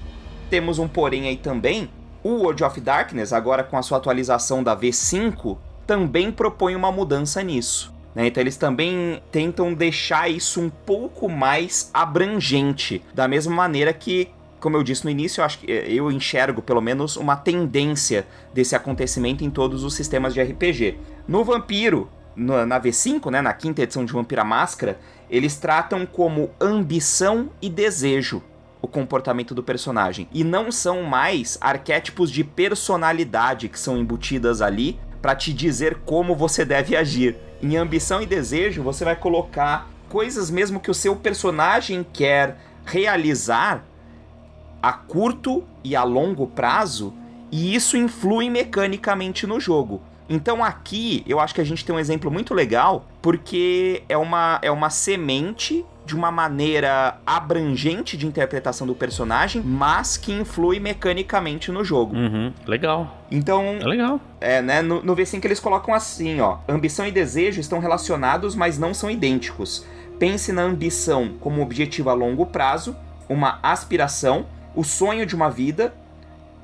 temos 0.49 0.79
um 0.79 0.87
porém 0.87 1.27
aí 1.27 1.35
também, 1.35 1.89
o 2.23 2.29
World 2.29 2.63
of 2.63 2.79
Darkness, 2.79 3.33
agora 3.33 3.65
com 3.65 3.77
a 3.77 3.81
sua 3.81 3.97
atualização 3.97 4.63
da 4.63 4.77
V5, 4.77 5.57
também 5.85 6.31
propõe 6.31 6.73
uma 6.73 6.89
mudança 6.89 7.43
nisso. 7.43 7.93
Né? 8.13 8.27
Então 8.27 8.41
eles 8.41 8.57
também 8.57 9.21
tentam 9.31 9.73
deixar 9.73 10.29
isso 10.29 10.61
um 10.61 10.69
pouco 10.69 11.29
mais 11.29 11.89
abrangente, 11.93 13.03
da 13.13 13.27
mesma 13.27 13.55
maneira 13.55 13.93
que 13.93 14.29
como 14.59 14.77
eu 14.77 14.83
disse 14.83 15.03
no 15.03 15.09
início, 15.09 15.41
eu 15.41 15.45
acho 15.45 15.57
que 15.57 15.71
eh, 15.71 15.91
eu 15.91 16.11
enxergo 16.11 16.61
pelo 16.61 16.79
menos 16.79 17.17
uma 17.17 17.35
tendência 17.35 18.27
desse 18.53 18.75
acontecimento 18.75 19.43
em 19.43 19.49
todos 19.49 19.83
os 19.83 19.95
sistemas 19.95 20.35
de 20.35 20.41
RPG. 20.41 20.99
No 21.27 21.43
Vampiro, 21.43 22.07
na 22.35 22.79
V5, 22.79 23.31
né, 23.31 23.41
na 23.41 23.53
quinta 23.53 23.81
edição 23.81 24.05
de 24.05 24.13
Vampira 24.13 24.43
Máscara, 24.43 24.99
eles 25.29 25.57
tratam 25.57 26.05
como 26.05 26.51
ambição 26.61 27.49
e 27.59 27.69
desejo 27.69 28.43
o 28.81 28.87
comportamento 28.87 29.53
do 29.53 29.63
personagem. 29.63 30.27
E 30.31 30.43
não 30.43 30.71
são 30.71 31.03
mais 31.03 31.57
arquétipos 31.59 32.31
de 32.31 32.43
personalidade 32.43 33.69
que 33.69 33.79
são 33.79 33.97
embutidas 33.97 34.61
ali 34.61 34.99
para 35.21 35.35
te 35.35 35.53
dizer 35.53 35.99
como 36.05 36.35
você 36.35 36.65
deve 36.65 36.95
agir. 36.95 37.35
Em 37.61 37.77
ambição 37.77 38.21
e 38.21 38.25
desejo, 38.25 38.81
você 38.81 39.05
vai 39.05 39.15
colocar 39.15 39.87
coisas 40.09 40.49
mesmo 40.49 40.79
que 40.79 40.89
o 40.89 40.93
seu 40.93 41.15
personagem 41.15 42.05
quer 42.11 42.57
realizar 42.85 43.83
a 44.81 44.91
curto 44.91 45.63
e 45.83 45.95
a 45.95 46.03
longo 46.03 46.47
prazo, 46.47 47.13
e 47.51 47.75
isso 47.75 47.95
influi 47.95 48.49
mecanicamente 48.49 49.45
no 49.45 49.59
jogo. 49.59 50.01
Então 50.27 50.63
aqui 50.63 51.23
eu 51.27 51.39
acho 51.39 51.53
que 51.53 51.61
a 51.61 51.63
gente 51.63 51.85
tem 51.85 51.93
um 51.93 51.99
exemplo 51.99 52.31
muito 52.31 52.53
legal, 52.53 53.05
porque 53.21 54.03
é 54.09 54.17
uma, 54.17 54.59
é 54.61 54.71
uma 54.71 54.89
semente 54.89 55.85
de 56.11 56.15
uma 56.17 56.29
maneira 56.29 57.19
abrangente 57.25 58.17
de 58.17 58.27
interpretação 58.27 58.85
do 58.85 58.93
personagem, 58.93 59.61
mas 59.61 60.17
que 60.17 60.33
influi 60.33 60.77
mecanicamente 60.77 61.71
no 61.71 61.85
jogo. 61.85 62.13
Uhum, 62.17 62.51
legal. 62.67 63.23
Então. 63.31 63.77
É 63.79 63.85
legal. 63.85 64.19
É, 64.41 64.61
né? 64.61 64.81
No, 64.81 65.01
no 65.01 65.15
V5 65.15 65.45
eles 65.45 65.61
colocam 65.61 65.93
assim, 65.93 66.41
ó. 66.41 66.57
Ambição 66.67 67.07
e 67.07 67.11
desejo 67.11 67.61
estão 67.61 67.79
relacionados, 67.79 68.55
mas 68.55 68.77
não 68.77 68.93
são 68.93 69.09
idênticos. 69.09 69.85
Pense 70.19 70.51
na 70.51 70.63
ambição 70.63 71.31
como 71.39 71.61
objetivo 71.61 72.09
a 72.09 72.13
longo 72.13 72.45
prazo, 72.45 72.93
uma 73.29 73.59
aspiração, 73.63 74.45
o 74.75 74.83
sonho 74.83 75.25
de 75.25 75.33
uma 75.33 75.49
vida, 75.49 75.93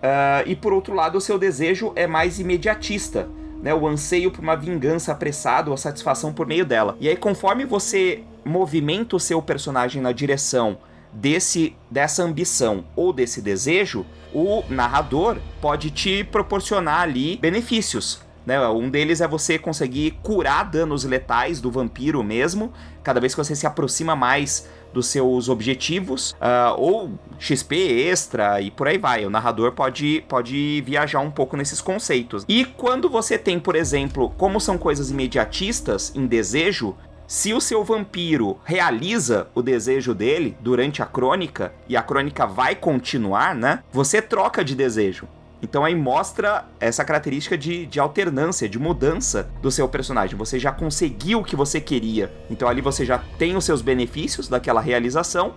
uh, 0.03 0.43
e 0.45 0.57
por 0.57 0.73
outro 0.73 0.93
lado, 0.93 1.17
o 1.17 1.21
seu 1.21 1.39
desejo 1.39 1.93
é 1.95 2.05
mais 2.05 2.37
imediatista. 2.37 3.29
Né, 3.61 3.73
o 3.73 3.87
anseio 3.87 4.31
por 4.31 4.41
uma 4.41 4.55
vingança 4.55 5.11
apressada 5.11 5.69
ou 5.69 5.73
a 5.73 5.77
satisfação 5.77 6.31
por 6.31 6.45
meio 6.45 6.65
dela. 6.65 6.95
E 6.99 7.09
aí, 7.09 7.17
conforme 7.17 7.65
você 7.65 8.23
movimenta 8.45 9.15
o 9.15 9.19
seu 9.19 9.41
personagem 9.41 10.01
na 10.01 10.11
direção 10.11 10.77
desse 11.11 11.75
dessa 11.89 12.23
ambição 12.23 12.85
ou 12.95 13.11
desse 13.11 13.41
desejo, 13.41 14.05
o 14.33 14.63
narrador 14.69 15.37
pode 15.59 15.89
te 15.89 16.23
proporcionar 16.23 17.01
ali 17.01 17.37
benefícios. 17.37 18.21
Né? 18.45 18.65
Um 18.69 18.89
deles 18.89 19.19
é 19.19 19.27
você 19.27 19.59
conseguir 19.59 20.11
curar 20.23 20.63
danos 20.63 21.03
letais 21.03 21.59
do 21.59 21.69
vampiro 21.69 22.23
mesmo, 22.23 22.71
cada 23.03 23.19
vez 23.19 23.33
que 23.35 23.43
você 23.43 23.55
se 23.55 23.67
aproxima 23.67 24.15
mais 24.15 24.69
dos 24.97 25.07
seus 25.07 25.47
objetivos, 25.47 26.31
uh, 26.41 26.73
ou 26.75 27.11
XP 27.37 27.75
extra 28.09 28.59
e 28.59 28.71
por 28.71 28.87
aí 28.87 28.97
vai. 28.97 29.25
O 29.25 29.29
narrador 29.29 29.71
pode, 29.73 30.23
pode 30.27 30.81
viajar 30.85 31.19
um 31.19 31.29
pouco 31.29 31.55
nesses 31.55 31.79
conceitos. 31.79 32.43
E 32.47 32.65
quando 32.65 33.07
você 33.07 33.37
tem, 33.37 33.59
por 33.59 33.75
exemplo, 33.75 34.31
como 34.37 34.59
são 34.59 34.75
coisas 34.75 35.11
imediatistas 35.11 36.11
em 36.15 36.25
desejo, 36.25 36.95
Se 37.29 37.53
o 37.53 37.59
seu 37.59 37.83
vampiro 37.83 38.57
realiza 38.63 39.49
o 39.53 39.61
desejo 39.61 40.15
dele 40.15 40.55
durante 40.61 41.01
a 41.01 41.05
crônica 41.05 41.73
e 41.89 41.97
a 41.97 42.01
crônica 42.01 42.47
vai 42.47 42.73
continuar, 42.73 43.53
né? 43.53 43.83
Você 43.91 44.21
troca 44.21 44.63
de 44.63 44.73
desejo. 44.73 45.27
Então 45.61 45.83
aí 45.83 45.95
mostra 45.95 46.65
essa 46.79 47.03
característica 47.03 47.57
de, 47.57 47.85
de 47.85 47.99
alternância, 47.99 48.69
de 48.69 48.77
mudança 48.77 49.49
do 49.61 49.71
seu 49.71 49.87
personagem. 49.87 50.37
Você 50.37 50.59
já 50.59 50.71
conseguiu 50.71 51.39
o 51.39 51.43
que 51.43 51.55
você 51.55 51.81
queria. 51.81 52.31
Então 52.49 52.67
ali 52.67 52.81
você 52.81 53.05
já 53.05 53.17
tem 53.37 53.55
os 53.55 53.65
seus 53.65 53.81
benefícios 53.81 54.47
daquela 54.47 54.81
realização. 54.81 55.55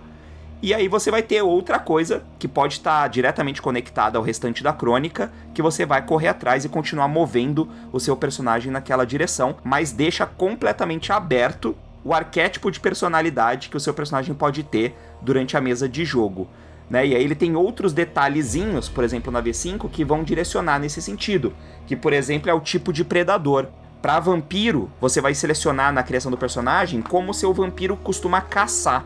E 0.63 0.75
aí 0.75 0.87
você 0.87 1.09
vai 1.09 1.23
ter 1.23 1.41
outra 1.41 1.79
coisa 1.79 2.23
que 2.37 2.47
pode 2.47 2.75
estar 2.75 3.07
diretamente 3.07 3.61
conectada 3.61 4.19
ao 4.19 4.23
restante 4.23 4.61
da 4.61 4.71
crônica, 4.71 5.31
que 5.55 5.61
você 5.61 5.87
vai 5.87 6.05
correr 6.05 6.27
atrás 6.27 6.63
e 6.63 6.69
continuar 6.69 7.07
movendo 7.07 7.67
o 7.91 7.99
seu 7.99 8.15
personagem 8.15 8.71
naquela 8.71 9.03
direção, 9.03 9.55
mas 9.63 9.91
deixa 9.91 10.23
completamente 10.23 11.11
aberto 11.11 11.75
o 12.03 12.13
arquétipo 12.13 12.69
de 12.69 12.79
personalidade 12.79 13.69
que 13.69 13.77
o 13.77 13.79
seu 13.79 13.93
personagem 13.93 14.35
pode 14.35 14.61
ter 14.63 14.95
durante 15.21 15.57
a 15.57 15.61
mesa 15.61 15.89
de 15.89 16.05
jogo. 16.05 16.47
Né? 16.91 17.07
E 17.07 17.15
aí 17.15 17.23
ele 17.23 17.35
tem 17.35 17.55
outros 17.55 17.93
detalhezinhos, 17.93 18.89
por 18.89 19.05
exemplo, 19.05 19.31
na 19.31 19.41
V5, 19.41 19.89
que 19.89 20.03
vão 20.03 20.25
direcionar 20.25 20.77
nesse 20.77 21.01
sentido. 21.01 21.53
Que, 21.87 21.95
por 21.95 22.11
exemplo, 22.11 22.51
é 22.51 22.53
o 22.53 22.59
tipo 22.59 22.91
de 22.91 23.05
predador. 23.05 23.67
Para 24.01 24.19
vampiro, 24.19 24.91
você 24.99 25.21
vai 25.21 25.33
selecionar 25.33 25.93
na 25.93 26.03
criação 26.03 26.29
do 26.29 26.37
personagem 26.37 27.01
como 27.01 27.33
seu 27.33 27.53
vampiro 27.53 27.95
costuma 27.95 28.41
caçar. 28.41 29.05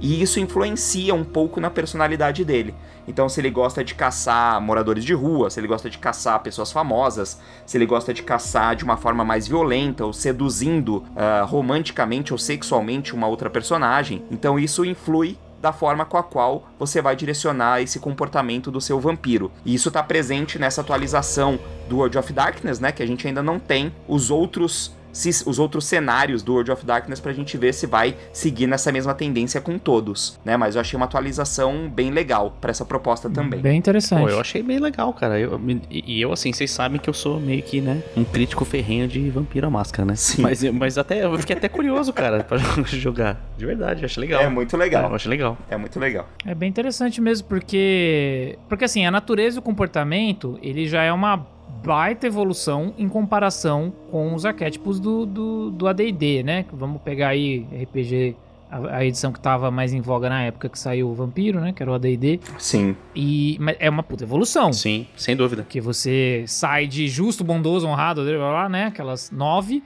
E 0.00 0.22
isso 0.22 0.38
influencia 0.38 1.12
um 1.12 1.24
pouco 1.24 1.60
na 1.60 1.68
personalidade 1.68 2.44
dele. 2.44 2.72
Então, 3.08 3.28
se 3.28 3.40
ele 3.40 3.50
gosta 3.50 3.82
de 3.82 3.96
caçar 3.96 4.60
moradores 4.60 5.04
de 5.04 5.12
rua, 5.12 5.50
se 5.50 5.58
ele 5.58 5.66
gosta 5.66 5.90
de 5.90 5.98
caçar 5.98 6.40
pessoas 6.40 6.70
famosas, 6.70 7.40
se 7.66 7.76
ele 7.76 7.86
gosta 7.86 8.14
de 8.14 8.22
caçar 8.22 8.76
de 8.76 8.84
uma 8.84 8.96
forma 8.96 9.24
mais 9.24 9.48
violenta 9.48 10.04
ou 10.04 10.12
seduzindo 10.12 10.98
uh, 10.98 11.44
romanticamente 11.46 12.32
ou 12.32 12.38
sexualmente 12.38 13.12
uma 13.12 13.26
outra 13.26 13.50
personagem, 13.50 14.22
então 14.30 14.56
isso 14.56 14.84
influi 14.84 15.36
da 15.60 15.72
forma 15.72 16.04
com 16.04 16.16
a 16.16 16.22
qual 16.22 16.68
você 16.78 17.02
vai 17.02 17.16
direcionar 17.16 17.80
esse 17.80 17.98
comportamento 17.98 18.70
do 18.70 18.80
seu 18.80 19.00
vampiro. 19.00 19.50
E 19.64 19.74
isso 19.74 19.88
está 19.88 20.02
presente 20.02 20.58
nessa 20.58 20.80
atualização 20.80 21.58
do 21.88 21.96
World 21.96 22.18
of 22.18 22.32
Darkness, 22.32 22.78
né? 22.80 22.92
Que 22.92 23.02
a 23.02 23.06
gente 23.06 23.26
ainda 23.26 23.42
não 23.42 23.58
tem 23.58 23.92
os 24.06 24.30
outros 24.30 24.96
os 25.46 25.58
outros 25.58 25.84
cenários 25.84 26.42
do 26.42 26.52
World 26.52 26.70
of 26.70 26.84
Darkness 26.84 27.20
pra 27.20 27.32
gente 27.32 27.56
ver 27.56 27.72
se 27.74 27.86
vai 27.86 28.16
seguir 28.32 28.66
nessa 28.66 28.92
mesma 28.92 29.14
tendência 29.14 29.60
com 29.60 29.78
todos, 29.78 30.38
né? 30.44 30.56
Mas 30.56 30.74
eu 30.74 30.80
achei 30.80 30.96
uma 30.96 31.06
atualização 31.06 31.88
bem 31.88 32.10
legal 32.10 32.56
para 32.60 32.70
essa 32.70 32.84
proposta 32.84 33.28
também. 33.28 33.60
Bem 33.60 33.76
interessante. 33.76 34.22
Pô, 34.22 34.28
eu 34.28 34.40
achei 34.40 34.62
bem 34.62 34.78
legal, 34.78 35.12
cara. 35.12 35.38
Eu, 35.38 35.60
e 35.90 36.20
eu, 36.20 36.32
assim, 36.32 36.52
vocês 36.52 36.70
sabem 36.70 37.00
que 37.00 37.08
eu 37.08 37.14
sou 37.14 37.40
meio 37.40 37.62
que, 37.62 37.80
né, 37.80 38.02
um 38.16 38.24
crítico 38.24 38.64
ferrenho 38.64 39.08
de 39.08 39.30
Vampiro 39.30 39.66
à 39.66 39.70
Máscara, 39.70 40.06
né? 40.06 40.14
Sim. 40.16 40.42
Mas, 40.42 40.62
mas 40.62 40.98
até, 40.98 41.24
eu 41.24 41.38
fiquei 41.38 41.56
até 41.56 41.68
curioso, 41.68 42.12
cara, 42.12 42.42
pra 42.44 42.58
jogar. 42.84 43.40
De 43.56 43.66
verdade, 43.66 44.02
eu 44.02 44.06
achei 44.06 44.20
legal. 44.20 44.42
É 44.42 44.48
muito 44.48 44.76
legal. 44.76 45.08
eu 45.08 45.14
achei 45.14 45.30
legal. 45.30 45.58
É 45.68 45.76
muito 45.76 45.98
legal. 45.98 46.28
É 46.44 46.54
bem 46.54 46.68
interessante 46.68 47.20
mesmo, 47.20 47.48
porque... 47.48 48.58
Porque, 48.68 48.84
assim, 48.84 49.04
a 49.06 49.10
natureza 49.10 49.56
e 49.56 49.60
o 49.60 49.62
comportamento, 49.62 50.58
ele 50.62 50.86
já 50.86 51.02
é 51.02 51.12
uma 51.12 51.46
baita 51.82 52.26
evolução 52.26 52.94
em 52.98 53.08
comparação 53.08 53.92
com 54.10 54.34
os 54.34 54.44
arquétipos 54.44 54.98
do, 54.98 55.24
do, 55.24 55.70
do 55.70 55.86
AD&D, 55.88 56.42
né? 56.42 56.64
Vamos 56.72 57.00
pegar 57.02 57.28
aí 57.28 57.66
RPG, 57.82 58.36
a, 58.70 58.96
a, 58.96 59.04
edição 59.04 59.32
que 59.32 59.40
tava 59.40 59.70
mais 59.70 59.92
em 59.92 60.00
voga 60.00 60.28
na 60.28 60.42
época 60.42 60.68
que 60.68 60.78
saiu 60.78 61.08
o 61.08 61.14
Vampiro, 61.14 61.60
né? 61.60 61.72
Que 61.72 61.82
era 61.82 61.90
o 61.90 61.94
AD&D. 61.94 62.40
Sim. 62.58 62.96
E 63.14 63.58
é 63.78 63.88
uma 63.88 64.02
puta 64.02 64.24
evolução. 64.24 64.72
Sim, 64.72 65.06
sem 65.16 65.36
dúvida. 65.36 65.64
Que 65.68 65.80
você 65.80 66.44
sai 66.46 66.86
de 66.86 67.08
justo, 67.08 67.42
bondoso, 67.44 67.86
honrado, 67.86 68.22
blá, 68.24 68.36
blá, 68.36 68.68
né? 68.68 68.86
Aquelas 68.86 69.30
nove 69.30 69.82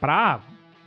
pra 0.00 0.40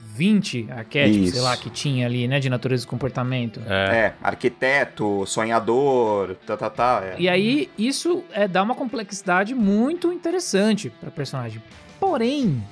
20 0.04 0.68
arquétipos, 0.72 1.28
Isso. 1.28 1.34
sei 1.34 1.42
lá, 1.42 1.56
que 1.56 1.70
tinha 1.70 2.06
ali, 2.06 2.28
né, 2.28 2.40
de 2.40 2.50
natureza 2.50 2.84
e 2.84 2.88
comportamento. 2.88 3.62
É, 3.66 3.98
é 3.98 4.14
arquiteto, 4.22 5.26
sonhador, 5.26 6.36
tá, 6.46 6.58
tá, 6.58 6.70
tá. 6.70 7.02
É. 7.04 7.16
E 7.18 7.30
aí, 7.30 7.70
isso 7.78 8.24
é, 8.32 8.48
dá 8.48 8.62
uma 8.64 8.76
complexidade 8.76 9.54
muito 9.54 10.12
interessante 10.12 10.90
para 11.00 11.10
personagem. 11.12 11.62
Porém, 12.00 12.64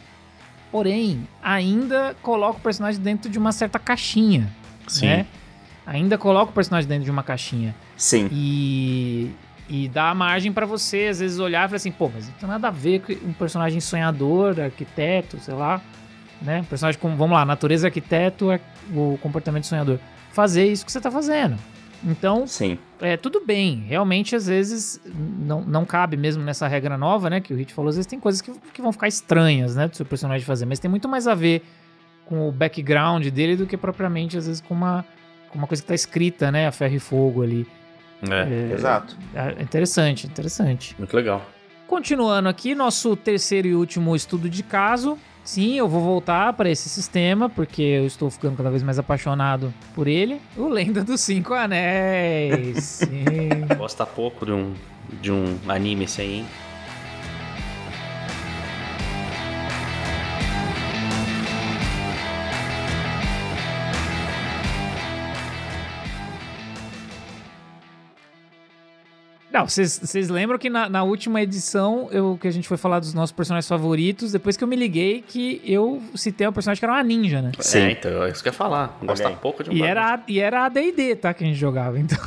porém, 0.72 1.28
ainda 1.42 2.16
coloca 2.22 2.60
o 2.60 2.62
personagem 2.62 3.00
dentro 3.00 3.30
de 3.30 3.38
uma 3.38 3.52
certa 3.52 3.80
caixinha, 3.80 4.50
Sim. 4.88 5.06
né? 5.06 5.26
Ainda 5.86 6.18
coloca 6.18 6.52
o 6.52 6.54
personagem 6.54 6.88
dentro 6.88 7.06
de 7.06 7.12
uma 7.12 7.24
caixinha. 7.24 7.76
Sim. 7.96 8.28
E, 8.32 9.32
e 9.68 9.88
dá 9.88 10.14
margem 10.14 10.52
para 10.52 10.66
você, 10.66 11.08
às 11.10 11.20
vezes, 11.20 11.40
olhar 11.40 11.66
e 11.66 11.68
falar 11.68 11.78
assim, 11.78 11.92
pô, 11.92 12.12
mas 12.14 12.28
não 12.28 12.34
tem 12.34 12.50
nada 12.50 12.68
a 12.68 12.72
ver 12.72 13.02
com 13.02 13.14
um 13.28 13.34
personagem 13.34 13.80
sonhador, 13.80 14.60
arquiteto, 14.60 15.40
sei 15.40 15.54
lá 15.54 15.82
né? 16.42 16.66
Personagem 16.70 17.00
como, 17.00 17.16
vamos 17.16 17.36
lá, 17.36 17.46
natureza 17.46 17.88
arquiteto, 17.88 18.52
é 18.52 18.60
o 18.94 19.18
comportamento 19.22 19.66
sonhador. 19.66 20.00
Fazer 20.32 20.68
isso 20.68 20.86
que 20.86 20.92
você 20.92 21.02
tá 21.02 21.12
fazendo. 21.12 21.58
Então, 22.04 22.48
Sim. 22.48 22.78
é 23.02 23.18
tudo 23.18 23.44
bem. 23.46 23.84
Realmente, 23.88 24.36
às 24.36 24.48
vezes, 24.48 25.02
não, 25.06 25.62
não 25.62 25.86
cabe 25.86 26.16
mesmo 26.16 26.44
nessa 26.44 26.68
regra 26.68 26.98
nova, 26.98 27.30
né? 27.30 27.42
Que 27.42 27.54
o 27.54 27.58
Hit 27.58 27.74
falou, 27.74 27.90
às 27.90 27.96
vezes 27.96 28.08
tem 28.08 28.20
coisas 28.20 28.42
que, 28.42 28.52
que 28.74 28.82
vão 28.82 28.92
ficar 28.92 29.08
estranhas, 29.08 29.76
né? 29.76 29.88
Do 29.88 29.96
seu 29.96 30.06
personagem 30.06 30.46
fazer. 30.46 30.66
Mas 30.66 30.80
tem 30.80 30.90
muito 30.90 31.10
mais 31.10 31.28
a 31.28 31.36
ver 31.36 31.64
com 32.26 32.48
o 32.48 32.52
background 32.52 33.28
dele 33.28 33.56
do 33.56 33.66
que 33.66 33.76
propriamente, 33.76 34.38
às 34.38 34.48
vezes, 34.48 34.62
com 34.62 34.74
uma, 34.74 35.04
com 35.50 35.58
uma 35.58 35.68
coisa 35.68 35.84
que 35.84 35.88
tá 35.88 35.96
escrita, 35.96 36.52
né? 36.52 36.68
A 36.68 36.72
ferro 36.72 36.96
e 36.96 37.00
fogo 37.00 37.44
ali. 37.44 37.68
É, 38.30 38.72
é 38.72 38.74
exato. 38.74 39.18
É 39.34 39.62
interessante, 39.62 40.28
interessante. 40.28 40.96
Muito 40.98 41.16
legal. 41.16 41.46
Continuando 41.88 42.48
aqui, 42.48 42.76
nosso 42.76 43.16
terceiro 43.16 43.68
e 43.68 43.76
último 43.76 44.16
estudo 44.16 44.50
de 44.50 44.62
caso 44.62 45.18
Sim, 45.44 45.76
eu 45.76 45.88
vou 45.88 46.02
voltar 46.02 46.54
para 46.54 46.70
esse 46.70 46.88
sistema, 46.88 47.50
porque 47.50 47.82
eu 47.82 48.06
estou 48.06 48.30
ficando 48.30 48.56
cada 48.56 48.70
vez 48.70 48.84
mais 48.84 49.00
apaixonado 49.00 49.74
por 49.96 50.08
ele. 50.08 50.40
O 50.56 50.68
Lenda 50.68 51.04
dos 51.04 51.22
Cinco 51.22 51.54
Anéis. 51.54 52.84
Sim. 52.84 53.66
Gosta 53.78 54.06
pouco 54.06 54.46
de 54.46 54.52
um, 54.52 54.74
de 55.22 55.32
um 55.32 55.58
anime 55.68 56.06
esse 56.06 56.22
aí, 56.22 56.36
hein? 56.40 56.46
Não, 69.52 69.68
vocês 69.68 70.30
lembram 70.30 70.60
que 70.60 70.70
na, 70.70 70.88
na, 70.88 71.04
última 71.04 71.42
edição 71.42 72.08
eu, 72.12 72.38
que 72.40 72.48
a 72.48 72.52
gente 72.52 72.68
foi 72.68 72.78
falar 72.78 73.00
dos 73.00 73.16
nossos 73.16 73.32
personagens 73.32 73.68
favoritos, 73.68 74.32
depois 74.32 74.56
que 74.56 74.64
eu 74.64 74.68
me 74.68 74.76
liguei 74.76 75.24
que 75.28 75.60
eu 75.66 76.04
citei 76.14 76.48
um 76.48 76.54
personagem 76.54 76.80
que 76.80 76.86
era 76.86 76.94
uma 76.94 77.04
ninja, 77.04 77.42
né? 77.42 77.52
Sim. 77.60 77.80
É, 77.80 77.92
então, 77.92 78.24
é 78.24 78.30
isso 78.30 78.44
que 78.44 78.50
eu 78.50 78.54
ia 78.54 78.58
falar. 78.58 79.00
Gosta 79.02 79.30
pouco 79.32 79.64
de 79.64 79.72
um 79.72 79.74
e 79.74 79.82
era 79.82 80.22
E 80.28 80.40
era 80.40 80.66
a 80.66 80.70
D&D, 80.70 81.16
tá? 81.16 81.34
Que 81.34 81.44
a 81.44 81.48
gente 81.48 81.58
jogava, 81.58 82.00
então... 82.00 82.18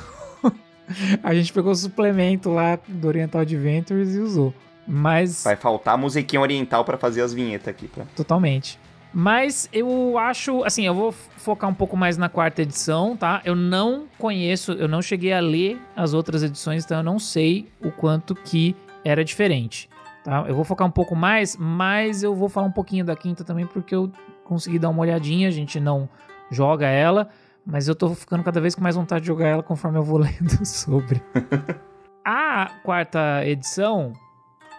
a 1.22 1.32
gente 1.32 1.52
pegou 1.52 1.70
o 1.70 1.76
suplemento 1.76 2.50
lá 2.50 2.78
do 2.88 3.06
Oriental 3.06 3.42
Adventures 3.42 4.14
e 4.16 4.18
usou. 4.18 4.52
Mas... 4.87 5.44
Vai 5.44 5.54
faltar 5.54 5.96
musiquinha 5.96 6.40
oriental 6.40 6.85
para 6.85 6.98
fazer 6.98 7.22
as 7.22 7.32
vinhetas 7.32 7.68
aqui, 7.68 7.87
tá? 7.87 8.04
Totalmente. 8.16 8.80
Mas 9.14 9.68
eu 9.72 10.16
acho, 10.16 10.64
assim, 10.64 10.87
eu 10.87 10.94
vou 10.94 11.12
focar 11.12 11.68
um 11.68 11.75
pouco 11.75 11.96
mais 11.96 12.16
na 12.16 12.29
quarta 12.29 12.62
edição, 12.62 13.16
tá? 13.16 13.42
Eu 13.44 13.55
não 13.55 14.07
conheço, 14.18 14.72
eu 14.72 14.88
não 14.88 15.03
cheguei 15.03 15.33
a 15.33 15.40
ler 15.40 15.79
as 15.94 16.14
outras 16.14 16.42
edições, 16.42 16.85
então 16.85 16.98
eu 16.98 17.03
não 17.03 17.18
sei 17.18 17.68
o 17.85 17.90
quanto 17.90 18.35
que 18.35 18.75
era 19.05 19.22
diferente, 19.22 19.88
tá? 20.25 20.44
Eu 20.48 20.55
vou 20.55 20.64
focar 20.64 20.87
um 20.87 20.90
pouco 20.90 21.14
mais, 21.14 21.57
mas 21.57 22.22
eu 22.22 22.35
vou 22.35 22.48
falar 22.48 22.66
um 22.66 22.72
pouquinho 22.72 23.05
da 23.05 23.14
quinta 23.14 23.44
também, 23.44 23.66
porque 23.66 23.94
eu 23.94 24.11
consegui 24.44 24.79
dar 24.79 24.88
uma 24.88 25.03
olhadinha, 25.03 25.48
a 25.48 25.53
gente 25.53 25.79
não 25.79 26.09
joga 26.51 26.87
ela, 26.87 27.29
mas 27.66 27.88
eu 27.88 27.94
tô 27.94 28.14
ficando 28.14 28.42
cada 28.42 28.61
vez 28.61 28.75
com 28.75 28.83
mais 28.83 28.96
vontade 28.96 29.22
de 29.22 29.27
jogar 29.27 29.46
ela 29.46 29.62
conforme 29.62 29.98
eu 29.98 30.03
vou 30.03 30.18
lendo 30.18 30.64
sobre. 30.64 31.22
a 32.25 32.70
quarta 32.83 33.44
edição, 33.44 34.12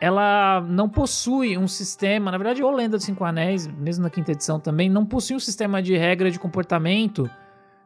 ela 0.03 0.59
não 0.67 0.89
possui 0.89 1.57
um 1.57 1.65
sistema, 1.65 2.29
na 2.29 2.37
verdade, 2.37 2.61
o 2.61 2.69
Lenda 2.69 2.97
dos 2.97 3.05
Cinco 3.05 3.23
Anéis, 3.23 3.67
mesmo 3.67 4.03
na 4.03 4.09
quinta 4.09 4.33
edição 4.33 4.59
também, 4.59 4.89
não 4.89 5.05
possui 5.05 5.37
um 5.37 5.39
sistema 5.39 5.81
de 5.81 5.95
regra 5.95 6.29
de 6.29 6.37
comportamento 6.37 7.29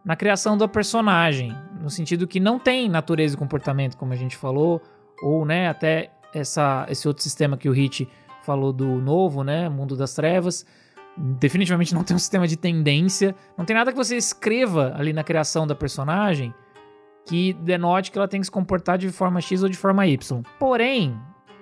na 0.04 0.16
criação 0.16 0.58
do 0.58 0.68
personagem, 0.68 1.56
no 1.80 1.92
sentido 1.92 2.26
que 2.26 2.40
não 2.40 2.58
tem 2.58 2.90
natureza 2.90 3.36
e 3.36 3.38
comportamento, 3.38 3.96
como 3.98 4.14
a 4.14 4.16
gente 4.16 4.36
falou, 4.36 4.82
ou, 5.22 5.46
né, 5.46 5.70
até 5.70 6.10
essa, 6.34 6.88
esse 6.90 7.08
outro 7.08 7.22
sistema 7.22 7.56
que 7.56 7.70
o 7.70 7.72
Hit 7.72 8.10
falou 8.42 8.74
do 8.74 8.96
novo, 8.96 9.44
né, 9.44 9.70
Mundo 9.70 9.96
das 9.96 10.16
Trevas, 10.16 10.66
definitivamente 11.16 11.94
não 11.94 12.04
tem 12.04 12.16
um 12.16 12.20
sistema 12.20 12.48
de 12.48 12.58
tendência, 12.58 13.36
não 13.56 13.64
tem 13.64 13.76
nada 13.76 13.92
que 13.92 13.98
você 13.98 14.18
escreva 14.18 14.92
ali 14.98 15.14
na 15.14 15.24
criação 15.24 15.68
da 15.68 15.76
personagem 15.76 16.52
que 17.28 17.54
denote 17.54 18.10
que 18.10 18.18
ela 18.18 18.28
tem 18.28 18.40
que 18.40 18.48
se 18.48 18.52
comportar 18.52 18.98
de 18.98 19.10
forma 19.10 19.40
X 19.40 19.62
ou 19.62 19.70
de 19.70 19.78
forma 19.78 20.08
Y. 20.08 20.42
Porém, 20.58 21.16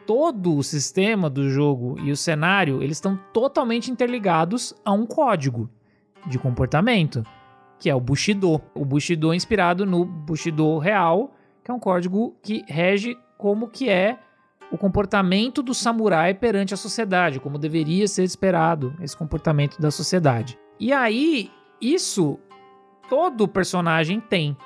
todo 0.06 0.56
o 0.56 0.63
sistema 0.63 1.30
do 1.30 1.50
jogo 1.50 2.00
e 2.00 2.12
o 2.12 2.18
cenário, 2.18 2.82
eles 2.82 2.98
estão 2.98 3.20
totalmente 3.34 3.91
interligados 3.91 4.74
a 4.84 4.91
um 4.91 5.06
código 5.06 5.70
de 6.28 6.39
comportamento, 6.39 7.24
que 7.80 7.89
é 7.89 7.96
o 7.96 8.00
Bushido. 8.00 8.62
O 8.74 8.86
Bushido 8.86 9.34
é 9.34 9.36
inspirado 9.36 9.86
no 9.86 10.06
Bushido 10.06 10.78
real, 10.78 11.34
que 11.63 11.72
é 11.72 11.74
um 11.74 11.80
código 11.80 12.36
que 12.41 12.63
rege 12.68 13.17
como 13.38 13.67
que 13.67 13.90
é 13.90 14.19
o 14.71 14.77
comportamento 14.77 15.62
do 15.62 15.73
samurai 15.73 16.34
perante 16.34 16.73
a 16.73 16.77
sociedade, 16.77 17.40
como 17.40 17.58
deveria 17.58 18.08
ser 18.08 18.23
esperado 18.23 18.96
esse 19.00 19.15
comportamento 19.15 19.79
da 19.79 19.92
sociedade. 19.92 20.58
E 20.79 20.92
aí, 20.92 21.52
isso 21.79 22.40
todo 23.10 23.48
personagem 23.48 24.19
tem. 24.19 24.58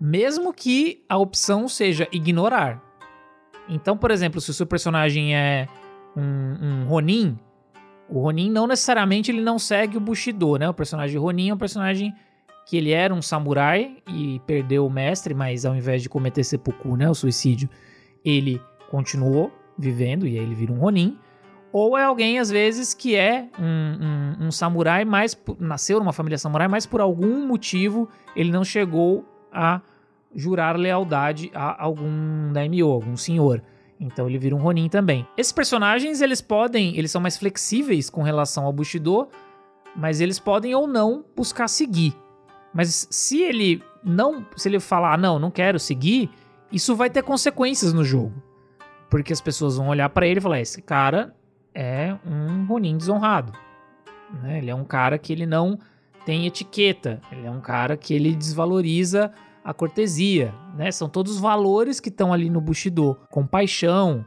Mesmo 0.00 0.52
que 0.52 1.02
a 1.08 1.16
opção 1.16 1.66
seja 1.66 2.06
ignorar. 2.12 2.83
Então, 3.68 3.96
por 3.96 4.10
exemplo, 4.10 4.40
se 4.40 4.50
o 4.50 4.54
seu 4.54 4.66
personagem 4.66 5.34
é 5.34 5.66
um, 6.16 6.56
um 6.60 6.84
Ronin, 6.86 7.38
o 8.08 8.20
Ronin 8.20 8.50
não 8.50 8.66
necessariamente 8.66 9.30
ele 9.30 9.40
não 9.40 9.58
segue 9.58 9.96
o 9.96 10.00
Bushido, 10.00 10.56
né? 10.56 10.68
O 10.68 10.74
personagem 10.74 11.18
Ronin 11.18 11.50
é 11.50 11.54
um 11.54 11.58
personagem 11.58 12.14
que 12.66 12.76
ele 12.76 12.92
era 12.92 13.12
um 13.12 13.20
samurai 13.20 13.98
e 14.08 14.40
perdeu 14.46 14.86
o 14.86 14.90
mestre, 14.90 15.34
mas 15.34 15.64
ao 15.64 15.74
invés 15.74 16.02
de 16.02 16.08
cometer 16.08 16.42
seppuku, 16.44 16.96
né, 16.96 17.08
o 17.08 17.14
suicídio, 17.14 17.68
ele 18.24 18.60
continuou 18.90 19.52
vivendo 19.78 20.26
e 20.26 20.38
aí 20.38 20.44
ele 20.44 20.54
vira 20.54 20.72
um 20.72 20.78
Ronin. 20.78 21.18
Ou 21.72 21.98
é 21.98 22.04
alguém, 22.04 22.38
às 22.38 22.48
vezes, 22.48 22.94
que 22.94 23.16
é 23.16 23.48
um, 23.58 24.44
um, 24.44 24.46
um 24.46 24.50
samurai, 24.52 25.04
mas 25.04 25.36
nasceu 25.58 25.98
numa 25.98 26.12
família 26.12 26.38
samurai, 26.38 26.68
mas 26.68 26.86
por 26.86 27.00
algum 27.00 27.46
motivo 27.46 28.08
ele 28.36 28.52
não 28.52 28.64
chegou 28.64 29.24
a 29.52 29.80
jurar 30.34 30.76
lealdade 30.76 31.50
a 31.54 31.82
algum 31.82 32.52
daimyo, 32.52 32.88
algum 32.88 33.16
senhor. 33.16 33.62
Então 33.98 34.28
ele 34.28 34.38
vira 34.38 34.54
um 34.54 34.58
Ronin 34.58 34.88
também. 34.88 35.26
Esses 35.36 35.52
personagens, 35.52 36.20
eles 36.20 36.40
podem, 36.40 36.96
eles 36.96 37.10
são 37.10 37.20
mais 37.20 37.36
flexíveis 37.36 38.10
com 38.10 38.22
relação 38.22 38.64
ao 38.64 38.72
Bushido, 38.72 39.28
mas 39.96 40.20
eles 40.20 40.38
podem 40.38 40.74
ou 40.74 40.86
não 40.86 41.24
buscar 41.36 41.68
seguir. 41.68 42.14
Mas 42.72 43.06
se 43.10 43.40
ele 43.42 43.82
não, 44.02 44.44
se 44.56 44.68
ele 44.68 44.80
falar, 44.80 45.14
ah, 45.14 45.16
não, 45.16 45.38
não 45.38 45.50
quero 45.50 45.78
seguir, 45.78 46.28
isso 46.70 46.96
vai 46.96 47.08
ter 47.08 47.22
consequências 47.22 47.92
no 47.92 48.04
jogo. 48.04 48.34
Porque 49.08 49.32
as 49.32 49.40
pessoas 49.40 49.76
vão 49.76 49.88
olhar 49.88 50.08
para 50.08 50.26
ele 50.26 50.38
e 50.38 50.42
falar, 50.42 50.60
esse 50.60 50.82
cara 50.82 51.34
é 51.72 52.16
um 52.26 52.66
Ronin 52.66 52.96
desonrado. 52.96 53.52
Né? 54.42 54.58
Ele 54.58 54.70
é 54.70 54.74
um 54.74 54.84
cara 54.84 55.16
que 55.16 55.32
ele 55.32 55.46
não 55.46 55.78
tem 56.26 56.46
etiqueta, 56.46 57.20
ele 57.30 57.46
é 57.46 57.50
um 57.50 57.60
cara 57.60 57.96
que 57.96 58.12
ele 58.12 58.34
desvaloriza 58.34 59.32
a 59.64 59.72
cortesia, 59.72 60.54
né? 60.76 60.92
São 60.92 61.08
todos 61.08 61.40
valores 61.40 61.98
que 61.98 62.10
estão 62.10 62.32
ali 62.32 62.50
no 62.50 62.60
Bushido. 62.60 63.16
Compaixão, 63.30 64.24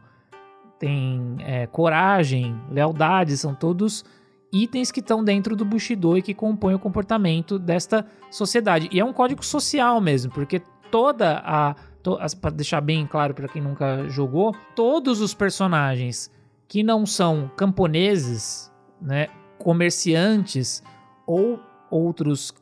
tem 0.80 1.36
é, 1.40 1.68
coragem, 1.68 2.60
lealdade, 2.72 3.38
são 3.38 3.54
todos 3.54 4.04
itens 4.52 4.92
que 4.92 5.00
estão 5.00 5.24
dentro 5.24 5.56
do 5.56 5.66
Bushido 5.66 6.18
e 6.18 6.22
que 6.22 6.34
compõem 6.34 6.76
o 6.76 6.80
comportamento 6.80 7.60
desta 7.60 8.06
sociedade. 8.32 8.90
E 8.92 9.00
é 9.00 9.06
um 9.06 9.14
código 9.14 9.46
social 9.46 10.02
mesmo, 10.02 10.32
porque 10.32 10.62
toda 10.90 11.42
a. 11.46 11.76
To, 12.02 12.18
para 12.40 12.52
deixar 12.52 12.82
bem 12.82 13.06
claro 13.06 13.34
para 13.34 13.48
quem 13.48 13.62
nunca 13.62 14.08
jogou, 14.08 14.56
todos 14.76 15.20
os 15.20 15.34
personagens 15.34 16.32
que 16.68 16.82
não 16.82 17.06
são 17.06 17.52
camponeses, 17.56 18.72
né, 19.02 19.28
comerciantes 19.58 20.84
ou 21.26 21.60
outros, 21.90 22.54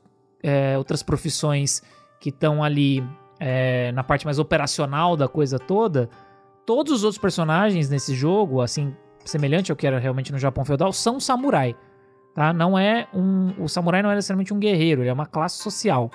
é, 0.42 0.78
outras 0.78 1.04
profissões 1.04 1.82
que 2.26 2.30
estão 2.30 2.64
ali 2.64 3.08
é, 3.40 3.92
na 3.92 4.04
parte 4.04 4.26
mais 4.26 4.40
operacional 4.40 5.16
da 5.16 5.28
coisa 5.28 5.60
toda, 5.60 6.10
todos 6.66 6.92
os 6.92 7.04
outros 7.04 7.22
personagens 7.22 7.88
nesse 7.88 8.16
jogo, 8.16 8.62
assim, 8.62 8.96
semelhante 9.24 9.72
ao 9.72 9.76
que 9.76 9.86
era 9.86 10.00
realmente 10.00 10.32
no 10.32 10.40
Japão 10.40 10.66
feudal, 10.66 10.92
são 10.92 11.20
samurai. 11.20 11.76
Tá? 12.34 12.52
Não 12.52 12.80
é 12.80 13.08
um, 13.14 13.54
o 13.64 13.70
samurai 13.70 14.02
não 14.02 14.10
é 14.10 14.16
necessariamente 14.16 14.52
um 14.56 14.58
guerreiro, 14.58 15.04
ele 15.04 15.10
é 15.10 15.14
uma 15.14 15.28
classe 15.28 15.62
social. 15.62 16.10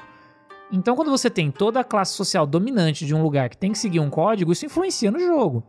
Então, 0.73 0.97
quando 0.97 1.13
você 1.13 1.31
tem 1.31 1.49
toda 1.49 1.79
a 1.79 1.85
classe 1.85 2.15
social 2.15 2.45
dominante 2.45 3.07
de 3.07 3.15
um 3.15 3.23
lugar 3.23 3.49
que 3.49 3.57
tem 3.57 3.71
que 3.71 3.79
seguir 3.79 4.01
um 4.01 4.11
código, 4.11 4.51
isso 4.51 4.67
influencia 4.67 5.13
no 5.13 5.21
jogo. 5.21 5.63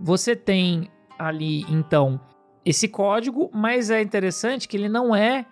Você 0.00 0.34
tem 0.34 0.90
ali, 1.16 1.64
então, 1.68 2.20
esse 2.64 2.88
código, 2.88 3.52
mas 3.54 3.88
é 3.88 4.02
interessante 4.02 4.66
que 4.66 4.76
ele 4.76 4.88
não 4.88 5.14
é 5.14 5.46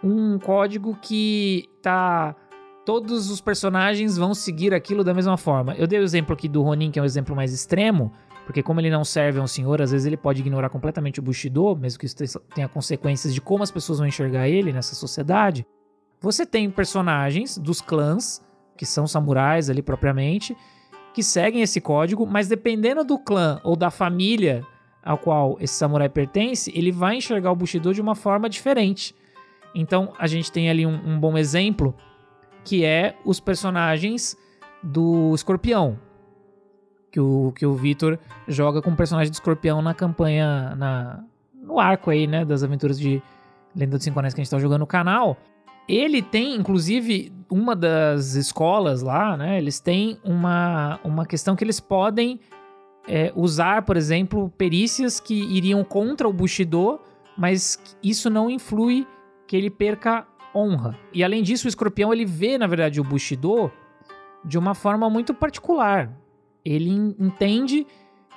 um 0.00 0.38
código 0.38 0.96
que 1.02 1.68
tá 1.82 2.36
todos 2.84 3.30
os 3.30 3.40
personagens 3.40 4.16
vão 4.16 4.34
seguir 4.34 4.74
aquilo 4.74 5.04
da 5.04 5.14
mesma 5.14 5.36
forma. 5.36 5.74
Eu 5.74 5.86
dei 5.86 5.98
o 5.98 6.02
exemplo 6.02 6.34
aqui 6.34 6.48
do 6.48 6.62
Ronin, 6.62 6.90
que 6.90 6.98
é 6.98 7.02
um 7.02 7.04
exemplo 7.04 7.34
mais 7.36 7.52
extremo, 7.52 8.12
porque 8.46 8.62
como 8.62 8.80
ele 8.80 8.90
não 8.90 9.04
serve 9.04 9.38
a 9.38 9.42
um 9.42 9.46
senhor, 9.46 9.80
às 9.80 9.92
vezes 9.92 10.06
ele 10.06 10.16
pode 10.16 10.40
ignorar 10.40 10.68
completamente 10.68 11.20
o 11.20 11.22
Bushido, 11.22 11.76
mesmo 11.76 11.98
que 11.98 12.06
isso 12.06 12.40
tenha 12.54 12.68
consequências 12.68 13.32
de 13.34 13.40
como 13.40 13.62
as 13.62 13.70
pessoas 13.70 13.98
vão 13.98 14.08
enxergar 14.08 14.48
ele 14.48 14.72
nessa 14.72 14.94
sociedade. 14.94 15.66
Você 16.20 16.44
tem 16.44 16.70
personagens 16.70 17.56
dos 17.56 17.80
clãs, 17.80 18.42
que 18.76 18.84
são 18.84 19.06
samurais 19.06 19.70
ali 19.70 19.82
propriamente, 19.82 20.56
que 21.14 21.22
seguem 21.22 21.62
esse 21.62 21.80
código, 21.80 22.26
mas 22.26 22.48
dependendo 22.48 23.04
do 23.04 23.18
clã 23.18 23.60
ou 23.62 23.76
da 23.76 23.90
família 23.90 24.66
ao 25.02 25.18
qual 25.18 25.56
esse 25.60 25.74
samurai 25.74 26.08
pertence, 26.08 26.72
ele 26.74 26.92
vai 26.92 27.16
enxergar 27.16 27.50
o 27.52 27.56
Bushido 27.56 27.94
de 27.94 28.00
uma 28.00 28.14
forma 28.14 28.48
diferente. 28.48 29.14
Então 29.74 30.12
a 30.18 30.26
gente 30.26 30.50
tem 30.50 30.68
ali 30.68 30.84
um, 30.84 30.94
um 31.06 31.18
bom 31.18 31.38
exemplo 31.38 31.94
que 32.64 32.84
é 32.84 33.16
os 33.24 33.40
personagens 33.40 34.36
do 34.82 35.34
Escorpião. 35.34 35.98
Que 37.10 37.20
o, 37.20 37.52
que 37.56 37.66
o 37.66 37.74
Victor 37.74 38.18
joga 38.46 38.80
com 38.80 38.90
o 38.90 38.96
personagem 38.96 39.30
do 39.30 39.34
Escorpião 39.34 39.82
na 39.82 39.94
campanha, 39.94 40.74
na, 40.76 41.24
no 41.54 41.78
arco 41.78 42.10
aí, 42.10 42.26
né, 42.26 42.44
das 42.44 42.62
aventuras 42.62 42.98
de 42.98 43.22
Lenda 43.74 43.96
dos 43.96 44.04
Cinco 44.04 44.18
Anéis 44.18 44.34
que 44.34 44.40
a 44.40 44.44
gente 44.44 44.50
tá 44.50 44.58
jogando 44.58 44.80
no 44.80 44.86
canal. 44.86 45.36
Ele 45.88 46.22
tem, 46.22 46.54
inclusive, 46.54 47.32
uma 47.50 47.74
das 47.74 48.34
escolas 48.34 49.02
lá, 49.02 49.36
né, 49.36 49.58
eles 49.58 49.80
têm 49.80 50.18
uma, 50.22 51.00
uma 51.02 51.26
questão 51.26 51.56
que 51.56 51.64
eles 51.64 51.80
podem 51.80 52.38
é, 53.08 53.32
usar, 53.34 53.82
por 53.82 53.96
exemplo, 53.96 54.50
perícias 54.56 55.18
que 55.18 55.34
iriam 55.34 55.82
contra 55.82 56.28
o 56.28 56.32
Bushido, 56.32 57.00
mas 57.36 57.82
isso 58.02 58.30
não 58.30 58.48
influi 58.48 59.06
que 59.46 59.56
ele 59.56 59.70
perca 59.70 60.26
honra. 60.54 60.98
E 61.12 61.22
além 61.22 61.42
disso, 61.42 61.66
o 61.66 61.68
escorpião 61.68 62.12
ele 62.12 62.24
vê, 62.24 62.58
na 62.58 62.66
verdade, 62.66 63.00
o 63.00 63.04
Bushido 63.04 63.70
de 64.44 64.58
uma 64.58 64.74
forma 64.74 65.08
muito 65.10 65.34
particular. 65.34 66.10
Ele 66.64 66.90
entende 67.18 67.86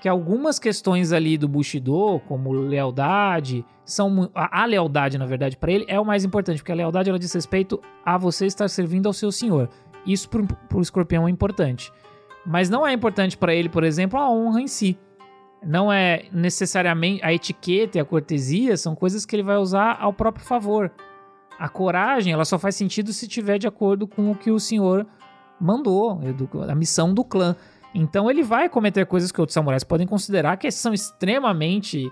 que 0.02 0.10
algumas 0.10 0.60
questões 0.60 1.14
ali 1.14 1.38
do 1.38 1.48
Bushido, 1.48 2.20
como 2.28 2.52
lealdade, 2.52 3.66
são 3.86 4.30
a, 4.36 4.66
lealdade, 4.66 5.18
na 5.18 5.26
verdade, 5.26 5.56
para 5.56 5.72
ele 5.72 5.86
é 5.88 5.98
o 5.98 6.06
mais 6.06 6.26
importante, 6.26 6.58
porque 6.58 6.74
a 6.74 6.76
lealdade 6.76 7.10
ela 7.10 7.18
diz 7.18 7.32
respeito 7.32 7.82
a 8.06 8.18
você 8.18 8.46
estar 8.46 8.68
servindo 8.68 9.08
ao 9.08 9.14
seu 9.14 9.32
senhor. 9.32 9.70
Isso 10.06 10.30
para 10.30 10.78
o 10.78 10.82
escorpião 10.82 11.26
é 11.26 11.32
importante. 11.32 11.90
Mas 12.46 12.70
não 12.70 12.86
é 12.86 12.92
importante 12.92 13.38
para 13.38 13.56
ele, 13.56 13.70
por 13.70 13.84
exemplo, 13.84 14.20
a 14.20 14.30
honra 14.30 14.62
em 14.62 14.68
si. 14.68 15.00
Não 15.66 15.92
é 15.92 16.26
necessariamente 16.34 17.24
a 17.24 17.34
etiqueta 17.34 17.98
e 17.98 18.02
a 18.02 18.06
cortesia 18.06 18.76
são 18.76 18.96
coisas 18.96 19.26
que 19.26 19.34
ele 19.34 19.44
vai 19.44 19.56
usar 19.56 19.98
ao 20.02 20.12
próprio 20.12 20.46
favor. 20.46 20.92
A 21.60 21.70
coragem, 21.70 22.34
ela 22.34 22.46
só 22.46 22.58
faz 22.60 22.76
sentido 22.76 23.14
se 23.14 23.28
tiver 23.28 23.58
de 23.58 23.68
acordo 23.68 24.08
com 24.08 24.32
o 24.32 24.36
que 24.36 24.52
o 24.52 24.60
senhor 24.60 25.06
mandou, 25.60 26.20
a 26.68 26.76
missão 26.76 27.14
do 27.14 27.24
clã. 27.24 27.56
Então 27.94 28.30
ele 28.30 28.44
vai 28.44 28.68
cometer 28.68 29.06
coisas 29.06 29.32
que 29.32 29.40
outros 29.40 29.54
samurais 29.54 29.84
podem 29.84 30.08
considerar 30.08 30.58
que 30.58 30.70
são 30.72 30.94
extremamente 30.94 32.12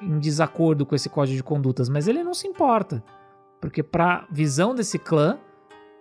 em 0.00 0.18
desacordo 0.18 0.86
com 0.86 0.94
esse 0.94 1.08
código 1.08 1.36
de 1.36 1.42
condutas, 1.42 1.88
mas 1.88 2.08
ele 2.08 2.24
não 2.24 2.32
se 2.32 2.46
importa. 2.46 3.02
Porque 3.60 3.82
para 3.82 4.26
visão 4.30 4.74
desse 4.74 4.98
clã, 4.98 5.38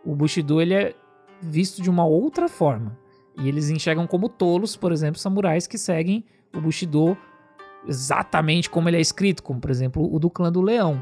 o 0.05 0.15
Bushido 0.15 0.61
ele 0.61 0.73
é 0.73 0.95
visto 1.41 1.81
de 1.81 1.89
uma 1.89 2.05
outra 2.05 2.47
forma. 2.47 2.97
E 3.39 3.47
eles 3.47 3.69
enxergam 3.69 4.07
como 4.07 4.29
tolos, 4.29 4.75
por 4.75 4.91
exemplo, 4.91 5.19
samurais 5.19 5.67
que 5.67 5.77
seguem 5.77 6.23
o 6.55 6.61
Bushido 6.61 7.17
exatamente 7.85 8.69
como 8.69 8.89
ele 8.89 8.97
é 8.97 9.01
escrito, 9.01 9.43
como 9.43 9.59
por 9.59 9.69
exemplo 9.69 10.13
o 10.13 10.19
do 10.19 10.29
clã 10.29 10.51
do 10.51 10.61
Leão. 10.61 11.01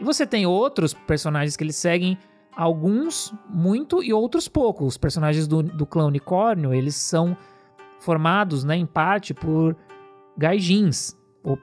E 0.00 0.04
você 0.04 0.26
tem 0.26 0.46
outros 0.46 0.92
personagens 0.92 1.56
que 1.56 1.64
eles 1.64 1.76
seguem, 1.76 2.18
alguns 2.54 3.32
muito 3.48 4.02
e 4.02 4.12
outros 4.12 4.48
pouco. 4.48 4.84
Os 4.84 4.96
personagens 4.96 5.46
do, 5.46 5.62
do 5.62 5.86
clã 5.86 6.06
Unicórnio, 6.06 6.74
eles 6.74 6.94
são 6.94 7.36
formados, 8.00 8.64
né, 8.64 8.76
em 8.76 8.86
parte 8.86 9.34
por 9.34 9.76
gaijins, 10.36 11.16
ou 11.42 11.58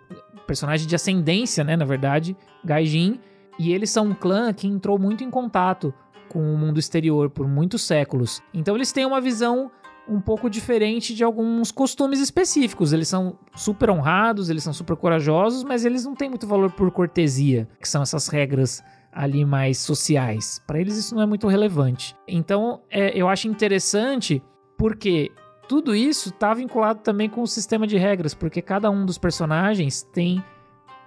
personagem 0.48 0.88
de 0.88 0.96
ascendência, 0.96 1.64
né, 1.64 1.76
na 1.76 1.86
verdade, 1.86 2.36
gaijin, 2.64 3.20
e 3.60 3.72
eles 3.72 3.90
são 3.90 4.08
um 4.08 4.14
clã 4.14 4.52
que 4.52 4.68
entrou 4.68 4.98
muito 4.98 5.24
em 5.24 5.30
contato 5.30 5.94
com 6.28 6.54
o 6.54 6.58
mundo 6.58 6.80
exterior 6.80 7.30
por 7.30 7.48
muitos 7.48 7.84
séculos. 7.84 8.42
Então 8.54 8.76
eles 8.76 8.92
têm 8.92 9.06
uma 9.06 9.22
visão 9.22 9.72
um 10.08 10.20
pouco 10.20 10.50
diferente 10.50 11.16
de 11.16 11.24
alguns 11.24 11.72
costumes 11.72 12.20
específicos. 12.20 12.94
Eles 12.94 13.08
são 13.08 13.38
super 13.56 13.90
honrados, 13.90 14.50
eles 14.50 14.64
são 14.64 14.74
super 14.74 14.96
corajosos, 14.96 15.64
mas 15.64 15.86
eles 15.86 16.06
não 16.06 16.16
têm 16.16 16.30
muito 16.30 16.48
valor 16.48 16.72
por 16.72 16.92
cortesia, 16.92 17.68
que 17.80 17.88
são 17.88 18.02
essas 18.02 18.28
regras 18.28 18.84
ali 19.12 19.46
mais 19.46 19.78
sociais. 19.78 20.62
Para 20.66 20.80
eles 20.80 20.98
isso 20.98 21.16
não 21.16 21.22
é 21.22 21.26
muito 21.26 21.48
relevante. 21.48 22.16
Então 22.28 22.82
é, 22.90 23.18
eu 23.18 23.30
acho 23.30 23.48
interessante 23.48 24.42
porque 24.78 25.32
tudo 25.68 25.96
isso 25.96 26.30
está 26.30 26.54
vinculado 26.54 27.00
também 27.00 27.30
com 27.30 27.42
o 27.42 27.48
sistema 27.48 27.88
de 27.88 27.98
regras, 27.98 28.34
porque 28.34 28.62
cada 28.62 28.90
um 28.90 29.06
dos 29.06 29.18
personagens 29.18 30.04
tem 30.04 30.44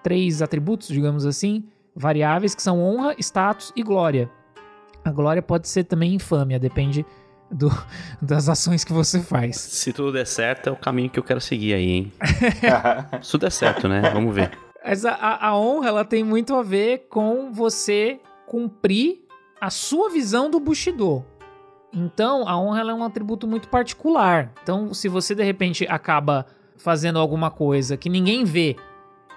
três 0.02 0.40
atributos, 0.40 0.88
digamos 0.88 1.26
assim, 1.26 1.64
variáveis 1.94 2.54
que 2.54 2.62
são 2.62 2.80
honra, 2.80 3.14
status 3.18 3.72
e 3.76 3.82
glória. 3.82 4.30
A 5.04 5.10
glória 5.10 5.42
pode 5.42 5.68
ser 5.68 5.84
também 5.84 6.14
infâmia, 6.14 6.58
depende 6.58 7.04
do, 7.50 7.70
das 8.20 8.48
ações 8.48 8.84
que 8.84 8.92
você 8.92 9.20
faz. 9.20 9.56
Se 9.56 9.92
tudo 9.92 10.12
der 10.12 10.26
certo, 10.26 10.68
é 10.68 10.72
o 10.72 10.76
caminho 10.76 11.10
que 11.10 11.18
eu 11.18 11.24
quero 11.24 11.40
seguir 11.40 11.74
aí, 11.74 11.90
hein? 11.90 12.12
Se 13.22 13.30
tudo 13.30 13.42
der 13.42 13.52
certo, 13.52 13.88
né? 13.88 14.02
Vamos 14.12 14.34
ver. 14.34 14.50
Mas 14.84 15.04
a, 15.04 15.12
a, 15.12 15.48
a 15.48 15.58
honra, 15.58 15.88
ela 15.88 16.04
tem 16.04 16.22
muito 16.22 16.54
a 16.54 16.62
ver 16.62 17.06
com 17.10 17.52
você 17.52 18.20
cumprir 18.46 19.26
a 19.60 19.70
sua 19.70 20.08
visão 20.10 20.48
do 20.48 20.60
Bushido. 20.60 21.24
Então, 21.92 22.46
a 22.46 22.60
honra 22.60 22.80
ela 22.80 22.92
é 22.92 22.94
um 22.94 23.02
atributo 23.02 23.46
muito 23.46 23.68
particular. 23.68 24.52
Então, 24.62 24.92
se 24.92 25.08
você 25.08 25.34
de 25.34 25.42
repente 25.42 25.86
acaba 25.88 26.46
fazendo 26.76 27.18
alguma 27.18 27.50
coisa 27.50 27.96
que 27.96 28.08
ninguém 28.08 28.44
vê, 28.44 28.76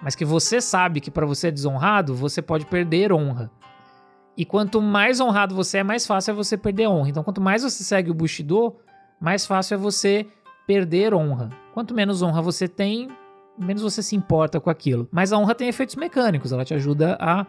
mas 0.01 0.14
que 0.14 0.26
você 0.26 0.62
sabe 0.62 1.01
que 1.01 1.10
para 1.10 1.26
você 1.26 1.47
é 1.47 1.51
desonrado, 1.51 2.14
você 2.14 2.41
pode 2.41 2.66
perder 2.66 3.12
honra. 3.12 3.49
E 4.39 4.45
quanto 4.45 4.81
mais 4.81 5.19
honrado 5.19 5.53
você 5.53 5.79
é, 5.79 5.83
mais 5.83 6.07
fácil 6.07 6.31
é 6.31 6.33
você 6.33 6.55
perder 6.55 6.87
honra. 6.87 7.09
Então, 7.09 7.21
quanto 7.25 7.41
mais 7.41 7.61
você 7.61 7.83
segue 7.83 8.09
o 8.09 8.13
Bushido, 8.13 8.73
mais 9.19 9.45
fácil 9.45 9.75
é 9.75 9.77
você 9.77 10.25
perder 10.65 11.13
honra. 11.13 11.49
Quanto 11.73 11.93
menos 11.93 12.21
honra 12.21 12.41
você 12.41 12.65
tem, 12.65 13.09
menos 13.57 13.81
você 13.81 14.01
se 14.01 14.15
importa 14.15 14.57
com 14.57 14.69
aquilo. 14.69 15.09
Mas 15.11 15.33
a 15.33 15.37
honra 15.37 15.53
tem 15.53 15.67
efeitos 15.67 15.97
mecânicos, 15.97 16.53
ela 16.53 16.63
te 16.63 16.73
ajuda 16.73 17.17
a 17.19 17.45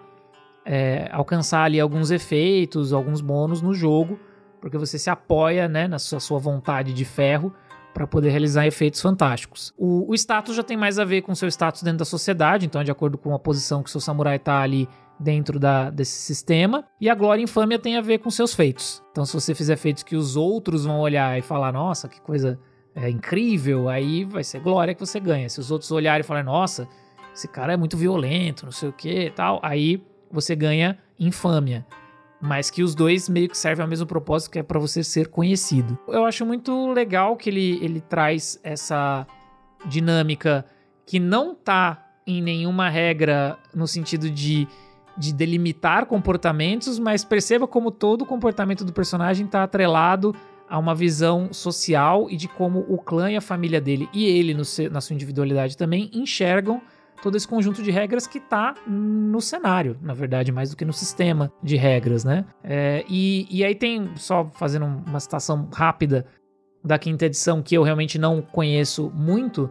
é, 0.64 1.08
alcançar 1.12 1.62
ali 1.62 1.78
alguns 1.78 2.10
efeitos, 2.10 2.92
alguns 2.92 3.20
bônus 3.20 3.62
no 3.62 3.72
jogo, 3.72 4.18
porque 4.60 4.76
você 4.76 4.98
se 4.98 5.08
apoia 5.08 5.68
né, 5.68 5.86
na 5.86 6.00
sua, 6.00 6.18
sua 6.18 6.40
vontade 6.40 6.92
de 6.92 7.04
ferro 7.04 7.54
para 7.94 8.04
poder 8.04 8.30
realizar 8.30 8.66
efeitos 8.66 9.00
fantásticos. 9.00 9.72
O, 9.78 10.10
o, 10.10 10.14
status 10.16 10.56
já 10.56 10.64
tem 10.64 10.76
mais 10.76 10.98
a 10.98 11.04
ver 11.04 11.22
com 11.22 11.36
seu 11.36 11.46
status 11.48 11.84
dentro 11.84 12.00
da 12.00 12.04
sociedade, 12.04 12.66
então, 12.66 12.82
de 12.82 12.90
acordo 12.90 13.16
com 13.16 13.32
a 13.32 13.38
posição 13.38 13.80
que 13.80 13.90
seu 13.92 14.00
samurai 14.00 14.36
está 14.36 14.60
ali 14.60 14.88
dentro 15.20 15.60
da, 15.60 15.90
desse 15.90 16.16
sistema. 16.16 16.84
E 17.00 17.08
a 17.10 17.14
glória 17.14 17.42
e 17.42 17.44
infâmia 17.44 17.78
tem 17.78 17.96
a 17.96 18.00
ver 18.00 18.18
com 18.18 18.30
seus 18.30 18.54
feitos. 18.54 19.02
Então, 19.12 19.24
se 19.26 19.34
você 19.34 19.54
fizer 19.54 19.76
feitos 19.76 20.02
que 20.02 20.16
os 20.16 20.34
outros 20.34 20.86
vão 20.86 20.98
olhar 20.98 21.38
e 21.38 21.42
falar, 21.42 21.72
nossa, 21.72 22.08
que 22.08 22.20
coisa 22.20 22.58
é, 22.94 23.08
incrível, 23.10 23.88
aí 23.88 24.24
vai 24.24 24.42
ser 24.42 24.60
glória 24.60 24.94
que 24.94 25.00
você 25.00 25.20
ganha. 25.20 25.48
Se 25.48 25.60
os 25.60 25.70
outros 25.70 25.90
olharem 25.90 26.20
e 26.20 26.24
falarem, 26.24 26.46
nossa, 26.46 26.88
esse 27.34 27.46
cara 27.46 27.74
é 27.74 27.76
muito 27.76 27.96
violento, 27.96 28.64
não 28.64 28.72
sei 28.72 28.88
o 28.88 28.92
que 28.92 29.30
tal, 29.36 29.60
aí 29.62 30.02
você 30.30 30.56
ganha 30.56 30.98
infâmia. 31.18 31.86
Mas 32.40 32.70
que 32.70 32.82
os 32.82 32.94
dois 32.94 33.28
meio 33.28 33.50
que 33.50 33.58
servem 33.58 33.82
ao 33.82 33.88
mesmo 33.88 34.06
propósito, 34.06 34.52
que 34.52 34.58
é 34.58 34.62
para 34.62 34.78
você 34.78 35.04
ser 35.04 35.28
conhecido. 35.28 35.98
Eu 36.08 36.24
acho 36.24 36.46
muito 36.46 36.90
legal 36.92 37.36
que 37.36 37.50
ele, 37.50 37.78
ele 37.84 38.00
traz 38.00 38.58
essa 38.62 39.26
dinâmica 39.84 40.64
que 41.04 41.20
não 41.20 41.54
tá 41.54 42.06
em 42.26 42.40
nenhuma 42.40 42.88
regra 42.88 43.58
no 43.74 43.86
sentido 43.86 44.30
de, 44.30 44.66
de 45.20 45.34
delimitar 45.34 46.06
comportamentos, 46.06 46.98
mas 46.98 47.22
perceba 47.22 47.68
como 47.68 47.90
todo 47.90 48.24
comportamento 48.24 48.86
do 48.86 48.92
personagem 48.92 49.44
está 49.44 49.62
atrelado 49.62 50.34
a 50.66 50.78
uma 50.78 50.94
visão 50.94 51.52
social 51.52 52.30
e 52.30 52.36
de 52.36 52.48
como 52.48 52.86
o 52.88 52.96
clã 52.96 53.30
e 53.30 53.36
a 53.36 53.40
família 53.40 53.82
dele 53.82 54.08
e 54.14 54.24
ele 54.24 54.54
no, 54.54 54.62
na 54.90 55.00
sua 55.02 55.12
individualidade 55.12 55.76
também 55.76 56.10
enxergam 56.14 56.80
todo 57.22 57.36
esse 57.36 57.46
conjunto 57.46 57.82
de 57.82 57.90
regras 57.90 58.26
que 58.26 58.38
está 58.38 58.74
no 58.86 59.42
cenário, 59.42 59.98
na 60.00 60.14
verdade, 60.14 60.50
mais 60.50 60.70
do 60.70 60.76
que 60.76 60.86
no 60.86 60.92
sistema 60.92 61.52
de 61.62 61.76
regras, 61.76 62.24
né? 62.24 62.46
É, 62.64 63.04
e, 63.06 63.46
e 63.50 63.62
aí 63.62 63.74
tem, 63.74 64.10
só 64.16 64.48
fazendo 64.54 64.86
uma 64.86 65.20
citação 65.20 65.68
rápida 65.70 66.24
da 66.82 66.98
quinta 66.98 67.26
edição, 67.26 67.62
que 67.62 67.74
eu 67.74 67.82
realmente 67.82 68.18
não 68.18 68.40
conheço 68.40 69.12
muito, 69.14 69.68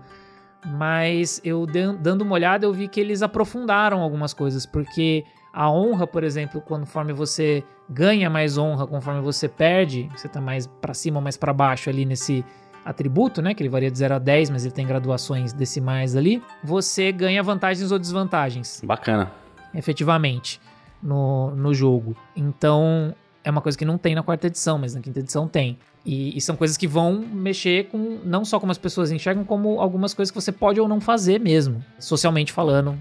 mas 0.63 1.41
eu 1.43 1.65
dando 1.65 2.21
uma 2.21 2.35
olhada 2.35 2.67
eu 2.67 2.73
vi 2.73 2.87
que 2.87 2.99
eles 2.99 3.23
aprofundaram 3.23 3.99
algumas 4.01 4.31
coisas, 4.31 4.67
porque 4.67 5.23
a 5.53 5.71
honra, 5.71 6.05
por 6.05 6.23
exemplo, 6.23 6.61
conforme 6.61 7.13
você 7.13 7.63
ganha 7.89 8.29
mais 8.29 8.57
honra, 8.57 8.85
conforme 8.85 9.21
você 9.21 9.47
perde, 9.47 10.09
você 10.15 10.27
tá 10.27 10.39
mais 10.39 10.67
para 10.67 10.93
cima 10.93 11.17
ou 11.17 11.23
mais 11.23 11.37
para 11.37 11.51
baixo 11.51 11.89
ali 11.89 12.05
nesse 12.05 12.45
atributo, 12.85 13.41
né, 13.41 13.53
que 13.53 13.61
ele 13.61 13.69
varia 13.69 13.91
de 13.91 13.97
0 13.97 14.15
a 14.15 14.19
10, 14.19 14.49
mas 14.49 14.65
ele 14.65 14.73
tem 14.73 14.85
graduações 14.85 15.53
decimais 15.53 16.15
ali, 16.15 16.41
você 16.63 17.11
ganha 17.11 17.41
vantagens 17.43 17.91
ou 17.91 17.99
desvantagens. 17.99 18.81
Bacana. 18.83 19.31
Efetivamente, 19.73 20.59
no, 21.01 21.51
no 21.51 21.73
jogo. 21.73 22.15
Então, 22.35 23.13
é 23.43 23.49
uma 23.49 23.61
coisa 23.61 23.77
que 23.77 23.85
não 23.85 23.97
tem 23.97 24.15
na 24.15 24.23
quarta 24.23 24.47
edição, 24.47 24.77
mas 24.77 24.95
na 24.95 25.01
quinta 25.01 25.19
edição 25.19 25.47
tem. 25.47 25.77
E, 26.05 26.35
e, 26.35 26.41
são 26.41 26.55
coisas 26.55 26.77
que 26.77 26.87
vão 26.87 27.19
mexer 27.19 27.89
com 27.89 28.19
não 28.23 28.45
só 28.45 28.59
como 28.59 28.71
as 28.71 28.77
pessoas 28.77 29.11
enxergam, 29.11 29.43
como 29.43 29.79
algumas 29.81 30.13
coisas 30.13 30.31
que 30.31 30.39
você 30.39 30.51
pode 30.51 30.79
ou 30.79 30.87
não 30.87 31.01
fazer 31.01 31.39
mesmo, 31.39 31.83
socialmente 31.99 32.51
falando. 32.53 32.97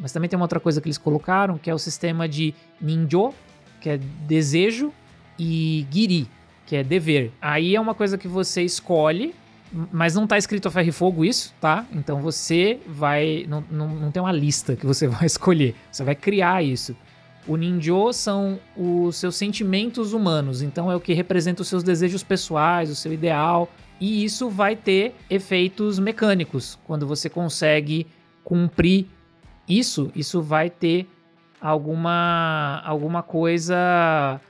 Mas 0.00 0.12
também 0.12 0.28
tem 0.28 0.36
uma 0.36 0.44
outra 0.44 0.58
coisa 0.58 0.80
que 0.80 0.88
eles 0.88 0.98
colocaram, 0.98 1.58
que 1.58 1.70
é 1.70 1.74
o 1.74 1.78
sistema 1.78 2.26
de 2.26 2.54
ninjo, 2.80 3.34
que 3.80 3.90
é 3.90 3.98
desejo, 4.26 4.92
e 5.40 5.86
giri, 5.90 6.28
que 6.66 6.76
é 6.76 6.84
dever. 6.84 7.32
Aí 7.40 7.74
é 7.74 7.80
uma 7.80 7.94
coisa 7.94 8.18
que 8.18 8.28
você 8.28 8.62
escolhe, 8.62 9.34
mas 9.90 10.14
não 10.14 10.26
tá 10.26 10.36
escrito 10.36 10.68
a 10.68 10.70
ferro 10.70 10.88
e 10.88 10.92
fogo 10.92 11.24
isso, 11.24 11.54
tá? 11.60 11.86
Então 11.92 12.20
você 12.20 12.78
vai. 12.86 13.46
Não, 13.48 13.64
não, 13.70 13.88
não 13.88 14.10
tem 14.10 14.22
uma 14.22 14.32
lista 14.32 14.76
que 14.76 14.86
você 14.86 15.06
vai 15.08 15.26
escolher. 15.26 15.74
Você 15.90 16.04
vai 16.04 16.14
criar 16.14 16.62
isso. 16.62 16.94
O 17.46 17.56
ninjo 17.56 18.12
são 18.12 18.60
os 18.76 19.16
seus 19.16 19.34
sentimentos 19.34 20.12
humanos, 20.12 20.60
então 20.60 20.92
é 20.92 20.94
o 20.94 21.00
que 21.00 21.14
representa 21.14 21.62
os 21.62 21.68
seus 21.68 21.82
desejos 21.82 22.22
pessoais, 22.22 22.90
o 22.90 22.94
seu 22.94 23.12
ideal. 23.12 23.68
E 23.98 24.24
isso 24.24 24.48
vai 24.50 24.76
ter 24.76 25.14
efeitos 25.28 25.98
mecânicos. 25.98 26.78
Quando 26.84 27.06
você 27.06 27.28
consegue 27.28 28.06
cumprir 28.44 29.06
isso, 29.78 30.10
isso 30.14 30.42
vai 30.42 30.68
ter 30.68 31.08
alguma, 31.60 32.82
alguma 32.84 33.22
coisa 33.22 34.40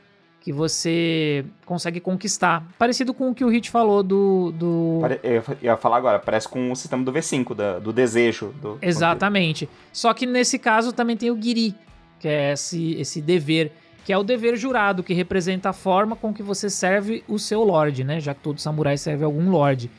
que 0.40 0.52
você 0.52 1.44
consegue 1.66 2.00
conquistar. 2.00 2.66
Parecido 2.78 3.12
com 3.12 3.30
o 3.30 3.34
que 3.34 3.44
o 3.44 3.48
Hit 3.48 3.70
falou 3.70 4.02
do. 4.02 4.52
do... 4.52 5.00
Eu 5.22 5.44
ia 5.60 5.76
falar 5.76 5.98
agora, 5.98 6.18
parece 6.18 6.48
com 6.48 6.72
o 6.72 6.76
sistema 6.76 7.04
do 7.04 7.12
V5, 7.12 7.54
da, 7.54 7.78
do 7.78 7.92
desejo. 7.92 8.54
Do... 8.60 8.78
Exatamente. 8.80 9.68
Só 9.92 10.14
que 10.14 10.24
nesse 10.24 10.58
caso 10.58 10.92
também 10.92 11.16
tem 11.16 11.30
o 11.30 11.40
Giri, 11.40 11.74
que 12.18 12.26
é 12.26 12.52
esse, 12.52 12.94
esse 12.94 13.20
dever, 13.20 13.70
que 14.04 14.12
é 14.12 14.16
o 14.16 14.22
dever 14.22 14.56
jurado, 14.56 15.02
que 15.02 15.12
representa 15.12 15.70
a 15.70 15.72
forma 15.74 16.16
com 16.16 16.32
que 16.32 16.42
você 16.42 16.70
serve 16.70 17.22
o 17.28 17.38
seu 17.38 17.62
Lorde, 17.62 18.02
né? 18.02 18.18
Já 18.18 18.32
que 18.32 18.40
todo 18.40 18.58
samurai 18.58 18.96
serve 18.96 19.24
algum 19.24 19.50
Lorde. 19.50 19.90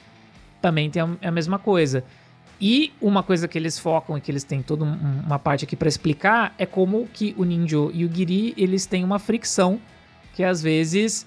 Também 0.60 0.90
tem 0.90 1.02
a, 1.04 1.10
a 1.22 1.32
mesma 1.32 1.60
coisa. 1.60 2.04
E 2.62 2.94
uma 3.02 3.24
coisa 3.24 3.48
que 3.48 3.58
eles 3.58 3.80
focam 3.80 4.16
e 4.16 4.22
que 4.22 4.30
eles 4.30 4.44
têm 4.44 4.62
toda 4.62 4.86
uma 4.86 5.40
parte 5.40 5.66
aqui 5.66 5.76
para 5.76 5.88
explicar 5.88 6.54
é 6.60 6.66
como 6.66 7.08
que 7.08 7.34
o 7.36 7.44
Ninjo 7.44 7.90
e 7.92 8.06
o 8.06 8.14
Giri, 8.14 8.54
eles 8.56 8.86
têm 8.86 9.04
uma 9.04 9.18
fricção 9.18 9.82
que 10.34 10.44
às 10.44 10.62
vezes 10.62 11.26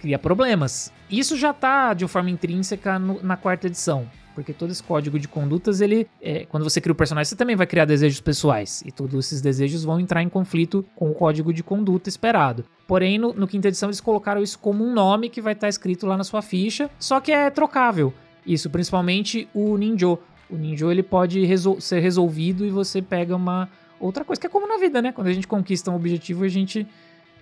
cria 0.00 0.18
problemas. 0.18 0.92
Isso 1.10 1.36
já 1.36 1.52
tá 1.52 1.92
de 1.92 2.04
uma 2.04 2.08
forma 2.08 2.30
intrínseca 2.30 2.98
no, 2.98 3.20
na 3.22 3.36
quarta 3.36 3.66
edição. 3.66 4.06
Porque 4.36 4.52
todo 4.52 4.70
esse 4.70 4.82
código 4.82 5.18
de 5.18 5.26
condutas, 5.26 5.80
ele. 5.80 6.06
É, 6.20 6.44
quando 6.44 6.62
você 6.62 6.78
cria 6.78 6.92
o 6.92 6.94
personagem, 6.94 7.30
você 7.30 7.36
também 7.36 7.56
vai 7.56 7.66
criar 7.66 7.86
desejos 7.86 8.20
pessoais. 8.20 8.82
E 8.84 8.92
todos 8.92 9.14
esses 9.14 9.40
desejos 9.40 9.82
vão 9.82 9.98
entrar 9.98 10.22
em 10.22 10.28
conflito 10.28 10.84
com 10.94 11.10
o 11.10 11.14
código 11.14 11.54
de 11.54 11.62
conduta 11.62 12.10
esperado. 12.10 12.62
Porém, 12.86 13.18
no, 13.18 13.32
no 13.32 13.48
quinta 13.48 13.68
edição, 13.68 13.88
eles 13.88 14.00
colocaram 14.00 14.42
isso 14.42 14.58
como 14.58 14.84
um 14.84 14.92
nome 14.92 15.30
que 15.30 15.40
vai 15.40 15.54
estar 15.54 15.64
tá 15.64 15.68
escrito 15.70 16.06
lá 16.06 16.18
na 16.18 16.24
sua 16.24 16.42
ficha. 16.42 16.90
Só 16.98 17.18
que 17.18 17.32
é 17.32 17.48
trocável. 17.48 18.12
Isso, 18.46 18.68
principalmente 18.68 19.48
o 19.54 19.76
Ninjo. 19.78 20.18
O 20.48 20.56
Ninjo 20.56 20.90
ele 20.90 21.02
pode 21.02 21.44
resol 21.44 21.80
ser 21.80 22.00
resolvido 22.00 22.64
e 22.64 22.70
você 22.70 23.02
pega 23.02 23.34
uma 23.34 23.68
outra 23.98 24.24
coisa, 24.24 24.40
que 24.40 24.46
é 24.46 24.50
como 24.50 24.66
na 24.66 24.78
vida, 24.78 25.02
né? 25.02 25.12
Quando 25.12 25.28
a 25.28 25.32
gente 25.32 25.46
conquista 25.46 25.90
um 25.90 25.96
objetivo, 25.96 26.44
a 26.44 26.48
gente 26.48 26.86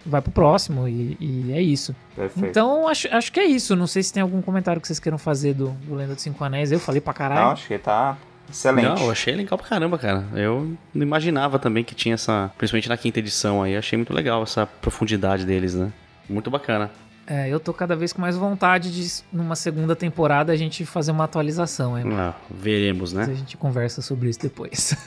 vai 0.07 0.21
pro 0.21 0.31
próximo 0.31 0.87
e, 0.89 1.17
e 1.21 1.53
é 1.53 1.61
isso. 1.61 1.95
Perfeito. 2.15 2.49
Então, 2.49 2.89
acho, 2.89 3.09
acho 3.15 3.33
que 3.33 3.41
é 3.41 3.45
isso. 3.45 3.75
Não 3.75 3.87
sei 3.87 4.03
se 4.03 4.13
tem 4.13 4.23
algum 4.23 4.43
comentário 4.43 4.81
que 4.81 4.87
vocês 4.87 4.99
queiram 4.99 5.19
fazer 5.19 5.55
do, 5.55 5.69
do 5.71 5.95
Lenda 5.95 6.15
dos 6.15 6.23
Cinco 6.23 6.43
Anéis. 6.45 6.73
Eu 6.73 6.79
falei 6.81 7.01
pra 7.01 7.13
caralho. 7.13 7.41
Não, 7.41 7.51
acho 7.53 7.67
que 7.67 7.79
tá 7.79 8.17
excelente. 8.51 8.85
Não, 8.85 8.97
eu 8.97 9.11
achei 9.11 9.35
legal 9.35 9.59
pra 9.59 9.67
caramba, 9.67 9.99
cara. 9.99 10.25
Eu 10.35 10.77
não 10.95 11.03
imaginava 11.03 11.59
também 11.59 11.83
que 11.83 11.95
tinha 11.95 12.15
essa, 12.15 12.51
principalmente 12.57 12.89
na 12.89 12.97
quinta 12.97 13.19
edição 13.19 13.63
aí, 13.63 13.77
achei 13.77 13.97
muito 13.97 14.13
legal 14.13 14.43
essa 14.43 14.67
profundidade 14.67 15.45
deles, 15.45 15.75
né? 15.75 15.93
Muito 16.29 16.51
bacana. 16.51 16.91
É, 17.27 17.49
eu 17.49 17.59
tô 17.59 17.73
cada 17.73 17.97
vez 17.97 18.13
com 18.13 18.21
mais 18.21 18.37
vontade 18.37 18.93
de, 18.93 19.23
numa 19.33 19.57
segunda 19.57 19.97
temporada, 19.97 20.53
a 20.53 20.57
gente 20.57 20.85
fazer 20.85 21.11
uma 21.11 21.25
atualização. 21.25 21.99
Hein? 21.99 22.05
Ah, 22.13 22.35
veremos, 22.51 23.13
né? 23.13 23.25
Mas 23.27 23.31
a 23.31 23.39
gente 23.39 23.57
conversa 23.57 24.03
sobre 24.03 24.29
isso 24.29 24.41
depois. 24.41 24.95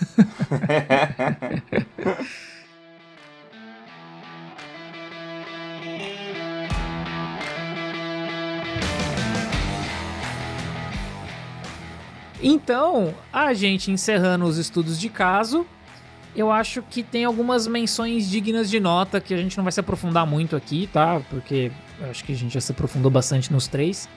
Então, 12.39 13.15
a 13.33 13.51
gente 13.53 13.91
encerrando 13.91 14.45
os 14.45 14.57
estudos 14.57 14.99
de 14.99 15.09
caso, 15.09 15.65
eu 16.37 16.51
acho 16.51 16.83
que 16.83 17.01
tem 17.01 17.25
algumas 17.25 17.65
menções 17.65 18.29
dignas 18.29 18.69
de 18.69 18.79
nota 18.79 19.19
que 19.19 19.33
a 19.33 19.37
gente 19.37 19.57
não 19.57 19.63
vai 19.63 19.71
se 19.71 19.79
aprofundar 19.79 20.25
muito 20.27 20.55
aqui, 20.55 20.87
tá? 20.93 21.19
Porque 21.31 21.71
eu 21.99 22.09
acho 22.11 22.23
que 22.23 22.31
a 22.31 22.35
gente 22.35 22.53
já 22.53 22.61
se 22.61 22.71
aprofundou 22.71 23.09
bastante 23.09 23.51
nos 23.51 23.67
três. 23.67 24.07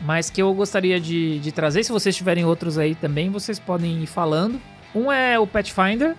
Mas 0.00 0.30
que 0.30 0.40
eu 0.40 0.54
gostaria 0.54 1.00
de, 1.00 1.40
de 1.40 1.50
trazer, 1.50 1.82
se 1.82 1.90
vocês 1.90 2.14
tiverem 2.14 2.44
outros 2.44 2.78
aí 2.78 2.94
também, 2.94 3.28
vocês 3.28 3.58
podem 3.58 4.00
ir 4.00 4.06
falando. 4.06 4.60
Um 4.94 5.10
é 5.10 5.36
o 5.36 5.48
Pathfinder, 5.48 6.14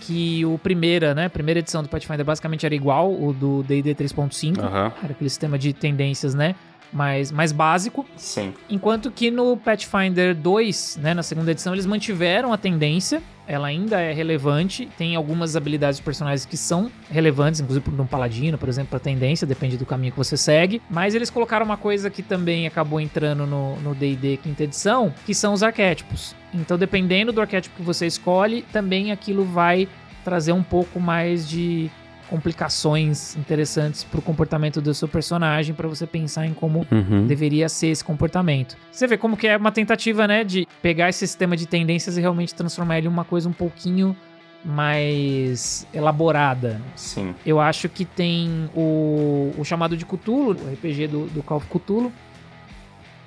que 0.00 0.42
o 0.46 0.56
primeira, 0.56 1.14
né, 1.14 1.28
primeira 1.28 1.60
edição 1.60 1.82
do 1.82 1.88
Pathfinder 1.90 2.24
basicamente 2.24 2.64
era 2.64 2.74
igual 2.74 3.12
o 3.12 3.34
do 3.34 3.62
D&D 3.64 3.94
3.5, 3.94 4.58
uhum. 4.58 4.64
era 5.02 5.12
aquele 5.12 5.28
sistema 5.28 5.58
de 5.58 5.74
tendências, 5.74 6.34
né? 6.34 6.54
Mais, 6.92 7.32
mais 7.32 7.52
básico. 7.52 8.06
Sim. 8.16 8.52
Enquanto 8.68 9.10
que 9.10 9.30
no 9.30 9.56
Pathfinder 9.56 10.34
2, 10.34 10.98
né, 11.00 11.14
na 11.14 11.22
segunda 11.22 11.50
edição, 11.50 11.72
eles 11.72 11.86
mantiveram 11.86 12.52
a 12.52 12.58
tendência, 12.58 13.22
ela 13.46 13.66
ainda 13.66 14.00
é 14.00 14.12
relevante. 14.12 14.88
Tem 14.96 15.16
algumas 15.16 15.56
habilidades 15.56 15.98
dos 15.98 16.04
personagens 16.04 16.44
que 16.44 16.56
são 16.56 16.90
relevantes, 17.10 17.60
inclusive 17.60 17.84
para 17.84 18.02
um 18.02 18.06
paladino, 18.06 18.56
por 18.56 18.68
exemplo, 18.68 18.90
para 18.90 19.00
tendência, 19.00 19.46
depende 19.46 19.76
do 19.76 19.84
caminho 19.84 20.12
que 20.12 20.18
você 20.18 20.36
segue. 20.36 20.80
Mas 20.88 21.14
eles 21.14 21.28
colocaram 21.28 21.66
uma 21.66 21.76
coisa 21.76 22.08
que 22.08 22.22
também 22.22 22.66
acabou 22.66 23.00
entrando 23.00 23.46
no 23.46 23.94
D&D 23.94 24.36
quinta 24.36 24.64
edição, 24.64 25.12
que 25.26 25.34
são 25.34 25.52
os 25.52 25.62
arquétipos. 25.62 26.36
Então, 26.54 26.78
dependendo 26.78 27.32
do 27.32 27.40
arquétipo 27.40 27.76
que 27.76 27.82
você 27.82 28.06
escolhe, 28.06 28.62
também 28.72 29.10
aquilo 29.10 29.44
vai 29.44 29.88
trazer 30.24 30.52
um 30.52 30.62
pouco 30.62 31.00
mais 31.00 31.48
de 31.48 31.90
complicações 32.28 33.36
interessantes 33.36 34.04
pro 34.04 34.22
comportamento 34.22 34.80
do 34.80 34.92
seu 34.94 35.08
personagem 35.08 35.74
para 35.74 35.88
você 35.88 36.06
pensar 36.06 36.46
em 36.46 36.54
como 36.54 36.86
Uhum. 36.90 37.26
deveria 37.26 37.68
ser 37.68 37.88
esse 37.88 38.04
comportamento. 38.04 38.76
Você 38.90 39.06
vê 39.06 39.16
como 39.16 39.36
que 39.36 39.46
é 39.46 39.56
uma 39.56 39.72
tentativa, 39.72 40.26
né, 40.28 40.44
de 40.44 40.66
pegar 40.80 41.08
esse 41.08 41.20
sistema 41.26 41.56
de 41.56 41.66
tendências 41.66 42.16
e 42.16 42.20
realmente 42.20 42.54
transformar 42.54 42.98
ele 42.98 43.06
em 43.06 43.10
uma 43.10 43.24
coisa 43.24 43.48
um 43.48 43.52
pouquinho 43.52 44.16
mais 44.64 45.86
elaborada. 45.92 46.80
Sim. 46.94 47.34
Eu 47.44 47.60
acho 47.60 47.88
que 47.88 48.04
tem 48.04 48.70
o, 48.74 49.52
o 49.58 49.64
chamado 49.64 49.96
de 49.96 50.04
Cthulhu, 50.04 50.56
o 50.62 50.72
RPG 50.72 51.08
do, 51.08 51.26
do 51.26 51.42
Call 51.42 51.58
of 51.58 51.66
Cthulhu. 51.66 52.12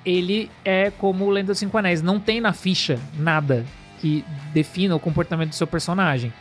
Ele 0.04 0.50
é 0.64 0.90
como 0.90 1.24
o 1.24 1.30
Lenda 1.30 1.48
dos 1.48 1.58
Cinco 1.58 1.76
Anéis, 1.76 2.00
não 2.00 2.20
tem 2.20 2.40
na 2.40 2.52
ficha 2.52 2.98
nada 3.18 3.64
que 4.00 4.24
defina 4.52 4.94
o 4.94 5.00
comportamento 5.00 5.50
do 5.50 5.54
seu 5.54 5.66
personagem. 5.66 6.32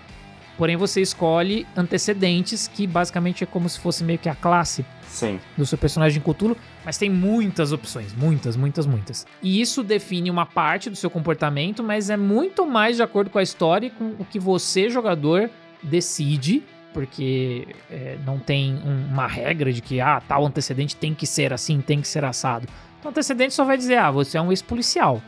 Porém, 0.57 0.77
você 0.77 1.01
escolhe 1.01 1.67
antecedentes, 1.75 2.67
que 2.67 2.87
basicamente 2.87 3.43
é 3.43 3.47
como 3.47 3.67
se 3.67 3.79
fosse 3.79 4.03
meio 4.03 4.17
que 4.17 4.29
a 4.29 4.35
classe 4.35 4.85
Sim. 5.07 5.39
do 5.57 5.65
seu 5.65 5.77
personagem 5.77 6.21
Cthulhu, 6.21 6.55
mas 6.85 6.97
tem 6.97 7.09
muitas 7.09 7.71
opções, 7.73 8.13
muitas, 8.13 8.55
muitas, 8.55 8.85
muitas. 8.85 9.25
E 9.41 9.59
isso 9.59 9.83
define 9.83 10.29
uma 10.31 10.45
parte 10.45 10.89
do 10.89 10.95
seu 10.95 11.09
comportamento, 11.09 11.83
mas 11.83 12.09
é 12.09 12.15
muito 12.17 12.65
mais 12.65 12.95
de 12.95 13.03
acordo 13.03 13.29
com 13.29 13.37
a 13.39 13.43
história 13.43 13.87
e 13.87 13.89
com 13.89 14.15
o 14.17 14.23
que 14.25 14.39
você, 14.39 14.89
jogador, 14.89 15.49
decide, 15.83 16.63
porque 16.93 17.67
é, 17.91 18.17
não 18.25 18.39
tem 18.39 18.75
um- 18.75 19.07
uma 19.11 19.27
regra 19.27 19.73
de 19.73 19.81
que, 19.81 19.99
ah, 19.99 20.21
tal 20.25 20.45
antecedente 20.45 20.95
tem 20.95 21.13
que 21.13 21.27
ser 21.27 21.51
assim, 21.51 21.81
tem 21.81 21.99
que 21.99 22.07
ser 22.07 22.23
assado. 22.23 22.65
O 23.03 23.09
antecedente 23.09 23.53
só 23.53 23.65
vai 23.65 23.77
dizer, 23.77 23.97
ah, 23.97 24.09
você 24.09 24.37
é 24.37 24.41
um 24.41 24.51
ex-policial. 24.51 25.21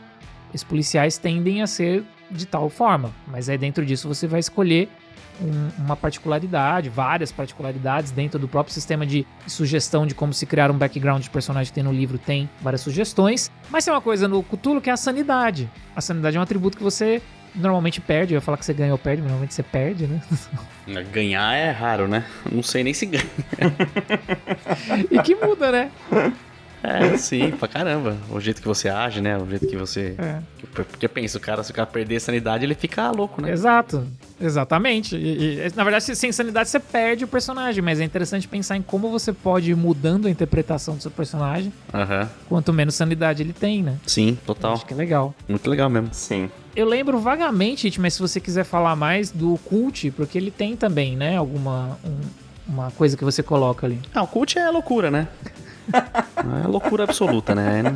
Ex-policiais 0.54 1.18
tendem 1.18 1.60
a 1.62 1.66
ser 1.66 2.02
de 2.30 2.46
tal 2.46 2.68
forma, 2.68 3.12
mas 3.26 3.48
aí 3.48 3.56
dentro 3.58 3.84
disso 3.84 4.08
você 4.08 4.26
vai 4.26 4.40
escolher 4.40 4.88
um- 5.40 5.70
uma 5.84 5.96
particularidade, 5.96 6.88
várias 6.88 7.30
particularidades 7.32 8.10
dentro 8.10 8.38
do 8.38 8.48
próprio 8.48 8.72
sistema 8.74 9.06
de 9.06 9.26
sugestão 9.46 10.06
de 10.06 10.14
como 10.14 10.32
se 10.32 10.46
criar 10.46 10.70
um 10.70 10.76
background 10.78 11.22
de 11.22 11.30
personagem 11.30 11.70
que 11.70 11.74
tem 11.74 11.84
no 11.84 11.92
livro, 11.92 12.18
tem 12.18 12.48
várias 12.60 12.80
sugestões. 12.80 13.50
Mas 13.70 13.84
tem 13.84 13.92
uma 13.94 14.00
coisa 14.00 14.26
no 14.28 14.42
Cthulhu 14.42 14.80
que 14.80 14.90
é 14.90 14.92
a 14.92 14.96
sanidade. 14.96 15.68
A 15.94 16.00
sanidade 16.00 16.36
é 16.36 16.40
um 16.40 16.42
atributo 16.42 16.76
que 16.76 16.82
você 16.82 17.22
normalmente 17.54 18.00
perde. 18.00 18.34
Eu 18.34 18.38
ia 18.38 18.40
falar 18.40 18.58
que 18.58 18.64
você 18.64 18.74
ganha 18.74 18.92
ou 18.92 18.98
perde, 18.98 19.22
mas 19.22 19.30
normalmente 19.30 19.54
você 19.54 19.62
perde, 19.62 20.06
né? 20.06 20.20
Ganhar 21.12 21.54
é 21.54 21.70
raro, 21.70 22.06
né? 22.08 22.24
Não 22.50 22.62
sei 22.62 22.84
nem 22.84 22.94
se 22.94 23.06
ganha. 23.06 23.24
e 25.10 25.20
que 25.22 25.34
muda, 25.34 25.70
né? 25.72 25.90
É, 26.82 27.16
sim, 27.18 27.50
pra 27.52 27.66
caramba. 27.68 28.16
O 28.30 28.40
jeito 28.40 28.60
que 28.62 28.68
você 28.68 28.88
age, 28.88 29.20
né? 29.20 29.36
O 29.36 29.48
jeito 29.48 29.66
que 29.66 29.76
você. 29.76 30.14
É. 30.18 30.38
Porque 30.72 31.08
pensa, 31.08 31.38
o 31.38 31.40
cara, 31.40 31.62
se 31.62 31.70
o 31.70 31.74
cara 31.74 31.86
perder 31.86 32.16
a 32.16 32.20
sanidade, 32.20 32.64
ele 32.64 32.74
fica 32.74 33.10
louco, 33.10 33.40
né? 33.42 33.50
Exato, 33.50 34.06
exatamente. 34.40 35.16
E, 35.16 35.58
e, 35.66 35.72
na 35.74 35.82
verdade, 35.84 36.04
se- 36.04 36.14
sem 36.16 36.30
sanidade 36.32 36.68
você 36.68 36.78
perde 36.78 37.24
o 37.24 37.28
personagem, 37.28 37.82
mas 37.82 38.00
é 38.00 38.04
interessante 38.04 38.46
pensar 38.46 38.76
em 38.76 38.82
como 38.82 39.10
você 39.10 39.32
pode 39.32 39.70
ir 39.70 39.74
mudando 39.74 40.26
a 40.26 40.30
interpretação 40.30 40.96
do 40.96 41.02
seu 41.02 41.10
personagem, 41.10 41.72
Aham. 41.92 42.28
quanto 42.48 42.72
menos 42.72 42.94
sanidade 42.94 43.42
ele 43.42 43.52
tem, 43.52 43.82
né? 43.82 43.96
Sim, 44.06 44.38
total. 44.46 44.74
Acho 44.74 44.86
que 44.86 44.94
é 44.94 44.96
legal. 44.96 45.34
Muito 45.48 45.68
legal 45.68 45.88
mesmo. 45.90 46.10
Sim. 46.12 46.50
Eu 46.76 46.86
lembro 46.86 47.18
vagamente, 47.18 47.86
It, 47.88 48.00
mas 48.00 48.14
se 48.14 48.20
você 48.20 48.40
quiser 48.40 48.64
falar 48.64 48.94
mais 48.94 49.30
do 49.32 49.58
Cult, 49.64 50.10
porque 50.12 50.38
ele 50.38 50.50
tem 50.52 50.76
também, 50.76 51.16
né, 51.16 51.36
alguma 51.36 51.98
um- 52.04 52.48
uma 52.72 52.90
coisa 52.92 53.16
que 53.16 53.24
você 53.24 53.42
coloca 53.42 53.86
ali. 53.86 53.98
Ah, 54.14 54.22
o 54.22 54.26
cult 54.26 54.58
é 54.58 54.68
loucura, 54.70 55.10
né? 55.10 55.26
É 55.92 56.66
loucura 56.66 57.04
absoluta, 57.04 57.54
né? 57.54 57.94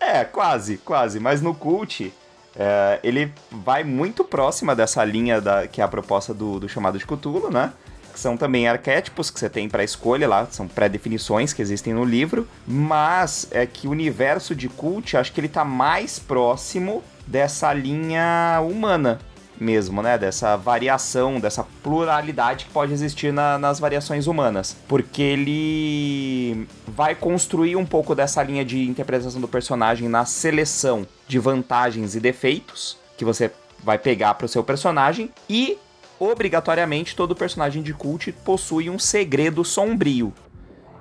É, 0.00 0.24
quase, 0.24 0.78
quase. 0.78 1.18
Mas 1.18 1.40
no 1.40 1.54
Cult, 1.54 2.12
é, 2.56 3.00
ele 3.02 3.32
vai 3.50 3.84
muito 3.84 4.24
próxima 4.24 4.74
dessa 4.74 5.04
linha 5.04 5.40
da, 5.40 5.66
que 5.66 5.80
é 5.80 5.84
a 5.84 5.88
proposta 5.88 6.34
do, 6.34 6.60
do 6.60 6.68
chamado 6.68 6.98
de 6.98 7.06
Cthulhu, 7.06 7.50
né? 7.50 7.72
Que 8.12 8.20
são 8.20 8.36
também 8.36 8.68
arquétipos 8.68 9.30
que 9.30 9.40
você 9.40 9.48
tem 9.48 9.68
para 9.68 9.82
escolha 9.82 10.28
lá, 10.28 10.46
são 10.50 10.68
pré-definições 10.68 11.54
que 11.54 11.62
existem 11.62 11.94
no 11.94 12.04
livro, 12.04 12.46
mas 12.66 13.48
é 13.50 13.64
que 13.64 13.88
o 13.88 13.90
universo 13.90 14.54
de 14.54 14.68
Cult, 14.68 15.16
acho 15.16 15.32
que 15.32 15.40
ele 15.40 15.48
tá 15.48 15.64
mais 15.64 16.18
próximo 16.18 17.02
dessa 17.26 17.72
linha 17.72 18.60
humana 18.60 19.18
mesmo, 19.62 20.02
né? 20.02 20.18
Dessa 20.18 20.56
variação, 20.56 21.40
dessa 21.40 21.64
pluralidade 21.82 22.66
que 22.66 22.70
pode 22.70 22.92
existir 22.92 23.32
na- 23.32 23.58
nas 23.58 23.78
variações 23.80 24.26
humanas. 24.26 24.76
Porque 24.86 25.22
ele 25.22 26.66
vai 26.86 27.14
construir 27.14 27.76
um 27.76 27.86
pouco 27.86 28.14
dessa 28.14 28.42
linha 28.42 28.64
de 28.64 28.82
interpretação 28.86 29.40
do 29.40 29.48
personagem 29.48 30.08
na 30.08 30.24
seleção 30.24 31.06
de 31.26 31.38
vantagens 31.38 32.14
e 32.14 32.20
defeitos 32.20 32.98
que 33.16 33.24
você 33.24 33.50
vai 33.82 33.98
pegar 33.98 34.34
para 34.34 34.44
o 34.44 34.48
seu 34.48 34.62
personagem 34.62 35.30
e 35.48 35.78
obrigatoriamente 36.18 37.16
todo 37.16 37.34
personagem 37.34 37.82
de 37.82 37.92
cult 37.92 38.30
possui 38.44 38.88
um 38.88 38.98
segredo 38.98 39.64
sombrio. 39.64 40.32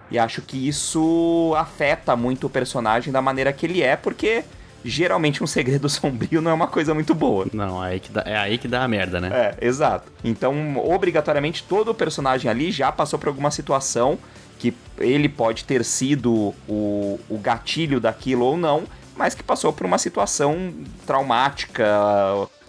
E 0.10 0.20
acho 0.20 0.42
que 0.42 0.68
isso 0.68 1.54
afeta 1.58 2.16
muito 2.16 2.48
o 2.48 2.50
personagem 2.50 3.14
da 3.14 3.22
maneira 3.22 3.54
que 3.54 3.66
ele 3.66 3.82
é, 3.82 3.96
porque 3.96 4.44
geralmente 4.84 5.44
um 5.44 5.48
segredo 5.48 5.88
sombrio 5.90 6.42
não 6.42 6.52
é 6.52 6.54
uma 6.54 6.68
coisa 6.68 6.94
muito 6.94 7.14
boa. 7.14 7.48
Não, 7.54 7.84
é 7.84 7.92
aí 7.92 8.00
que 8.00 8.12
dá, 8.12 8.24
é 8.26 8.38
aí 8.38 8.58
que 8.58 8.68
dá 8.68 8.84
a 8.84 8.88
merda, 8.88 9.20
né? 9.20 9.30
É, 9.32 9.66
exato. 9.66 10.12
Então, 10.24 10.78
obrigatoriamente, 10.78 11.64
todo 11.64 11.94
personagem 11.94 12.50
ali 12.50 12.72
já 12.72 12.92
passou 12.92 13.18
por 13.18 13.28
alguma 13.28 13.52
situação 13.52 14.18
que 14.60 14.74
ele 15.00 15.28
pode 15.28 15.64
ter 15.64 15.84
sido 15.84 16.54
o, 16.68 17.20
o 17.28 17.38
gatilho 17.40 18.00
daquilo 18.00 18.46
ou 18.46 18.56
não, 18.56 18.84
mas 19.16 19.34
que 19.34 19.44
passou 19.44 19.74
por 19.74 19.86
uma 19.86 19.98
situação 19.98 20.72
traumática 21.06 21.88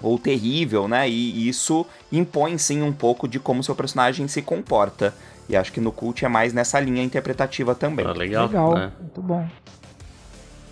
ou 0.02 0.18
terrível, 0.18 0.88
né? 0.88 1.08
E 1.08 1.48
isso 1.48 1.86
impõe 2.10 2.58
sim 2.58 2.82
um 2.82 2.92
pouco 2.92 3.28
de 3.28 3.38
como 3.38 3.62
seu 3.62 3.74
personagem 3.74 4.26
se 4.26 4.42
comporta. 4.42 5.14
E 5.48 5.56
acho 5.56 5.72
que 5.72 5.80
no 5.80 5.92
Cult 5.92 6.24
é 6.24 6.28
mais 6.28 6.52
nessa 6.52 6.80
linha 6.80 7.02
interpretativa 7.02 7.74
também. 7.74 8.06
Ah, 8.06 8.12
legal. 8.12 8.46
Legal, 8.46 8.74
né? 8.74 8.92
muito 8.98 9.20
bom. 9.20 9.46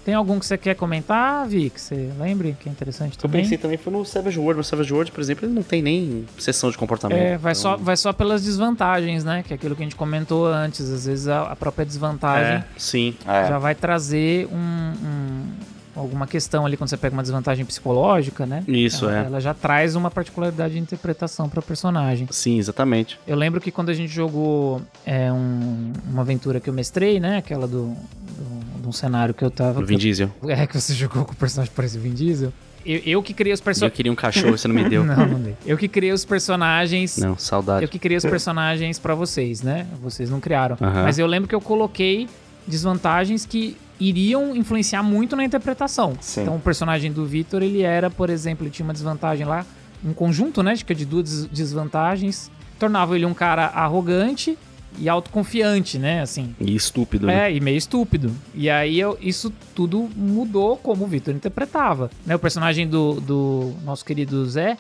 Tem 0.05 0.15
algum 0.15 0.39
que 0.39 0.47
você 0.47 0.57
quer 0.57 0.75
comentar, 0.75 1.47
Vi, 1.47 1.69
que 1.71 1.81
você 1.81 2.11
lembre, 2.19 2.57
que 2.59 2.69
é 2.69 2.73
interessante 2.73 3.17
Eu 3.17 3.23
também? 3.23 3.43
pensei 3.43 3.59
também 3.59 3.77
foi 3.77 3.93
no 3.93 4.05
Savage 4.05 4.39
World. 4.39 4.59
No 4.59 4.65
Savage 4.65 4.93
World, 4.93 5.13
por 5.13 5.21
exemplo, 5.21 5.47
ele 5.47 5.55
não 5.55 5.63
tem 5.63 5.83
nem 5.83 6.25
sessão 6.39 6.71
de 6.71 6.79
comportamento. 6.79 7.19
É, 7.19 7.37
vai, 7.37 7.53
Então, 7.53 7.63
só, 7.63 7.77
vai 7.77 7.97
só 7.97 8.13
pelas 8.13 8.43
desvantagens, 8.43 9.25
né? 9.25 9.43
Que 9.47 9.53
é 9.53 9.57
aquilo 9.57 9.77
que 9.77 9.83
a 9.83 9.85
gente 9.85 9.97
comentou 9.97 10.47
antes. 10.47 10.89
Às 10.91 11.07
vezes 11.07 11.29
a, 11.29 11.43
a 11.53 11.57
própria 11.57 11.85
desvantagem 11.85 12.55
É, 12.57 12.65
sim. 12.79 13.15
É, 13.27 13.47
já 13.49 13.59
vai 13.59 13.75
trazer 13.75 14.47
um, 14.51 14.57
um- 14.57 15.47
alguma 15.95 16.27
questão 16.27 16.65
ali 16.65 16.77
quando 16.79 16.89
você 16.89 16.97
pega 16.97 17.15
uma 17.15 17.23
desvantagem 17.23 17.65
psicológica, 17.67 18.47
né? 18.47 18.65
Isso, 18.67 19.05
ela, 19.07 19.19
é. 19.19 19.25
ela 19.27 19.41
já 19.41 19.53
traz 19.53 19.95
uma 19.97 20.11
particularidade 20.11 20.73
de 20.75 20.81
interpretação 20.81 21.47
para 21.49 21.61
personagem. 21.61 22.27
Sim, 22.31 22.59
exatamente. 22.59 23.19
Eu 23.27 23.37
lembro 23.37 23.61
que 23.61 23.71
quando 23.71 23.91
a 23.91 23.95
gente 23.95 24.11
jogou 24.13 24.81
é, 25.05 25.31
um- 25.31 25.93
uma 26.11 26.23
aventura 26.23 26.59
que 26.59 26.71
eu 26.71 26.75
mestrei, 26.75 27.21
né? 27.21 27.37
Aquela 27.37 27.67
do, 27.67 27.89
do- 27.89 28.50
um 28.91 28.93
cenário 28.93 29.32
que 29.32 29.43
eu 29.45 29.51
tava. 29.51 29.80
O 29.80 29.86
Vin 29.86 29.97
Diesel. 29.97 30.30
É, 30.49 30.66
que 30.66 30.78
você 30.78 30.93
jogou 30.93 31.24
com 31.24 31.32
o 31.32 31.36
personagem 31.36 31.72
parecido 31.74 32.03
Vin 32.03 32.12
Diesel. 32.12 32.53
Eu, 32.84 33.01
eu 33.05 33.22
que 33.22 33.34
criei 33.34 33.53
os 33.53 33.61
Eu 33.61 33.64
personagens. 33.64 33.97
queria 33.97 34.11
um 34.12 34.14
cachorro, 34.16 34.57
você 34.57 34.66
não 34.66 34.74
me 34.74 34.88
deu. 34.88 35.05
Não, 35.05 35.14
não 35.26 35.38
dei. 35.41 35.55
Eu 35.66 35.76
que 35.76 35.86
criei 35.86 36.12
os 36.12 36.24
personagens. 36.24 37.18
Não, 37.18 37.36
saudade. 37.36 37.84
Eu 37.84 37.88
que 37.88 37.99
criei 37.99 38.16
os 38.16 38.24
personagens 38.24 38.99
pra 38.99 39.14
vocês, 39.14 39.61
né? 39.62 39.86
Vocês 40.03 40.30
não 40.30 40.41
criaram. 40.41 40.76
Mas 40.80 41.18
eu 41.18 41.26
lembro 41.26 41.47
que 41.49 41.55
eu 41.55 41.61
coloquei 41.61 42.26
desvantagens 42.66 43.45
que 43.45 43.76
iriam 43.99 44.57
influenciar 44.57 45.03
muito 45.03 45.36
na 45.36 45.45
interpretação. 45.45 46.14
Sim. 46.20 46.43
Então 46.43 46.57
o 46.57 46.61
personagem 46.61 47.12
do 47.12 47.26
Victor, 47.26 47.62
ele 47.62 47.82
era, 47.82 48.09
por 48.09 48.30
exemplo, 48.30 48.64
ele 48.64 48.70
tinha 48.70 48.84
uma 48.84 48.95
desvantagem 48.95 49.45
lá, 49.45 49.66
um 50.03 50.14
conjunto, 50.14 50.62
né, 50.62 50.72
de 50.74 50.82
que 50.84 50.93
é 50.93 50.97
de 50.97 51.05
duas 51.05 51.24
des- 51.24 51.47
desvantagens, 51.49 52.51
tornava 52.78 53.14
ele 53.14 53.26
um 53.26 53.34
cara 53.34 53.66
arrogante 53.66 54.57
e 54.99 55.09
autoconfiante, 55.09 55.99
né, 55.99 56.20
assim. 56.20 56.55
E 56.61 56.74
estúpido, 56.74 57.26
né? 57.26 57.51
É, 57.51 57.55
e 57.55 57.61
meio 57.61 57.76
estúpido. 57.76 58.32
E 58.55 58.68
aí 58.68 58.99
eu- 58.99 59.18
isso 59.20 59.53
tudo 59.74 60.09
mudou 60.16 60.76
como 60.76 61.05
o 61.05 61.07
Victor 61.07 61.34
interpretava. 61.34 62.11
Né, 62.26 62.34
o 62.34 62.38
personagem 62.38 62.86
do, 62.88 63.20
do 63.20 63.74
nosso 63.84 64.05
querido 64.05 64.45
Zé, 64.47 64.76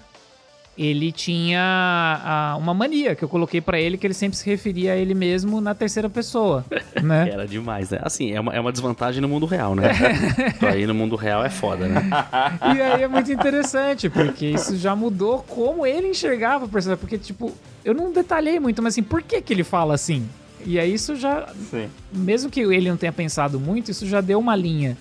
ele 0.80 1.12
tinha 1.12 1.60
ah, 2.24 2.56
uma 2.58 2.72
mania 2.72 3.14
que 3.14 3.22
eu 3.22 3.28
coloquei 3.28 3.60
pra 3.60 3.78
ele, 3.78 3.98
que 3.98 4.06
ele 4.06 4.14
sempre 4.14 4.38
se 4.38 4.48
referia 4.48 4.94
a 4.94 4.96
ele 4.96 5.12
mesmo 5.12 5.60
na 5.60 5.74
terceira 5.74 6.08
pessoa, 6.08 6.64
né? 7.02 7.28
Era 7.30 7.46
demais, 7.46 7.90
né? 7.90 7.98
Assim, 8.02 8.32
é 8.32 8.40
uma, 8.40 8.54
é 8.54 8.58
uma 8.58 8.72
desvantagem 8.72 9.20
no 9.20 9.28
mundo 9.28 9.44
real, 9.44 9.74
né? 9.74 9.90
Aí 10.66 10.86
no 10.86 10.94
mundo 10.94 11.16
real 11.16 11.44
é 11.44 11.50
foda, 11.50 11.86
né? 11.86 12.08
E 12.74 12.80
aí 12.80 13.02
é 13.02 13.08
muito 13.08 13.30
interessante, 13.30 14.08
porque 14.08 14.46
isso 14.46 14.76
já 14.76 14.96
mudou 14.96 15.44
como 15.46 15.84
ele 15.84 16.08
enxergava 16.08 16.64
o 16.64 16.68
personagem. 16.68 17.00
Porque, 17.00 17.18
tipo, 17.18 17.52
eu 17.84 17.92
não 17.92 18.12
detalhei 18.12 18.58
muito, 18.58 18.82
mas 18.82 18.94
assim, 18.94 19.02
por 19.02 19.22
que 19.22 19.42
que 19.42 19.52
ele 19.52 19.64
fala 19.64 19.94
assim? 19.94 20.26
E 20.64 20.78
aí 20.78 20.92
isso 20.94 21.16
já, 21.16 21.48
sim. 21.70 21.88
mesmo 22.12 22.50
que 22.50 22.60
ele 22.60 22.88
não 22.88 22.96
tenha 22.96 23.12
pensado 23.12 23.58
muito, 23.58 23.90
isso 23.90 24.06
já 24.06 24.20
deu 24.20 24.38
uma 24.38 24.54
linha 24.54 24.96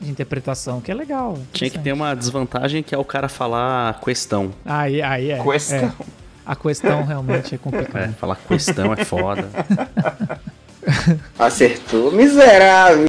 de 0.00 0.10
interpretação, 0.10 0.80
que 0.80 0.90
é 0.90 0.94
legal. 0.94 1.38
Tinha 1.52 1.70
que 1.70 1.78
ter 1.78 1.92
uma 1.92 2.14
desvantagem 2.14 2.82
que 2.82 2.94
é 2.94 2.98
o 2.98 3.04
cara 3.04 3.28
falar 3.28 4.00
questão. 4.00 4.52
Aí, 4.64 5.00
aí 5.02 5.30
é. 5.30 5.42
Questão. 5.42 5.78
é. 5.78 5.92
A 6.46 6.54
questão 6.54 7.04
realmente 7.04 7.54
é 7.54 7.56
É, 7.56 7.58
complicada. 7.58 8.12
falar 8.20 8.36
questão 8.36 8.92
é 8.92 9.04
foda. 9.04 9.48
Acertou, 11.38 12.12
miserável. 12.12 13.06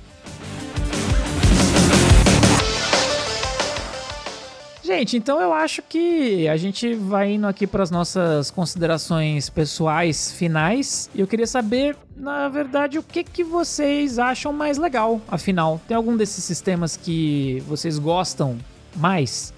Gente, 4.86 5.18
então 5.18 5.42
eu 5.42 5.52
acho 5.52 5.82
que 5.82 6.48
a 6.48 6.56
gente 6.56 6.94
vai 6.94 7.34
indo 7.34 7.48
aqui 7.48 7.66
para 7.66 7.82
as 7.82 7.90
nossas 7.90 8.52
considerações 8.52 9.50
pessoais 9.50 10.32
finais. 10.32 11.10
E 11.16 11.22
eu 11.22 11.26
queria 11.26 11.48
saber, 11.48 11.98
na 12.16 12.48
verdade, 12.50 13.00
o 13.00 13.02
que, 13.02 13.24
que 13.24 13.44
vocês 13.44 14.20
acham 14.20 14.54
mais 14.54 14.78
legal, 14.78 15.20
afinal. 15.28 15.82
Tem 15.88 15.98
algum 15.98 16.16
desses 16.16 16.44
sistemas 16.44 16.96
que 16.96 17.64
vocês 17.68 17.98
gostam 17.98 18.60
mais? 18.96 19.52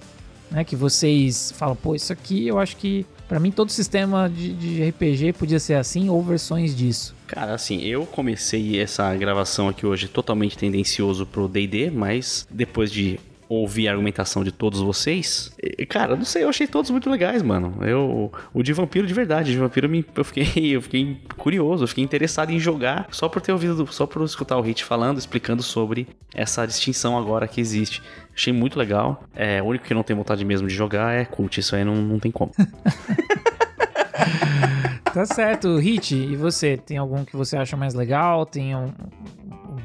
Né? 0.49 0.63
Que 0.63 0.77
vocês 0.77 1.51
falam, 1.57 1.75
pô, 1.75 1.93
isso 1.93 2.13
aqui 2.13 2.47
eu 2.47 2.57
acho 2.57 2.77
que, 2.77 3.05
para 3.27 3.37
mim, 3.37 3.51
todo 3.51 3.69
sistema 3.69 4.29
de, 4.29 4.53
de 4.53 4.89
RPG 4.89 5.33
podia 5.33 5.59
ser 5.59 5.73
assim 5.73 6.09
ou 6.09 6.23
versões 6.23 6.73
disso. 6.73 7.13
Cara, 7.27 7.53
assim, 7.53 7.81
eu 7.81 8.05
comecei 8.05 8.79
essa 8.79 9.13
gravação 9.13 9.67
aqui 9.67 9.85
hoje 9.85 10.07
totalmente 10.07 10.57
tendencioso 10.57 11.25
pro 11.25 11.49
D&D, 11.49 11.91
mas 11.91 12.47
depois 12.49 12.89
de 12.89 13.19
ouvir 13.49 13.87
a 13.87 13.91
argumentação 13.91 14.43
de 14.43 14.51
todos 14.51 14.79
vocês, 14.79 15.51
eh, 15.61 15.85
cara, 15.85 16.15
não 16.15 16.25
sei, 16.25 16.43
eu 16.43 16.49
achei 16.49 16.67
todos 16.67 16.91
muito 16.91 17.09
legais, 17.09 17.41
mano. 17.41 17.77
Eu, 17.81 18.31
o 18.53 18.63
de 18.63 18.73
vampiro 18.73 19.07
de 19.07 19.13
verdade, 19.13 19.51
de 19.51 19.57
vampiro 19.57 19.87
me, 19.87 20.05
eu 20.15 20.23
fiquei, 20.23 20.45
eu 20.75 20.81
fiquei 20.81 21.17
curioso, 21.37 21.83
eu 21.83 21.87
fiquei 21.87 22.03
interessado 22.03 22.51
em 22.51 22.59
jogar 22.59 23.07
só 23.11 23.29
por 23.29 23.41
ter 23.41 23.51
ouvido, 23.51 23.87
só 23.91 24.05
por 24.05 24.23
escutar 24.23 24.57
o 24.57 24.61
Hit 24.61 24.83
falando, 24.83 25.17
explicando 25.17 25.63
sobre 25.63 26.07
essa 26.33 26.65
distinção 26.65 27.17
agora 27.17 27.47
que 27.47 27.61
existe. 27.61 28.01
Achei 28.35 28.53
muito 28.53 28.77
legal. 28.77 29.23
É, 29.35 29.61
o 29.61 29.65
único 29.65 29.85
que 29.85 29.93
não 29.93 30.03
tem 30.03 30.15
vontade 30.15 30.43
mesmo 30.45 30.67
de 30.67 30.73
jogar 30.73 31.13
é 31.13 31.25
cult, 31.25 31.59
isso 31.59 31.75
aí 31.75 31.83
não, 31.83 31.95
não 31.95 32.19
tem 32.19 32.31
como. 32.31 32.51
Tá 35.17 35.25
certo, 35.25 35.77
Hit, 35.77 36.13
e 36.13 36.35
você? 36.35 36.77
Tem 36.77 36.97
algum 36.97 37.25
que 37.25 37.35
você 37.35 37.57
acha 37.57 37.75
mais 37.75 37.95
legal? 37.95 38.45
Tem 38.45 38.75
um, 38.75 38.93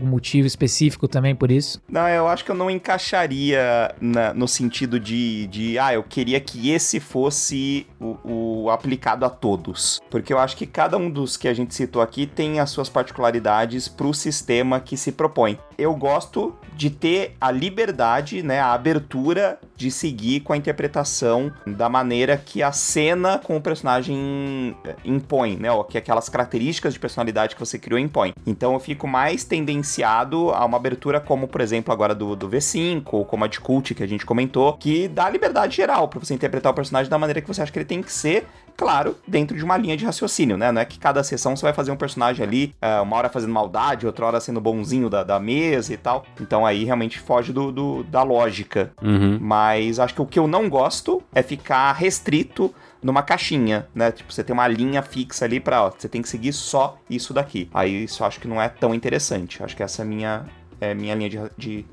algum 0.02 0.06
motivo 0.10 0.46
específico 0.46 1.06
também 1.08 1.34
por 1.34 1.50
isso? 1.50 1.80
Não, 1.88 2.06
eu 2.08 2.28
acho 2.28 2.44
que 2.44 2.50
eu 2.50 2.54
não 2.54 2.68
encaixaria 2.70 3.94
na- 4.00 4.34
no 4.34 4.48
sentido 4.48 4.98
de, 4.98 5.46
de, 5.46 5.78
ah, 5.78 5.94
eu 5.94 6.02
queria 6.02 6.40
que 6.40 6.70
esse 6.70 6.98
fosse 7.00 7.86
o, 8.00 8.64
o 8.64 8.70
aplicado 8.70 9.24
a 9.24 9.30
todos. 9.30 10.00
Porque 10.10 10.32
eu 10.32 10.38
acho 10.38 10.56
que 10.56 10.66
cada 10.66 10.96
um 10.96 11.08
dos 11.10 11.36
que 11.36 11.48
a 11.48 11.54
gente 11.54 11.74
citou 11.74 12.02
aqui 12.02 12.26
tem 12.26 12.60
as 12.60 12.70
suas 12.70 12.88
particularidades 12.88 13.88
pro 13.88 14.12
sistema 14.12 14.80
que 14.80 14.96
se 14.96 15.12
propõe. 15.12 15.58
Eu 15.78 15.94
gosto 15.94 16.54
de 16.76 16.90
ter 16.90 17.36
a 17.40 17.50
liberdade, 17.50 18.42
né, 18.42 18.60
a 18.60 18.72
abertura 18.72 19.58
de 19.82 19.90
seguir 19.90 20.40
com 20.40 20.52
a 20.52 20.56
interpretação 20.56 21.52
da 21.66 21.88
maneira 21.88 22.36
que 22.36 22.62
a 22.62 22.70
cena 22.72 23.38
com 23.42 23.56
o 23.56 23.60
personagem 23.60 24.76
eh, 24.84 24.94
impõe, 25.04 25.56
né, 25.56 25.70
ó, 25.70 25.82
que 25.82 25.98
aquelas 25.98 26.28
características 26.28 26.94
de 26.94 27.00
personalidade 27.00 27.54
que 27.54 27.60
você 27.60 27.78
criou 27.78 27.98
impõe. 27.98 28.32
Então 28.46 28.72
eu 28.74 28.80
fico 28.80 29.06
mais 29.08 29.44
tendenciado 29.44 30.50
a 30.50 30.64
uma 30.64 30.76
abertura 30.76 31.20
como, 31.20 31.48
por 31.48 31.60
exemplo, 31.60 31.92
agora 31.92 32.14
do, 32.14 32.36
do 32.36 32.48
V5, 32.48 33.02
ou 33.12 33.24
como 33.24 33.44
a 33.44 33.48
de 33.48 33.60
Cult 33.60 33.94
que 33.94 34.02
a 34.02 34.06
gente 34.08 34.24
comentou, 34.24 34.74
que 34.74 35.08
dá 35.08 35.28
liberdade 35.28 35.76
geral 35.76 36.08
pra 36.08 36.20
você 36.20 36.34
interpretar 36.34 36.70
o 36.72 36.74
personagem 36.74 37.10
da 37.10 37.18
maneira 37.18 37.40
que 37.40 37.48
você 37.48 37.60
acha 37.62 37.72
que 37.72 37.78
ele 37.78 37.84
tem 37.84 38.02
que 38.02 38.12
ser, 38.12 38.46
claro, 38.76 39.16
dentro 39.26 39.56
de 39.56 39.64
uma 39.64 39.76
linha 39.76 39.96
de 39.96 40.04
raciocínio, 40.04 40.56
né? 40.56 40.70
Não 40.72 40.80
é 40.80 40.84
que 40.84 40.98
cada 40.98 41.22
sessão 41.24 41.54
você 41.56 41.62
vai 41.62 41.72
fazer 41.72 41.90
um 41.90 41.96
personagem 41.96 42.44
ali, 42.44 42.74
é, 42.80 43.00
uma 43.00 43.16
hora 43.16 43.28
fazendo 43.28 43.52
maldade, 43.52 44.06
outra 44.06 44.26
hora 44.26 44.40
sendo 44.40 44.60
bonzinho 44.60 45.10
da, 45.10 45.22
da 45.24 45.38
mesa 45.40 45.92
e 45.92 45.96
tal. 45.96 46.24
Então 46.40 46.64
aí 46.64 46.84
realmente 46.84 47.18
foge 47.18 47.52
do, 47.52 47.70
do- 47.72 48.04
da 48.04 48.22
lógica. 48.22 48.92
Uhum. 49.02 49.38
Mas 49.40 49.71
acho 49.98 50.14
que 50.14 50.22
o 50.22 50.26
que 50.26 50.38
eu 50.38 50.46
não 50.46 50.68
gosto 50.68 51.22
é 51.34 51.42
ficar 51.42 51.92
restrito 51.92 52.74
numa 53.02 53.22
caixinha, 53.22 53.86
né? 53.94 54.12
Tipo, 54.12 54.32
você 54.32 54.44
tem 54.44 54.54
uma 54.54 54.68
linha 54.68 55.02
fixa 55.02 55.44
ali 55.44 55.58
pra, 55.58 55.84
ó, 55.84 55.90
você 55.90 56.08
tem 56.08 56.22
que 56.22 56.28
seguir 56.28 56.52
só 56.52 56.98
isso 57.10 57.34
daqui. 57.34 57.68
Aí 57.74 58.04
isso 58.04 58.22
eu 58.22 58.26
acho 58.26 58.40
que 58.40 58.46
não 58.46 58.60
é 58.60 58.68
tão 58.68 58.94
interessante. 58.94 59.62
Acho 59.62 59.76
que 59.76 59.82
essa 59.82 60.02
é 60.02 60.04
a 60.04 60.06
minha, 60.06 60.46
é 60.80 60.94
minha 60.94 61.14
linha 61.14 61.28
de, 61.28 61.38
de, 61.56 61.86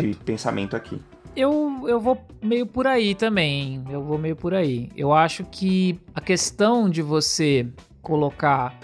de 0.00 0.16
pensamento 0.24 0.74
aqui. 0.74 1.00
Eu, 1.34 1.84
eu 1.88 1.98
vou 1.98 2.20
meio 2.42 2.66
por 2.66 2.86
aí 2.86 3.14
também. 3.14 3.82
Eu 3.88 4.02
vou 4.02 4.18
meio 4.18 4.36
por 4.36 4.52
aí. 4.52 4.90
Eu 4.96 5.12
acho 5.12 5.44
que 5.44 5.98
a 6.14 6.20
questão 6.20 6.90
de 6.90 7.00
você 7.00 7.66
colocar 8.02 8.78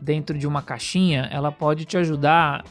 dentro 0.00 0.36
de 0.36 0.46
uma 0.46 0.62
caixinha, 0.62 1.28
ela 1.30 1.52
pode 1.52 1.84
te 1.84 1.96
ajudar, 1.96 2.64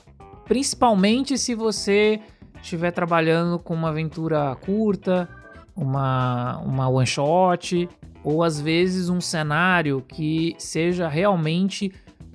principalmente 0.46 1.38
se 1.38 1.56
você 1.56 2.20
estiver 2.62 2.92
trabalhando 2.92 3.60
com 3.60 3.74
uma 3.74 3.90
aventura 3.90 4.56
curta, 4.56 5.28
uma, 5.76 6.58
uma 6.60 6.88
one 6.90 7.08
shot, 7.08 7.90
ou 8.24 8.44
às 8.44 8.60
vezes 8.60 9.10
um 9.10 9.20
cenário 9.20 10.04
que 10.08 10.56
seja 10.58 11.08
realmente 11.08 11.92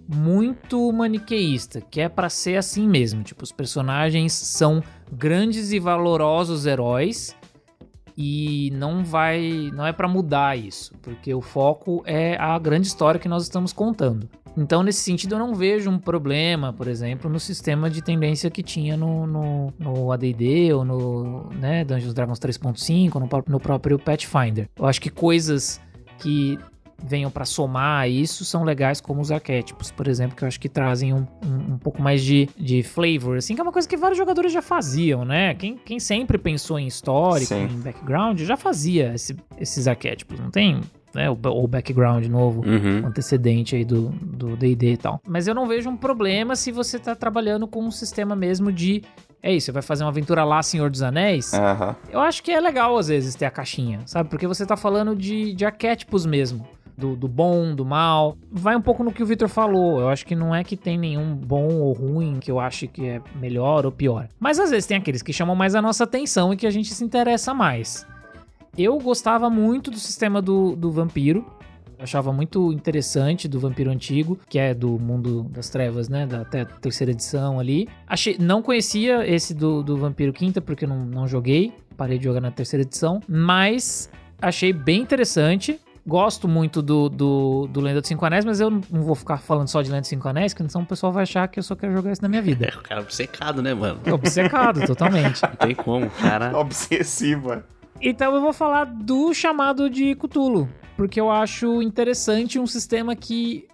muito 0.08 0.92
maniqueísta, 0.92 1.80
que 1.80 2.00
é 2.00 2.08
pra 2.08 2.28
ser 2.28 2.56
assim 2.56 2.88
mesmo. 2.88 3.22
Tipo, 3.22 3.44
os 3.44 3.52
personagens 3.52 4.32
são 4.32 4.82
grandes 5.12 5.72
e 5.72 5.78
valorosos 5.78 6.66
heróis 6.66 7.36
e 8.16 8.70
não 8.72 9.04
vai, 9.04 9.70
não 9.74 9.86
é 9.86 9.92
pra 9.92 10.08
mudar 10.08 10.56
isso, 10.56 10.92
porque 11.02 11.34
o 11.34 11.42
foco 11.42 12.02
é 12.06 12.36
a 12.40 12.58
grande 12.58 12.86
história 12.86 13.20
que 13.20 13.28
nós 13.28 13.42
estamos 13.42 13.72
contando. 13.72 14.28
Então, 14.56 14.82
nesse 14.82 15.00
sentido, 15.00 15.34
eu 15.34 15.38
não 15.38 15.54
vejo 15.54 15.90
um 15.90 15.98
problema, 15.98 16.72
por 16.72 16.88
exemplo, 16.88 17.30
no 17.30 17.38
sistema 17.38 17.90
de 17.90 18.00
tendência 18.02 18.50
que 18.50 18.62
tinha 18.62 18.96
no, 18.96 19.26
no, 19.26 19.72
no 19.78 20.12
AD&D 20.12 20.72
ou 20.72 20.84
no 20.84 21.50
né, 21.50 21.84
Dungeons 21.84 22.14
Dragons 22.14 22.38
3.5, 22.38 23.14
no, 23.16 23.28
no 23.48 23.60
próprio 23.60 23.98
Pathfinder. 23.98 24.68
Eu 24.78 24.86
acho 24.86 25.00
que 25.00 25.10
coisas 25.10 25.80
que 26.18 26.58
venham 27.04 27.30
pra 27.30 27.44
somar 27.44 28.00
a 28.00 28.08
isso 28.08 28.42
são 28.42 28.64
legais 28.64 29.02
como 29.02 29.20
os 29.20 29.30
arquétipos, 29.30 29.90
por 29.90 30.08
exemplo, 30.08 30.34
que 30.34 30.42
eu 30.42 30.48
acho 30.48 30.58
que 30.58 30.66
trazem 30.70 31.12
um, 31.12 31.26
um, 31.44 31.74
um 31.74 31.78
pouco 31.78 32.00
mais 32.00 32.22
de, 32.24 32.48
de 32.56 32.82
flavor, 32.82 33.36
assim, 33.36 33.54
que 33.54 33.60
é 33.60 33.62
uma 33.62 33.70
coisa 33.72 33.86
que 33.86 33.98
vários 33.98 34.16
jogadores 34.16 34.50
já 34.50 34.62
faziam, 34.62 35.22
né? 35.22 35.54
Quem, 35.54 35.76
quem 35.76 36.00
sempre 36.00 36.38
pensou 36.38 36.78
em 36.78 36.86
histórico, 36.86 37.52
Sim. 37.52 37.64
em 37.64 37.80
background, 37.80 38.40
já 38.40 38.56
fazia 38.56 39.12
esse- 39.14 39.36
esses 39.60 39.86
arquétipos, 39.86 40.40
não 40.40 40.50
tem? 40.50 40.80
Né, 41.16 41.30
o, 41.30 41.32
o 41.42 41.66
background 41.66 42.26
novo 42.26 42.60
Uhum. 42.60 43.06
antecedente 43.06 43.74
aí 43.74 43.86
do 43.86 44.10
do 44.20 44.54
D&D 44.54 44.92
e 44.92 44.96
tal. 44.98 45.18
Mas 45.26 45.48
eu 45.48 45.54
não 45.54 45.66
vejo 45.66 45.88
um 45.88 45.96
problema 45.96 46.54
se 46.54 46.70
você 46.70 46.98
tá 46.98 47.14
trabalhando 47.16 47.66
com 47.66 47.82
um 47.82 47.90
sistema 47.90 48.36
mesmo 48.36 48.70
de 48.70 49.02
é 49.42 49.50
isso, 49.50 49.66
você 49.66 49.72
vai 49.72 49.82
fazer 49.82 50.04
uma 50.04 50.10
aventura 50.10 50.44
lá, 50.44 50.62
Senhor 50.62 50.90
dos 50.90 51.02
Anéis. 51.02 51.54
Aham. 51.54 51.96
Eu 52.10 52.20
acho 52.20 52.42
que 52.42 52.50
é 52.52 52.60
legal 52.60 52.98
às 52.98 53.08
vezes 53.08 53.34
ter 53.34 53.46
a 53.46 53.50
caixinha, 53.50 54.00
sabe? 54.04 54.28
Porque 54.28 54.46
você 54.46 54.66
tá 54.66 54.76
falando 54.76 55.16
de, 55.16 55.54
de 55.54 55.64
arquétipos 55.64 56.26
mesmo. 56.26 56.66
Do, 56.98 57.14
do 57.14 57.28
bom, 57.28 57.74
do 57.74 57.84
mal. 57.84 58.36
Vai 58.50 58.74
um 58.74 58.80
pouco 58.80 59.04
no 59.04 59.12
que 59.12 59.22
o 59.22 59.26
Victor 59.26 59.48
falou. 59.48 60.00
Eu 60.00 60.08
acho 60.08 60.24
que 60.26 60.34
não 60.34 60.54
é 60.54 60.64
que 60.64 60.76
tem 60.78 60.96
nenhum 60.98 61.34
bom 61.34 61.68
ou 61.74 61.92
ruim 61.92 62.38
que 62.40 62.50
eu 62.50 62.58
ache 62.58 62.86
que 62.86 63.06
é 63.06 63.20
melhor 63.38 63.84
ou 63.84 63.92
pior. 63.92 64.28
Mas 64.40 64.58
às 64.58 64.70
vezes 64.70 64.86
tem 64.86 64.96
aqueles 64.96 65.20
que 65.22 65.30
chamam 65.32 65.54
mais 65.54 65.74
a 65.74 65.82
nossa 65.82 66.04
atenção 66.04 66.52
e 66.52 66.56
que 66.56 66.66
a 66.66 66.70
gente 66.70 66.92
se 66.94 67.04
interessa 67.04 67.52
mais. 67.52 68.06
Eu 68.78 68.98
gostava 68.98 69.48
muito 69.48 69.90
do 69.90 69.98
sistema 69.98 70.42
do, 70.42 70.76
do 70.76 70.90
vampiro. 70.90 71.46
Eu 71.98 72.04
achava 72.04 72.30
muito 72.30 72.70
interessante 72.72 73.48
do 73.48 73.58
Vampiro 73.58 73.90
Antigo, 73.90 74.38
que 74.50 74.58
é 74.58 74.74
do 74.74 74.98
Mundo 74.98 75.44
das 75.44 75.70
Trevas, 75.70 76.10
né? 76.10 76.26
Da 76.26 76.42
até 76.42 76.60
a 76.60 76.66
terceira 76.66 77.10
edição 77.10 77.58
ali. 77.58 77.88
Achei, 78.06 78.36
não 78.38 78.60
conhecia 78.60 79.26
esse 79.26 79.54
do, 79.54 79.82
do 79.82 79.96
Vampiro 79.96 80.30
Quinta, 80.30 80.60
porque 80.60 80.84
eu 80.84 80.88
não, 80.90 80.98
não 80.98 81.26
joguei. 81.26 81.72
Parei 81.96 82.18
de 82.18 82.24
jogar 82.24 82.42
na 82.42 82.50
terceira 82.50 82.82
edição. 82.82 83.22
Mas 83.26 84.10
achei 84.42 84.74
bem 84.74 85.00
interessante. 85.00 85.80
Gosto 86.06 86.46
muito 86.46 86.82
do, 86.82 87.08
do, 87.08 87.66
do 87.66 87.80
Lenda 87.80 88.00
dos 88.00 88.08
Cinco 88.08 88.24
Anéis, 88.26 88.44
mas 88.44 88.60
eu 88.60 88.70
não 88.70 89.02
vou 89.02 89.14
ficar 89.14 89.38
falando 89.38 89.66
só 89.66 89.80
de 89.80 89.88
Lenda 89.88 90.02
dos 90.02 90.08
Cinco 90.08 90.28
Anéis, 90.28 90.54
porque 90.54 90.70
senão 90.70 90.84
o 90.84 90.86
pessoal 90.86 91.10
vai 91.10 91.22
achar 91.22 91.48
que 91.48 91.58
eu 91.58 91.62
só 91.62 91.74
quero 91.74 91.92
jogar 91.94 92.12
isso 92.12 92.22
na 92.22 92.28
minha 92.28 92.42
vida. 92.42 92.66
É, 92.76 92.78
o 92.78 92.82
cara 92.82 93.00
obcecado, 93.00 93.62
né, 93.62 93.74
mano? 93.74 94.00
Tô 94.04 94.14
obcecado, 94.14 94.86
totalmente. 94.86 95.42
Não 95.42 95.56
tem 95.56 95.74
como, 95.74 96.10
cara. 96.10 96.56
Obsessiva. 96.58 97.64
Então 98.00 98.34
eu 98.34 98.40
vou 98.40 98.52
falar 98.52 98.84
do 98.84 99.32
chamado 99.32 99.88
de 99.88 100.14
Cthulhu, 100.14 100.68
porque 100.96 101.20
eu 101.20 101.30
acho 101.30 101.80
interessante 101.82 102.58
um 102.58 102.66
sistema 102.66 103.16
que 103.16 103.66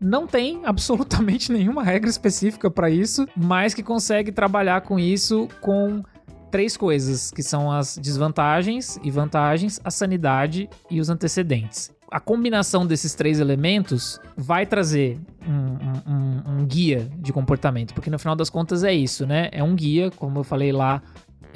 não 0.00 0.26
tem 0.26 0.62
absolutamente 0.66 1.52
nenhuma 1.52 1.82
regra 1.82 2.08
específica 2.08 2.70
para 2.70 2.90
isso, 2.90 3.26
mas 3.36 3.74
que 3.74 3.82
consegue 3.82 4.32
trabalhar 4.32 4.80
com 4.82 4.98
isso 4.98 5.48
com 5.60 6.02
três 6.50 6.76
coisas, 6.76 7.30
que 7.30 7.42
são 7.42 7.70
as 7.70 7.98
desvantagens 7.98 8.98
e 9.02 9.10
vantagens, 9.10 9.80
a 9.84 9.90
sanidade 9.90 10.70
e 10.90 11.00
os 11.00 11.10
antecedentes. 11.10 11.94
A 12.10 12.20
combinação 12.20 12.86
desses 12.86 13.14
três 13.14 13.40
elementos 13.40 14.20
vai 14.36 14.64
trazer 14.64 15.18
um, 15.46 15.52
um- 15.52 16.14
um- 16.14 16.60
um 16.60 16.64
guia 16.64 17.10
de 17.18 17.32
comportamento, 17.32 17.92
porque 17.92 18.08
no 18.08 18.18
final 18.18 18.36
das 18.36 18.48
contas 18.48 18.84
é 18.84 18.92
isso, 18.94 19.26
né? 19.26 19.48
É 19.52 19.62
um 19.62 19.74
guia, 19.74 20.10
como 20.12 20.38
eu 20.38 20.44
falei 20.44 20.70
lá 20.70 21.02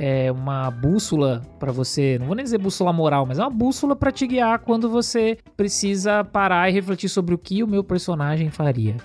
é, 0.03 0.33
uma 0.33 0.71
bússola 0.71 1.43
para 1.59 1.71
você, 1.71 2.17
não 2.19 2.27
vou 2.27 2.35
nem 2.35 2.43
dizer 2.43 2.57
bússola 2.57 2.91
moral, 2.91 3.27
mas 3.27 3.39
é 3.39 3.43
uma 3.43 3.51
bússola 3.51 3.95
para 3.95 4.11
te 4.11 4.27
guiar 4.27 4.61
quando 4.61 4.89
você 4.89 5.37
precisa 5.59 6.25
parar 6.25 6.71
e 6.71 6.73
refletir 6.73 7.11
sobre 7.11 7.35
o 7.35 7.39
que 7.39 7.63
o 7.63 7.67
meu 7.67 7.85
personagem 7.85 8.49
faria. 8.49 8.97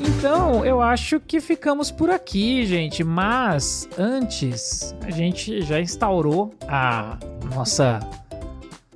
Então, 0.00 0.64
eu 0.64 0.82
acho 0.82 1.20
que 1.20 1.40
ficamos 1.40 1.92
por 1.92 2.10
aqui, 2.10 2.66
gente. 2.66 3.04
Mas 3.04 3.88
antes, 3.96 4.92
a 5.02 5.10
gente 5.12 5.62
já 5.62 5.80
instaurou 5.80 6.52
a 6.66 7.18
nossa 7.54 8.00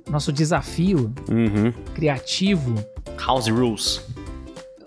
nosso 0.09 0.31
desafio 0.31 1.13
Uhum. 1.29 1.71
criativo. 1.93 2.75
House 3.25 3.47
Rules. 3.49 4.01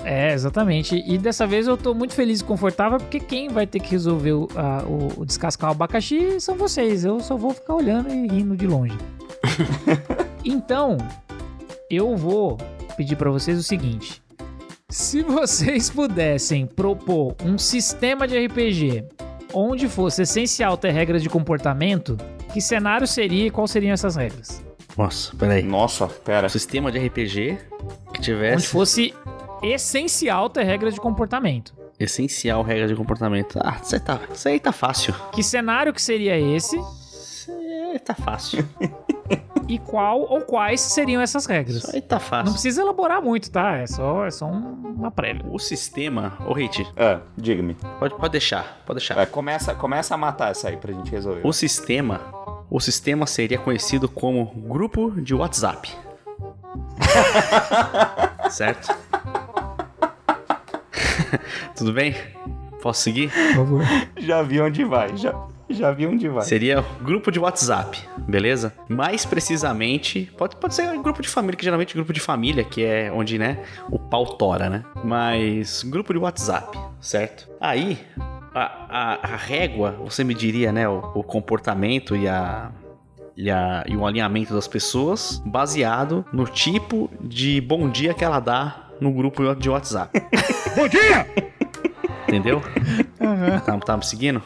É, 0.02 0.32
exatamente. 0.32 0.96
E 1.06 1.18
dessa 1.18 1.46
vez 1.46 1.66
eu 1.66 1.76
tô 1.76 1.92
muito 1.92 2.14
feliz 2.14 2.40
e 2.40 2.44
confortável 2.44 2.98
porque 2.98 3.20
quem 3.20 3.48
vai 3.50 3.66
ter 3.66 3.80
que 3.80 3.90
resolver 3.90 4.32
o, 4.32 4.48
a- 4.56 4.82
o- 4.86 5.20
o 5.20 5.26
descascar 5.26 5.70
o 5.70 5.72
abacaxi 5.72 6.40
são 6.40 6.56
vocês. 6.56 7.04
Eu 7.04 7.20
só 7.20 7.36
vou 7.36 7.52
ficar 7.52 7.74
olhando 7.74 8.08
e 8.08 8.26
rindo 8.26 8.56
de 8.56 8.66
longe. 8.66 8.96
então, 10.44 10.96
eu 11.90 12.16
vou 12.16 12.56
pedir 12.96 13.16
pra 13.16 13.30
vocês 13.30 13.58
o 13.58 13.62
seguinte: 13.62 14.22
se 14.88 15.22
vocês 15.22 15.90
pudessem 15.90 16.66
propor 16.66 17.34
um 17.44 17.58
sistema 17.58 18.26
de 18.26 18.38
RPG 18.46 19.04
onde 19.52 19.88
fosse 19.88 20.22
essencial 20.22 20.76
ter 20.76 20.92
regras 20.92 21.22
de 21.22 21.28
comportamento, 21.28 22.16
que 22.52 22.60
cenário 22.60 23.06
seria 23.06 23.46
e 23.46 23.50
quais 23.50 23.70
seriam 23.70 23.92
essas 23.92 24.16
regras? 24.16 24.62
Nossa, 24.96 25.34
peraí. 25.36 25.62
Nossa, 25.62 26.06
pera. 26.06 26.46
Um 26.46 26.50
sistema 26.50 26.90
de 26.92 26.98
RPG 26.98 27.58
que 28.12 28.18
Onde 28.18 28.20
tivesse 28.20 28.66
fosse 28.68 29.14
essencial 29.62 30.48
ter 30.50 30.64
regras 30.64 30.94
de 30.94 31.00
comportamento. 31.00 31.74
essencial 31.98 32.62
regra 32.62 32.86
de 32.88 32.94
comportamento. 32.94 33.58
Ah, 33.62 33.78
isso 33.82 33.94
aí 33.94 34.00
tá, 34.00 34.20
isso 34.32 34.48
aí 34.48 34.60
tá 34.60 34.72
fácil. 34.72 35.14
Que 35.32 35.42
cenário 35.42 35.92
que 35.92 36.00
seria 36.02 36.38
esse 36.38 36.80
aí 37.90 37.98
tá 37.98 38.14
fácil. 38.14 38.66
e 39.68 39.78
qual 39.78 40.20
ou 40.22 40.40
quais 40.42 40.80
seriam 40.80 41.22
essas 41.22 41.46
regras? 41.46 41.76
Isso 41.76 41.94
aí 41.94 42.02
tá 42.02 42.16
Não 42.16 42.22
fácil. 42.22 42.52
precisa 42.52 42.82
elaborar 42.82 43.22
muito, 43.22 43.50
tá? 43.50 43.76
É 43.76 43.86
só, 43.86 44.26
é 44.26 44.30
só 44.30 44.46
um- 44.46 44.94
uma 44.98 45.10
prévia. 45.10 45.44
O 45.50 45.58
sistema. 45.58 46.36
Ô, 46.46 46.52
Hit, 46.52 46.86
Ah, 46.96 47.20
diga-me. 47.36 47.74
pode, 47.98 48.14
pode 48.16 48.32
deixar, 48.32 48.80
pode 48.86 48.98
deixar. 48.98 49.18
É, 49.18 49.26
começa, 49.26 49.74
começa 49.74 50.14
a 50.14 50.18
matar 50.18 50.50
essa 50.50 50.68
aí 50.68 50.76
pra 50.76 50.92
gente 50.92 51.10
resolver. 51.10 51.40
O 51.44 51.52
sistema. 51.52 52.20
O 52.70 52.78
sistema 52.80 53.26
seria 53.26 53.58
conhecido 53.58 54.08
como 54.08 54.44
grupo 54.46 55.10
de 55.20 55.34
WhatsApp. 55.34 55.90
certo? 58.50 58.94
Tudo 61.76 61.92
bem? 61.92 62.14
Posso 62.82 63.02
seguir? 63.02 63.30
Por 63.30 63.54
favor. 63.56 63.82
Já 64.16 64.42
vi 64.42 64.60
onde 64.60 64.84
vai, 64.84 65.16
já, 65.16 65.32
já 65.74 65.90
vi 65.90 66.06
onde 66.06 66.28
vai. 66.28 66.44
Seria 66.44 66.84
grupo 67.02 67.30
de 67.30 67.38
WhatsApp, 67.38 67.98
beleza? 68.18 68.74
Mais 68.88 69.24
precisamente, 69.24 70.30
pode, 70.36 70.56
pode 70.56 70.74
ser 70.74 70.96
grupo 70.98 71.22
de 71.22 71.28
família, 71.28 71.56
que 71.56 71.64
geralmente 71.64 71.92
é 71.92 71.94
grupo 71.94 72.12
de 72.12 72.20
família, 72.20 72.64
que 72.64 72.84
é 72.84 73.10
onde, 73.12 73.38
né, 73.38 73.62
o 73.90 73.98
pau 73.98 74.26
tora, 74.26 74.68
né? 74.68 74.84
Mas 75.04 75.82
grupo 75.82 76.12
de 76.12 76.18
WhatsApp, 76.18 76.78
certo? 77.00 77.48
Aí, 77.60 77.98
a, 78.54 78.62
a, 78.88 79.32
a 79.34 79.36
régua, 79.36 79.96
você 80.00 80.24
mediria, 80.24 80.72
né, 80.72 80.88
o, 80.88 80.98
o 81.14 81.22
comportamento 81.22 82.16
e 82.16 82.28
a. 82.28 82.70
E, 83.36 83.48
a, 83.50 83.84
e 83.86 83.96
o 83.96 84.04
alinhamento 84.04 84.52
das 84.52 84.68
pessoas 84.68 85.40
baseado 85.46 86.26
no 86.30 86.44
tipo 86.44 87.08
de 87.22 87.58
bom 87.58 87.88
dia 87.88 88.12
que 88.12 88.22
ela 88.22 88.38
dá 88.38 88.90
no 89.00 89.10
grupo 89.12 89.54
de 89.54 89.70
WhatsApp. 89.70 90.20
Bom 90.76 90.86
dia! 90.86 91.26
Entendeu? 92.28 92.60
Tá, 93.64 93.78
tá 93.78 93.96
me 93.96 94.04
seguindo? 94.04 94.42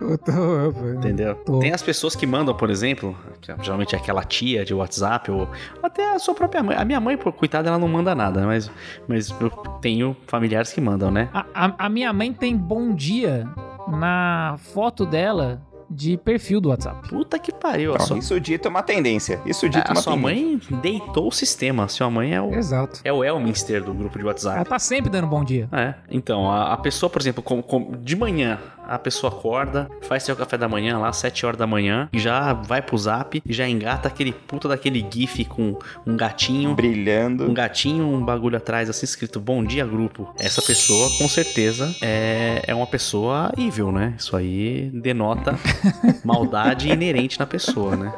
Eu 0.00 0.18
tô- 0.18 0.88
Entendeu? 0.94 1.34
Tô. 1.36 1.58
Tem 1.58 1.72
as 1.72 1.82
pessoas 1.82 2.14
que 2.14 2.26
mandam, 2.26 2.54
por 2.54 2.70
exemplo, 2.70 3.16
que 3.40 3.52
geralmente 3.62 3.94
é 3.94 3.98
aquela 3.98 4.22
tia 4.22 4.64
de 4.64 4.72
WhatsApp, 4.74 5.30
ou 5.30 5.48
até 5.82 6.14
a 6.14 6.18
sua 6.18 6.34
própria 6.34 6.62
mãe. 6.62 6.76
A 6.76 6.84
minha 6.84 7.00
mãe, 7.00 7.16
por 7.16 7.32
coitada, 7.32 7.68
ela 7.68 7.78
não 7.78 7.88
manda 7.88 8.14
nada, 8.14 8.40
né? 8.40 8.46
mas, 8.46 8.70
mas 9.08 9.30
eu 9.40 9.50
tenho 9.80 10.16
familiares 10.26 10.72
que 10.72 10.80
mandam, 10.80 11.10
né? 11.10 11.28
A, 11.32 11.44
a- 11.54 11.74
a 11.78 11.88
minha 11.88 12.12
mãe 12.12 12.32
tem 12.32 12.56
bom 12.56 12.94
dia 12.94 13.48
na 13.88 14.56
foto 14.58 15.04
dela 15.04 15.60
de 15.90 16.16
perfil 16.16 16.60
do 16.62 16.70
WhatsApp. 16.70 17.08
Puta 17.08 17.38
que 17.38 17.52
pariu. 17.52 17.92
Não, 17.92 18.00
sua, 18.00 18.18
Isso 18.18 18.40
dito 18.40 18.66
é 18.66 18.70
uma 18.70 18.82
tendência. 18.82 19.38
Isso 19.44 19.68
dito 19.68 19.86
é 19.86 19.90
a 19.90 19.92
uma 19.92 20.00
sua 20.00 20.14
tendência. 20.14 20.70
mãe 20.72 20.80
deitou 20.80 21.28
o 21.28 21.30
sistema. 21.30 21.86
Sua 21.88 22.10
mãe 22.10 22.34
é 22.34 22.40
o, 22.40 22.52
Exato. 22.54 23.00
é 23.04 23.12
o 23.12 23.22
Elminster 23.22 23.84
do 23.84 23.92
grupo 23.92 24.14
de 24.14 24.20
Ela 24.22 24.28
WhatsApp. 24.30 24.68
tá 24.68 24.78
sempre 24.78 25.10
dando 25.10 25.26
bom 25.28 25.44
dia. 25.44 25.68
É, 25.70 25.94
então, 26.10 26.50
a, 26.50 26.72
a 26.72 26.76
pessoa, 26.78 27.10
por 27.10 27.20
exemplo, 27.20 27.42
com- 27.42 27.62
com- 27.62 27.92
de 28.02 28.16
manhã, 28.16 28.58
a 28.88 28.98
pessoa 28.98 29.32
acorda, 29.32 29.88
faz 30.02 30.22
seu 30.22 30.34
café 30.36 30.56
da 30.58 30.68
manhã 30.68 30.98
lá, 30.98 31.12
7 31.12 31.46
horas 31.46 31.58
da 31.58 31.66
manhã, 31.66 32.08
e 32.12 32.18
já 32.18 32.52
vai 32.52 32.80
pro 32.82 32.96
zap 32.98 33.42
e 33.44 33.52
já 33.52 33.68
engata 33.68 34.08
aquele 34.08 34.32
puta 34.32 34.68
daquele 34.68 35.04
gif 35.10 35.44
com 35.44 35.78
um 36.06 36.16
gatinho 36.16 36.74
Brilhando. 36.74 37.44
um 37.50 37.54
gatinho, 37.54 38.04
um 38.06 38.24
bagulho 38.24 38.56
atrás, 38.56 38.88
assim, 38.90 39.04
escrito 39.04 39.38
Bom 39.40 39.64
dia, 39.64 39.84
grupo. 39.86 40.32
Essa 40.38 40.62
pessoa, 40.62 41.08
com 41.18 41.28
certeza, 41.28 41.94
é, 42.02 42.62
é 42.66 42.74
uma 42.74 42.86
pessoa 42.86 43.52
evil, 43.58 43.90
né? 43.92 44.14
Isso 44.18 44.36
aí 44.36 44.90
denota 44.92 45.58
maldade 46.24 46.88
inerente 46.88 47.38
na 47.38 47.46
pessoa, 47.46 47.96
né? 47.96 48.12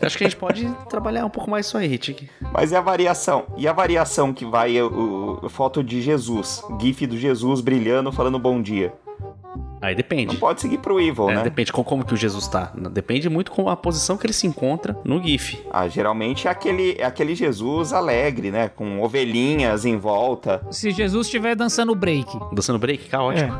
Acho 0.00 0.16
que 0.16 0.24
a 0.24 0.28
gente 0.28 0.36
pode 0.38 0.66
trabalhar 0.88 1.24
um 1.26 1.30
pouco 1.30 1.50
mais 1.50 1.66
isso 1.66 1.76
aí, 1.76 1.86
Ritik. 1.86 2.28
Mas 2.52 2.72
e 2.72 2.76
a 2.76 2.80
variação? 2.80 3.44
E 3.56 3.68
a 3.68 3.72
variação 3.72 4.32
que 4.32 4.44
vai 4.46 4.80
o, 4.80 5.40
o- 5.42 5.48
foto 5.50 5.82
de 5.84 6.00
Jesus, 6.00 6.62
gif 6.80 7.06
do 7.06 7.16
Jesus 7.18 7.60
brilhando 7.60 8.10
falando 8.10 8.38
bom 8.38 8.62
dia. 8.62 8.92
Aí 9.82 9.94
depende. 9.94 10.26
Não 10.26 10.36
pode 10.36 10.60
seguir 10.60 10.78
pro 10.78 11.00
evil, 11.00 11.30
É, 11.30 11.36
né? 11.36 11.42
Depende 11.42 11.72
com 11.72 11.82
como 11.82 12.04
que 12.04 12.12
o 12.12 12.16
Jesus 12.16 12.46
tá. 12.46 12.72
Depende 12.92 13.28
muito 13.30 13.50
com 13.50 13.68
a 13.68 13.76
posição 13.76 14.16
que 14.16 14.26
ele 14.26 14.32
se 14.34 14.46
encontra 14.46 14.96
no 15.04 15.22
GIF. 15.22 15.58
Ah, 15.70 15.88
geralmente 15.88 16.46
é 16.46 16.50
aquele, 16.50 16.96
é 16.98 17.04
aquele 17.04 17.34
Jesus 17.34 17.92
alegre, 17.92 18.50
né? 18.50 18.68
Com 18.68 19.00
ovelhinhas 19.00 19.84
em 19.86 19.96
volta. 19.96 20.60
Se 20.70 20.90
Jesus 20.90 21.26
estiver 21.26 21.54
dançando 21.56 21.94
break. 21.94 22.26
Dançando 22.52 22.78
break, 22.78 23.08
caótico. 23.08 23.52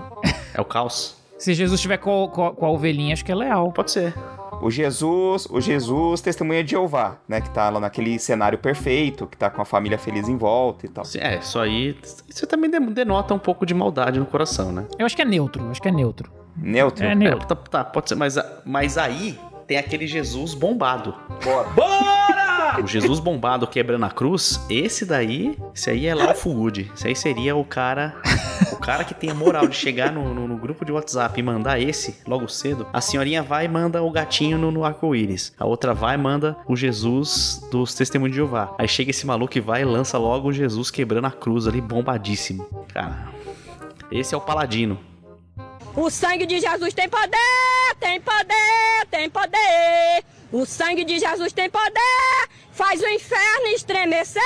É, 0.55 0.61
o 0.61 0.65
caos. 0.65 1.17
Se 1.39 1.55
Jesus 1.55 1.79
estiver 1.81 1.97
com, 1.97 2.29
com- 2.29 2.51
com 2.55 2.67
a 2.67 2.71
ovelhinha, 2.71 3.15
acho 3.15 3.25
que 3.25 3.33
é 3.33 3.35
leal. 3.35 3.73
Pode 3.73 3.91
ser. 3.91 4.15
O 4.63 4.71
Jesus, 4.71 5.47
o 5.51 5.61
Jesus 5.61 6.21
testemunha 6.21 6.63
de 6.65 6.73
Jeová, 6.73 7.17
né? 7.29 7.41
Que 7.41 7.51
tá 7.51 7.69
lá 7.71 7.81
naquele 7.81 8.19
cenário 8.19 8.59
perfeito, 8.59 9.27
que 9.27 9.37
tá 9.37 9.49
com 9.51 9.63
a 9.63 9.65
família 9.65 9.99
feliz 9.99 10.29
em 10.29 10.37
volta 10.37 10.87
e 10.87 10.89
tal. 10.89 11.05
É, 11.19 11.39
isso 11.39 11.59
aí. 11.59 11.97
Isso 12.29 12.47
também 12.47 12.71
de- 12.71 12.81
denota 12.93 13.33
um 13.35 13.39
pouco 13.39 13.65
de 13.65 13.73
maldade 13.75 14.19
no 14.19 14.27
coração, 14.27 14.71
né? 14.73 14.87
Eu 14.99 15.07
acho 15.07 15.15
que 15.17 15.23
é 15.23 15.25
neutro, 15.25 15.71
acho 15.71 15.81
que 15.81 15.89
é 15.89 15.93
neutro. 15.93 16.31
Neutro. 16.57 17.05
É 17.05 17.13
É, 17.13 17.15
neutro. 17.15 17.47
tá, 17.47 17.55
tá, 17.57 17.85
pode 17.85 18.09
ser, 18.09 18.15
mas, 18.17 18.37
mas 18.65 18.99
aí 18.99 19.39
tem 19.67 19.79
aquele 19.79 20.07
Jesus 20.07 20.53
bombado. 20.55 21.15
Bora. 21.45 22.40
O 22.79 22.87
Jesus 22.87 23.19
bombado 23.19 23.67
quebrando 23.67 24.05
a 24.05 24.11
cruz, 24.11 24.61
esse 24.71 25.05
daí, 25.05 25.59
esse 25.75 25.91
aí 25.91 26.07
é 26.07 26.15
lá 26.15 26.31
o 26.31 26.35
Food. 26.35 26.91
Esse 26.95 27.09
aí 27.09 27.17
seria 27.17 27.57
o 27.57 27.65
cara, 27.65 28.15
o 28.73 28.77
cara 28.77 29.03
que 29.05 29.15
tem 29.15 29.31
a 29.31 29.35
moral 29.35 29.67
de 29.67 29.75
chegar 29.77 30.13
no, 30.13 30.33
no- 30.35 30.47
no 30.47 30.57
grupo 30.57 30.85
de 30.85 30.93
WhatsApp 30.93 31.39
e 31.39 31.43
mandar 31.43 31.81
esse 31.81 32.19
logo 32.27 32.47
cedo. 32.49 32.87
A 32.93 33.01
senhorinha 33.01 33.43
vai 33.43 33.65
e 33.65 33.69
manda 33.69 34.03
o 34.03 34.11
gatinho 34.11 34.59
no, 34.59 34.71
no 34.71 34.85
arco-íris. 34.85 35.53
A 35.59 35.67
outra 35.67 35.93
vai 35.95 36.15
e 36.15 36.19
manda 36.19 36.57
o 36.67 36.77
Jesus 36.77 37.61
dos 37.71 37.95
Testemunhos 37.95 38.33
de 38.33 38.37
Jeová. 38.37 38.75
Aí 38.79 38.87
chega 38.89 39.11
esse 39.11 39.27
maluco 39.27 39.57
e 39.57 39.61
vai 39.61 39.83
e 39.83 39.85
lança 39.85 40.19
logo 40.19 40.49
o 40.49 40.53
Jesus 40.53 40.91
quebrando 40.91 41.27
a 41.27 41.31
cruz 41.31 41.67
ali, 41.67 41.81
bombadíssimo. 41.81 42.69
Cara, 42.93 43.29
esse 44.11 44.35
é 44.35 44.37
o 44.37 44.41
paladino. 44.41 44.99
O 45.97 46.09
sangue 46.09 46.47
de 46.47 46.61
Jesus 46.61 46.95
tem 46.95 47.09
poder, 47.09 47.37
tem 47.99 48.21
poder, 48.21 49.07
tem 49.11 49.29
poder. 49.29 50.25
O 50.53 50.65
sangue 50.65 51.05
de 51.05 51.19
Jesus 51.19 51.53
tem 51.53 51.69
poder, 51.71 52.49
faz 52.81 53.03
o 53.03 53.07
inferno 53.09 53.67
estremecer, 53.75 54.41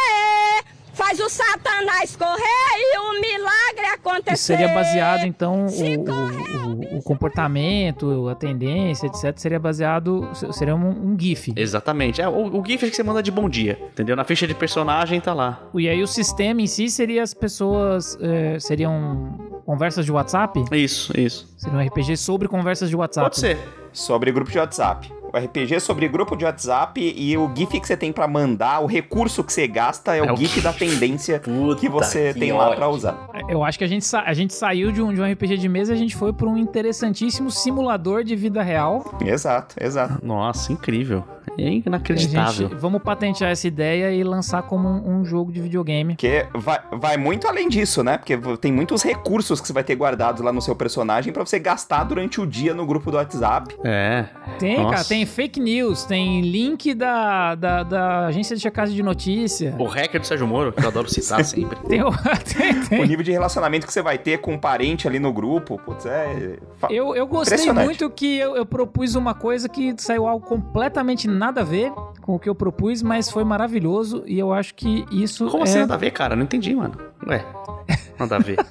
faz 0.93 1.19
o 1.21 1.29
Satanás 1.29 2.17
correr 2.17 2.75
e 2.77 2.99
o 2.99 3.21
milagre 3.21 3.87
acontecer. 3.95 4.35
Isso 4.35 4.45
seria 4.45 4.69
baseado, 4.69 5.25
então, 5.25 5.67
o, 5.67 5.69
o- 5.69 6.95
o- 6.95 6.99
o 6.99 7.03
comportamento, 7.03 8.29
a 8.29 8.35
tendência, 8.35 9.07
etc. 9.07 9.33
Seria 9.37 9.59
baseado. 9.59 10.29
Seria 10.53 10.75
um, 10.75 11.13
um 11.13 11.17
GIF. 11.19 11.53
Exatamente. 11.57 12.21
É, 12.21 12.29
o, 12.29 12.61
o 12.61 12.65
GIF 12.67 12.89
que 12.91 12.95
você 12.97 13.03
manda 13.03 13.23
de 13.23 13.31
bom 13.31 13.49
dia, 13.49 13.79
entendeu? 13.93 14.15
Na 14.17 14.25
ficha 14.25 14.47
de 14.47 14.55
personagem 14.55 15.21
tá 15.21 15.33
lá. 15.35 15.63
E 15.75 15.89
aí 15.89 16.03
o 16.03 16.07
sistema 16.07 16.61
em 16.63 16.67
si 16.67 16.89
seria 16.91 17.23
as 17.23 17.35
pessoas. 17.35 18.17
eh, 18.21 18.59
seriam 18.61 19.63
conversas 19.67 20.05
de 20.05 20.13
WhatsApp? 20.13 20.63
Isso, 20.73 21.13
isso. 21.19 21.49
Seria 21.57 21.79
um 21.79 21.85
RPG 21.87 22.17
sobre 22.17 22.49
conversas 22.49 22.89
de 22.91 22.97
WhatsApp. 22.97 23.25
Pode 23.27 23.39
ser. 23.41 23.59
Sobre 23.93 24.31
grupo 24.33 24.51
de 24.51 24.59
WhatsApp. 24.59 25.11
O 25.35 25.37
RPG 25.37 25.75
é 25.75 25.81
sobre 25.81 26.07
grupo 26.07 26.37
de 26.37 26.45
WhatsApp 26.45 27.01
e 27.17 27.37
o 27.37 27.51
GIF 27.57 27.81
que 27.81 27.87
você 27.89 27.97
tem 27.97 28.13
pra 28.13 28.29
mandar, 28.29 28.79
o 28.81 28.87
recurso 28.87 29.43
que 29.43 29.53
você 29.53 29.67
gasta 29.67 30.15
é 30.15 30.23
o 30.23 30.27
É 30.27 30.33
o 30.33 30.37
GIF 30.37 30.61
da 30.61 30.73
tendência 30.73 31.41
Puta 31.41 31.81
que 31.81 31.89
você 31.89 32.33
que 32.33 32.39
tem 32.39 32.53
lá 32.53 32.67
ódio. 32.67 32.77
pra 32.77 32.89
usar. 32.89 33.29
Eu 33.49 33.65
acho 33.65 33.77
que 33.77 33.83
a 33.83 33.89
gente, 33.89 34.05
sa- 34.05 34.23
a 34.25 34.33
gente 34.33 34.55
saiu 34.55 34.93
de 34.93 35.03
um, 35.03 35.13
de 35.13 35.21
um 35.21 35.25
RPG 35.29 35.57
de 35.59 35.69
mesa 35.69 35.93
e 35.93 35.97
a 35.97 35.99
gente 35.99 36.15
foi 36.15 36.33
para 36.33 36.47
um 36.47 36.57
interessantíssimo 36.57 37.51
simulador 37.51 38.23
de 38.23 38.37
vida 38.37 38.63
real. 38.63 39.19
Exato, 39.25 39.75
exato. 39.81 40.25
Nossa, 40.25 40.73
incrível. 40.73 41.25
É 41.59 41.69
inacreditável. 41.69 42.69
gente- 42.69 42.75
vamos 42.81 43.03
patentear 43.03 43.51
essa 43.51 43.67
ideia 43.67 44.13
e 44.13 44.23
lançar 44.25 44.63
como 44.63 44.89
um, 44.89 45.21
um 45.21 45.25
jogo 45.25 45.53
de 45.53 45.61
videogame. 45.61 46.15
Porque 46.15 46.47
vai, 46.55 46.81
vai 46.93 47.17
muito 47.17 47.47
além 47.47 47.69
disso, 47.69 48.03
né? 48.03 48.19
Porque 48.19 48.37
tem 48.61 48.73
muitos 48.73 49.03
recursos 49.03 49.61
que 49.61 49.67
você 49.67 49.73
vai 49.73 49.85
ter 49.85 49.95
guardados 49.95 50.43
lá 50.43 50.53
no 50.53 50.61
seu 50.61 50.75
personagem 50.75 51.33
pra 51.33 51.45
você 51.45 51.59
gastar 51.59 52.05
durante 52.05 52.41
o 52.41 52.47
dia 52.47 52.75
no 52.75 52.87
grupo 52.87 53.11
do 53.11 53.17
WhatsApp. 53.17 53.75
É. 53.85 54.27
Tem, 54.59 54.77
Nossa. 54.79 54.91
cara, 54.91 55.05
tem 55.05 55.25
fake 55.27 55.61
news, 55.61 56.05
tem 56.05 56.41
link 56.43 56.95
da, 56.95 57.55
da, 57.55 57.83
da 57.83 58.27
agência 58.27 58.55
de 58.57 58.63
checagem 58.63 58.95
de 58.95 59.03
notícia. 59.03 59.75
O 59.79 59.85
hacker 59.85 60.21
do 60.21 60.27
Sérgio 60.27 60.47
Moro, 60.47 60.73
que 60.73 60.83
eu 60.85 60.89
adoro 60.89 61.09
citar 61.09 61.43
sempre. 61.45 61.77
Tem, 61.89 62.03
o- 62.03 62.11
tem, 62.57 62.81
O 62.81 62.89
tem. 62.89 63.07
nível 63.07 63.25
de 63.25 63.33
relacionamento 63.33 63.87
que 63.87 63.93
você 63.93 64.03
vai 64.03 64.19
ter 64.19 64.39
com 64.39 64.55
um 64.55 64.59
parente 64.59 65.07
ali 65.07 65.19
no 65.19 65.33
grupo, 65.33 65.79
putz, 65.85 66.07
é. 66.07 66.57
Eu, 66.91 67.15
eu 67.15 67.27
gostei 67.27 67.71
muito 67.73 68.09
que 68.11 68.37
eu, 68.39 68.57
eu 68.57 68.67
propus 68.67 69.15
uma 69.15 69.35
coisa 69.35 69.69
que 69.69 69.95
saiu 69.99 70.27
algo 70.27 70.45
completamente 70.47 71.27
nada 71.35 71.61
a 71.61 71.65
ver 71.65 71.93
com 72.21 72.35
o 72.35 72.39
que 72.39 72.49
eu 72.49 72.55
propus, 72.55 73.03
mas 73.03 73.31
foi 73.31 73.45
maravilhoso 73.45 74.23
e 74.27 74.39
eu 74.39 74.53
acho 74.53 74.75
que 74.75 75.05
isso 75.11 75.47
Como 75.49 75.65
é... 75.65 75.69
assim 75.69 75.81
nada 75.81 75.95
a 75.95 75.99
ver, 75.99 76.11
cara? 76.11 76.35
Não 76.35 76.45
entendi, 76.45 76.75
mano. 76.75 76.97
Ué, 77.27 77.45
nada 78.19 78.37
a 78.37 78.39
ver. 78.39 78.59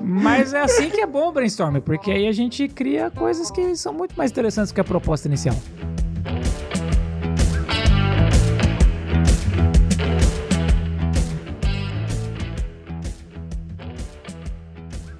Mas 0.00 0.54
é 0.54 0.60
assim 0.60 0.90
que 0.90 1.00
é 1.00 1.06
bom 1.06 1.28
o 1.28 1.32
brainstorming, 1.32 1.80
porque 1.80 2.10
aí 2.10 2.28
a 2.28 2.32
gente 2.32 2.68
cria 2.68 3.10
coisas 3.10 3.50
que 3.50 3.74
são 3.74 3.92
muito 3.92 4.14
mais 4.16 4.30
interessantes 4.30 4.70
que 4.72 4.80
a 4.80 4.84
proposta 4.84 5.26
inicial. 5.26 5.56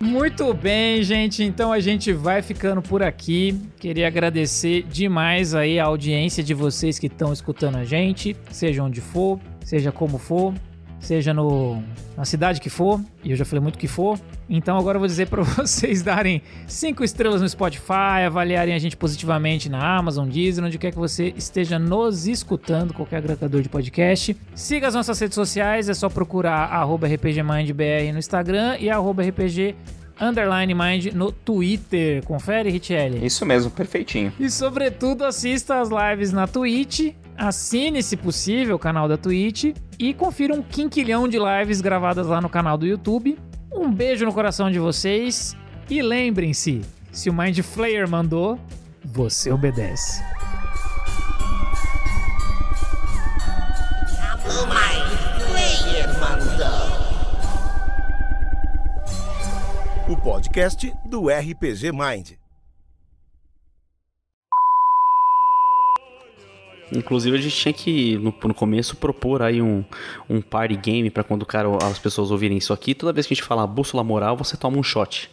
Muito 0.02 0.52
bem, 0.52 1.00
gente. 1.04 1.44
Então 1.44 1.72
a 1.72 1.78
gente 1.78 2.12
vai 2.12 2.42
ficando 2.42 2.82
por 2.82 3.04
aqui. 3.04 3.56
Queria 3.78 4.08
agradecer 4.08 4.82
demais 4.82 5.54
aí 5.54 5.78
a 5.78 5.84
audiência 5.84 6.42
de 6.42 6.52
vocês 6.52 6.98
que 6.98 7.06
estão 7.06 7.32
escutando 7.32 7.76
a 7.76 7.84
gente, 7.84 8.36
seja 8.50 8.82
onde 8.82 9.00
for, 9.00 9.38
seja 9.64 9.92
como 9.92 10.18
for, 10.18 10.52
seja 10.98 11.32
no, 11.32 11.80
na 12.16 12.24
cidade 12.24 12.60
que 12.60 12.68
for, 12.68 13.00
e 13.22 13.30
eu 13.30 13.36
já 13.36 13.44
falei 13.44 13.62
muito 13.62 13.78
que 13.78 13.86
for. 13.86 14.18
Então 14.54 14.76
agora 14.76 14.96
eu 14.96 15.00
vou 15.00 15.08
dizer 15.08 15.28
para 15.28 15.40
vocês 15.42 16.02
darem 16.02 16.42
cinco 16.66 17.02
estrelas 17.02 17.40
no 17.40 17.48
Spotify, 17.48 18.26
avaliarem 18.26 18.74
a 18.74 18.78
gente 18.78 18.98
positivamente 18.98 19.70
na 19.70 19.96
Amazon, 19.96 20.28
Deezer, 20.28 20.62
onde 20.62 20.76
quer 20.76 20.90
que 20.90 20.98
você 20.98 21.32
esteja 21.34 21.78
nos 21.78 22.26
escutando, 22.26 22.92
qualquer 22.92 23.16
agregador 23.16 23.62
de 23.62 23.70
podcast. 23.70 24.36
Siga 24.54 24.88
as 24.88 24.94
nossas 24.94 25.18
redes 25.18 25.34
sociais, 25.34 25.88
é 25.88 25.94
só 25.94 26.10
procurar 26.10 26.66
RPGMindBR 26.84 28.12
no 28.12 28.18
Instagram 28.18 28.76
e 28.78 28.90
RPG 28.90 29.74
underline 30.20 30.74
Mind 30.74 31.06
no 31.14 31.32
Twitter. 31.32 32.22
Confere, 32.24 32.68
Richelli. 32.68 33.24
Isso 33.24 33.46
mesmo, 33.46 33.70
perfeitinho. 33.70 34.34
E 34.38 34.50
sobretudo 34.50 35.24
assista 35.24 35.80
as 35.80 35.88
lives 35.88 36.30
na 36.30 36.46
Twitch, 36.46 37.14
assine 37.38 38.02
se 38.02 38.18
possível 38.18 38.76
o 38.76 38.78
canal 38.78 39.08
da 39.08 39.16
Twitch 39.16 39.74
e 39.98 40.12
confira 40.12 40.54
um 40.54 40.62
quinquilhão 40.62 41.26
de 41.26 41.38
lives 41.38 41.80
gravadas 41.80 42.26
lá 42.26 42.38
no 42.38 42.50
canal 42.50 42.76
do 42.76 42.86
YouTube. 42.86 43.38
Um 43.74 43.90
beijo 43.90 44.24
no 44.24 44.32
coração 44.32 44.70
de 44.70 44.78
vocês 44.78 45.56
e 45.88 46.02
lembrem-se, 46.02 46.82
se 47.10 47.28
o 47.28 47.34
Mind 47.34 47.58
Flayer 47.60 48.08
mandou, 48.08 48.58
você 49.04 49.50
obedece. 49.50 50.22
O 60.08 60.16
podcast 60.16 60.92
do 61.04 61.28
RPG 61.28 61.92
Mind. 61.92 62.41
Inclusive, 66.94 67.36
a 67.36 67.40
gente 67.40 67.56
tinha 67.56 67.72
que, 67.72 68.16
no, 68.18 68.34
no 68.44 68.54
começo, 68.54 68.96
propor 68.96 69.42
aí 69.42 69.62
um, 69.62 69.84
um 70.28 70.40
party 70.40 70.76
game 70.76 71.10
pra 71.10 71.24
quando 71.24 71.42
o 71.42 71.46
cara, 71.46 71.68
as 71.84 71.98
pessoas 71.98 72.30
ouvirem 72.30 72.58
isso 72.58 72.72
aqui. 72.72 72.94
Toda 72.94 73.12
vez 73.12 73.26
que 73.26 73.32
a 73.32 73.36
gente 73.36 73.44
falar 73.44 73.66
bússola 73.66 74.04
moral, 74.04 74.36
você 74.36 74.56
toma 74.56 74.78
um 74.78 74.82
shot. 74.82 75.30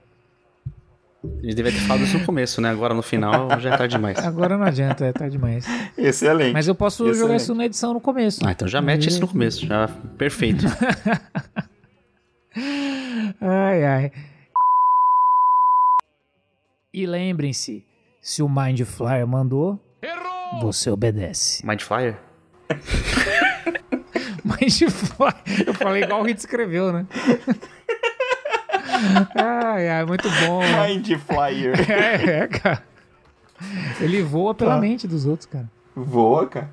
A 1.27 1.45
gente 1.47 1.57
devia 1.57 1.73
ter 1.73 1.79
falado 1.81 2.05
isso 2.05 2.19
no 2.19 2.25
começo, 2.25 2.61
né? 2.61 2.71
Agora 2.71 2.95
no 2.95 3.03
final 3.03 3.49
já 3.61 3.75
é 3.75 3.77
tarde 3.77 3.97
demais. 3.97 4.17
Agora 4.19 4.57
não 4.57 4.65
adianta, 4.65 5.05
é 5.07 5.13
tarde 5.13 5.33
demais. 5.33 5.67
Excelente. 5.99 6.53
Mas 6.53 6.69
eu 6.69 6.75
posso 6.75 7.03
Excelente. 7.03 7.19
jogar 7.19 7.37
isso 7.37 7.55
na 7.55 7.67
edição 7.67 7.93
no 7.95 8.01
começo. 8.01 8.47
Ah, 8.47 8.53
então 8.53 8.69
já 8.69 8.81
mete 8.81 9.09
isso 9.09 9.21
no 9.21 9.27
começo. 9.27 9.67
Já, 9.67 9.89
perfeito. 10.17 10.65
Ai, 13.41 13.85
ai. 13.85 14.13
E 16.93 17.05
lembrem-se, 17.05 17.85
se 18.27 18.43
o 18.43 18.49
Mind 18.49 18.81
Flyer 18.83 19.25
mandou, 19.25 19.79
você 20.61 20.91
obedece. 20.91 21.65
Mind 21.65 21.81
Flyer? 21.81 22.17
Mind 24.45 24.91
Flyer. 24.91 25.35
Eu 25.65 25.73
falei 25.73 26.03
igual 26.03 26.23
o 26.23 26.25
Hit 26.25 26.41
escreveu, 26.41 26.93
né? 26.93 27.07
Ai, 29.37 29.89
ai, 29.91 30.05
muito 30.07 30.29
bom. 30.47 30.61
né? 30.61 30.89
Mind 30.89 31.07
Flyer. 31.21 31.75
É, 31.89 32.41
é, 32.41 32.49
cara. 32.49 32.83
Ele 34.01 34.23
voa 34.23 34.55
pela 34.55 34.75
Tá. 34.75 34.81
mente 34.81 35.07
dos 35.07 35.25
outros, 35.27 35.47
cara. 35.47 35.71
Voa, 35.95 36.47
cara. 36.49 36.71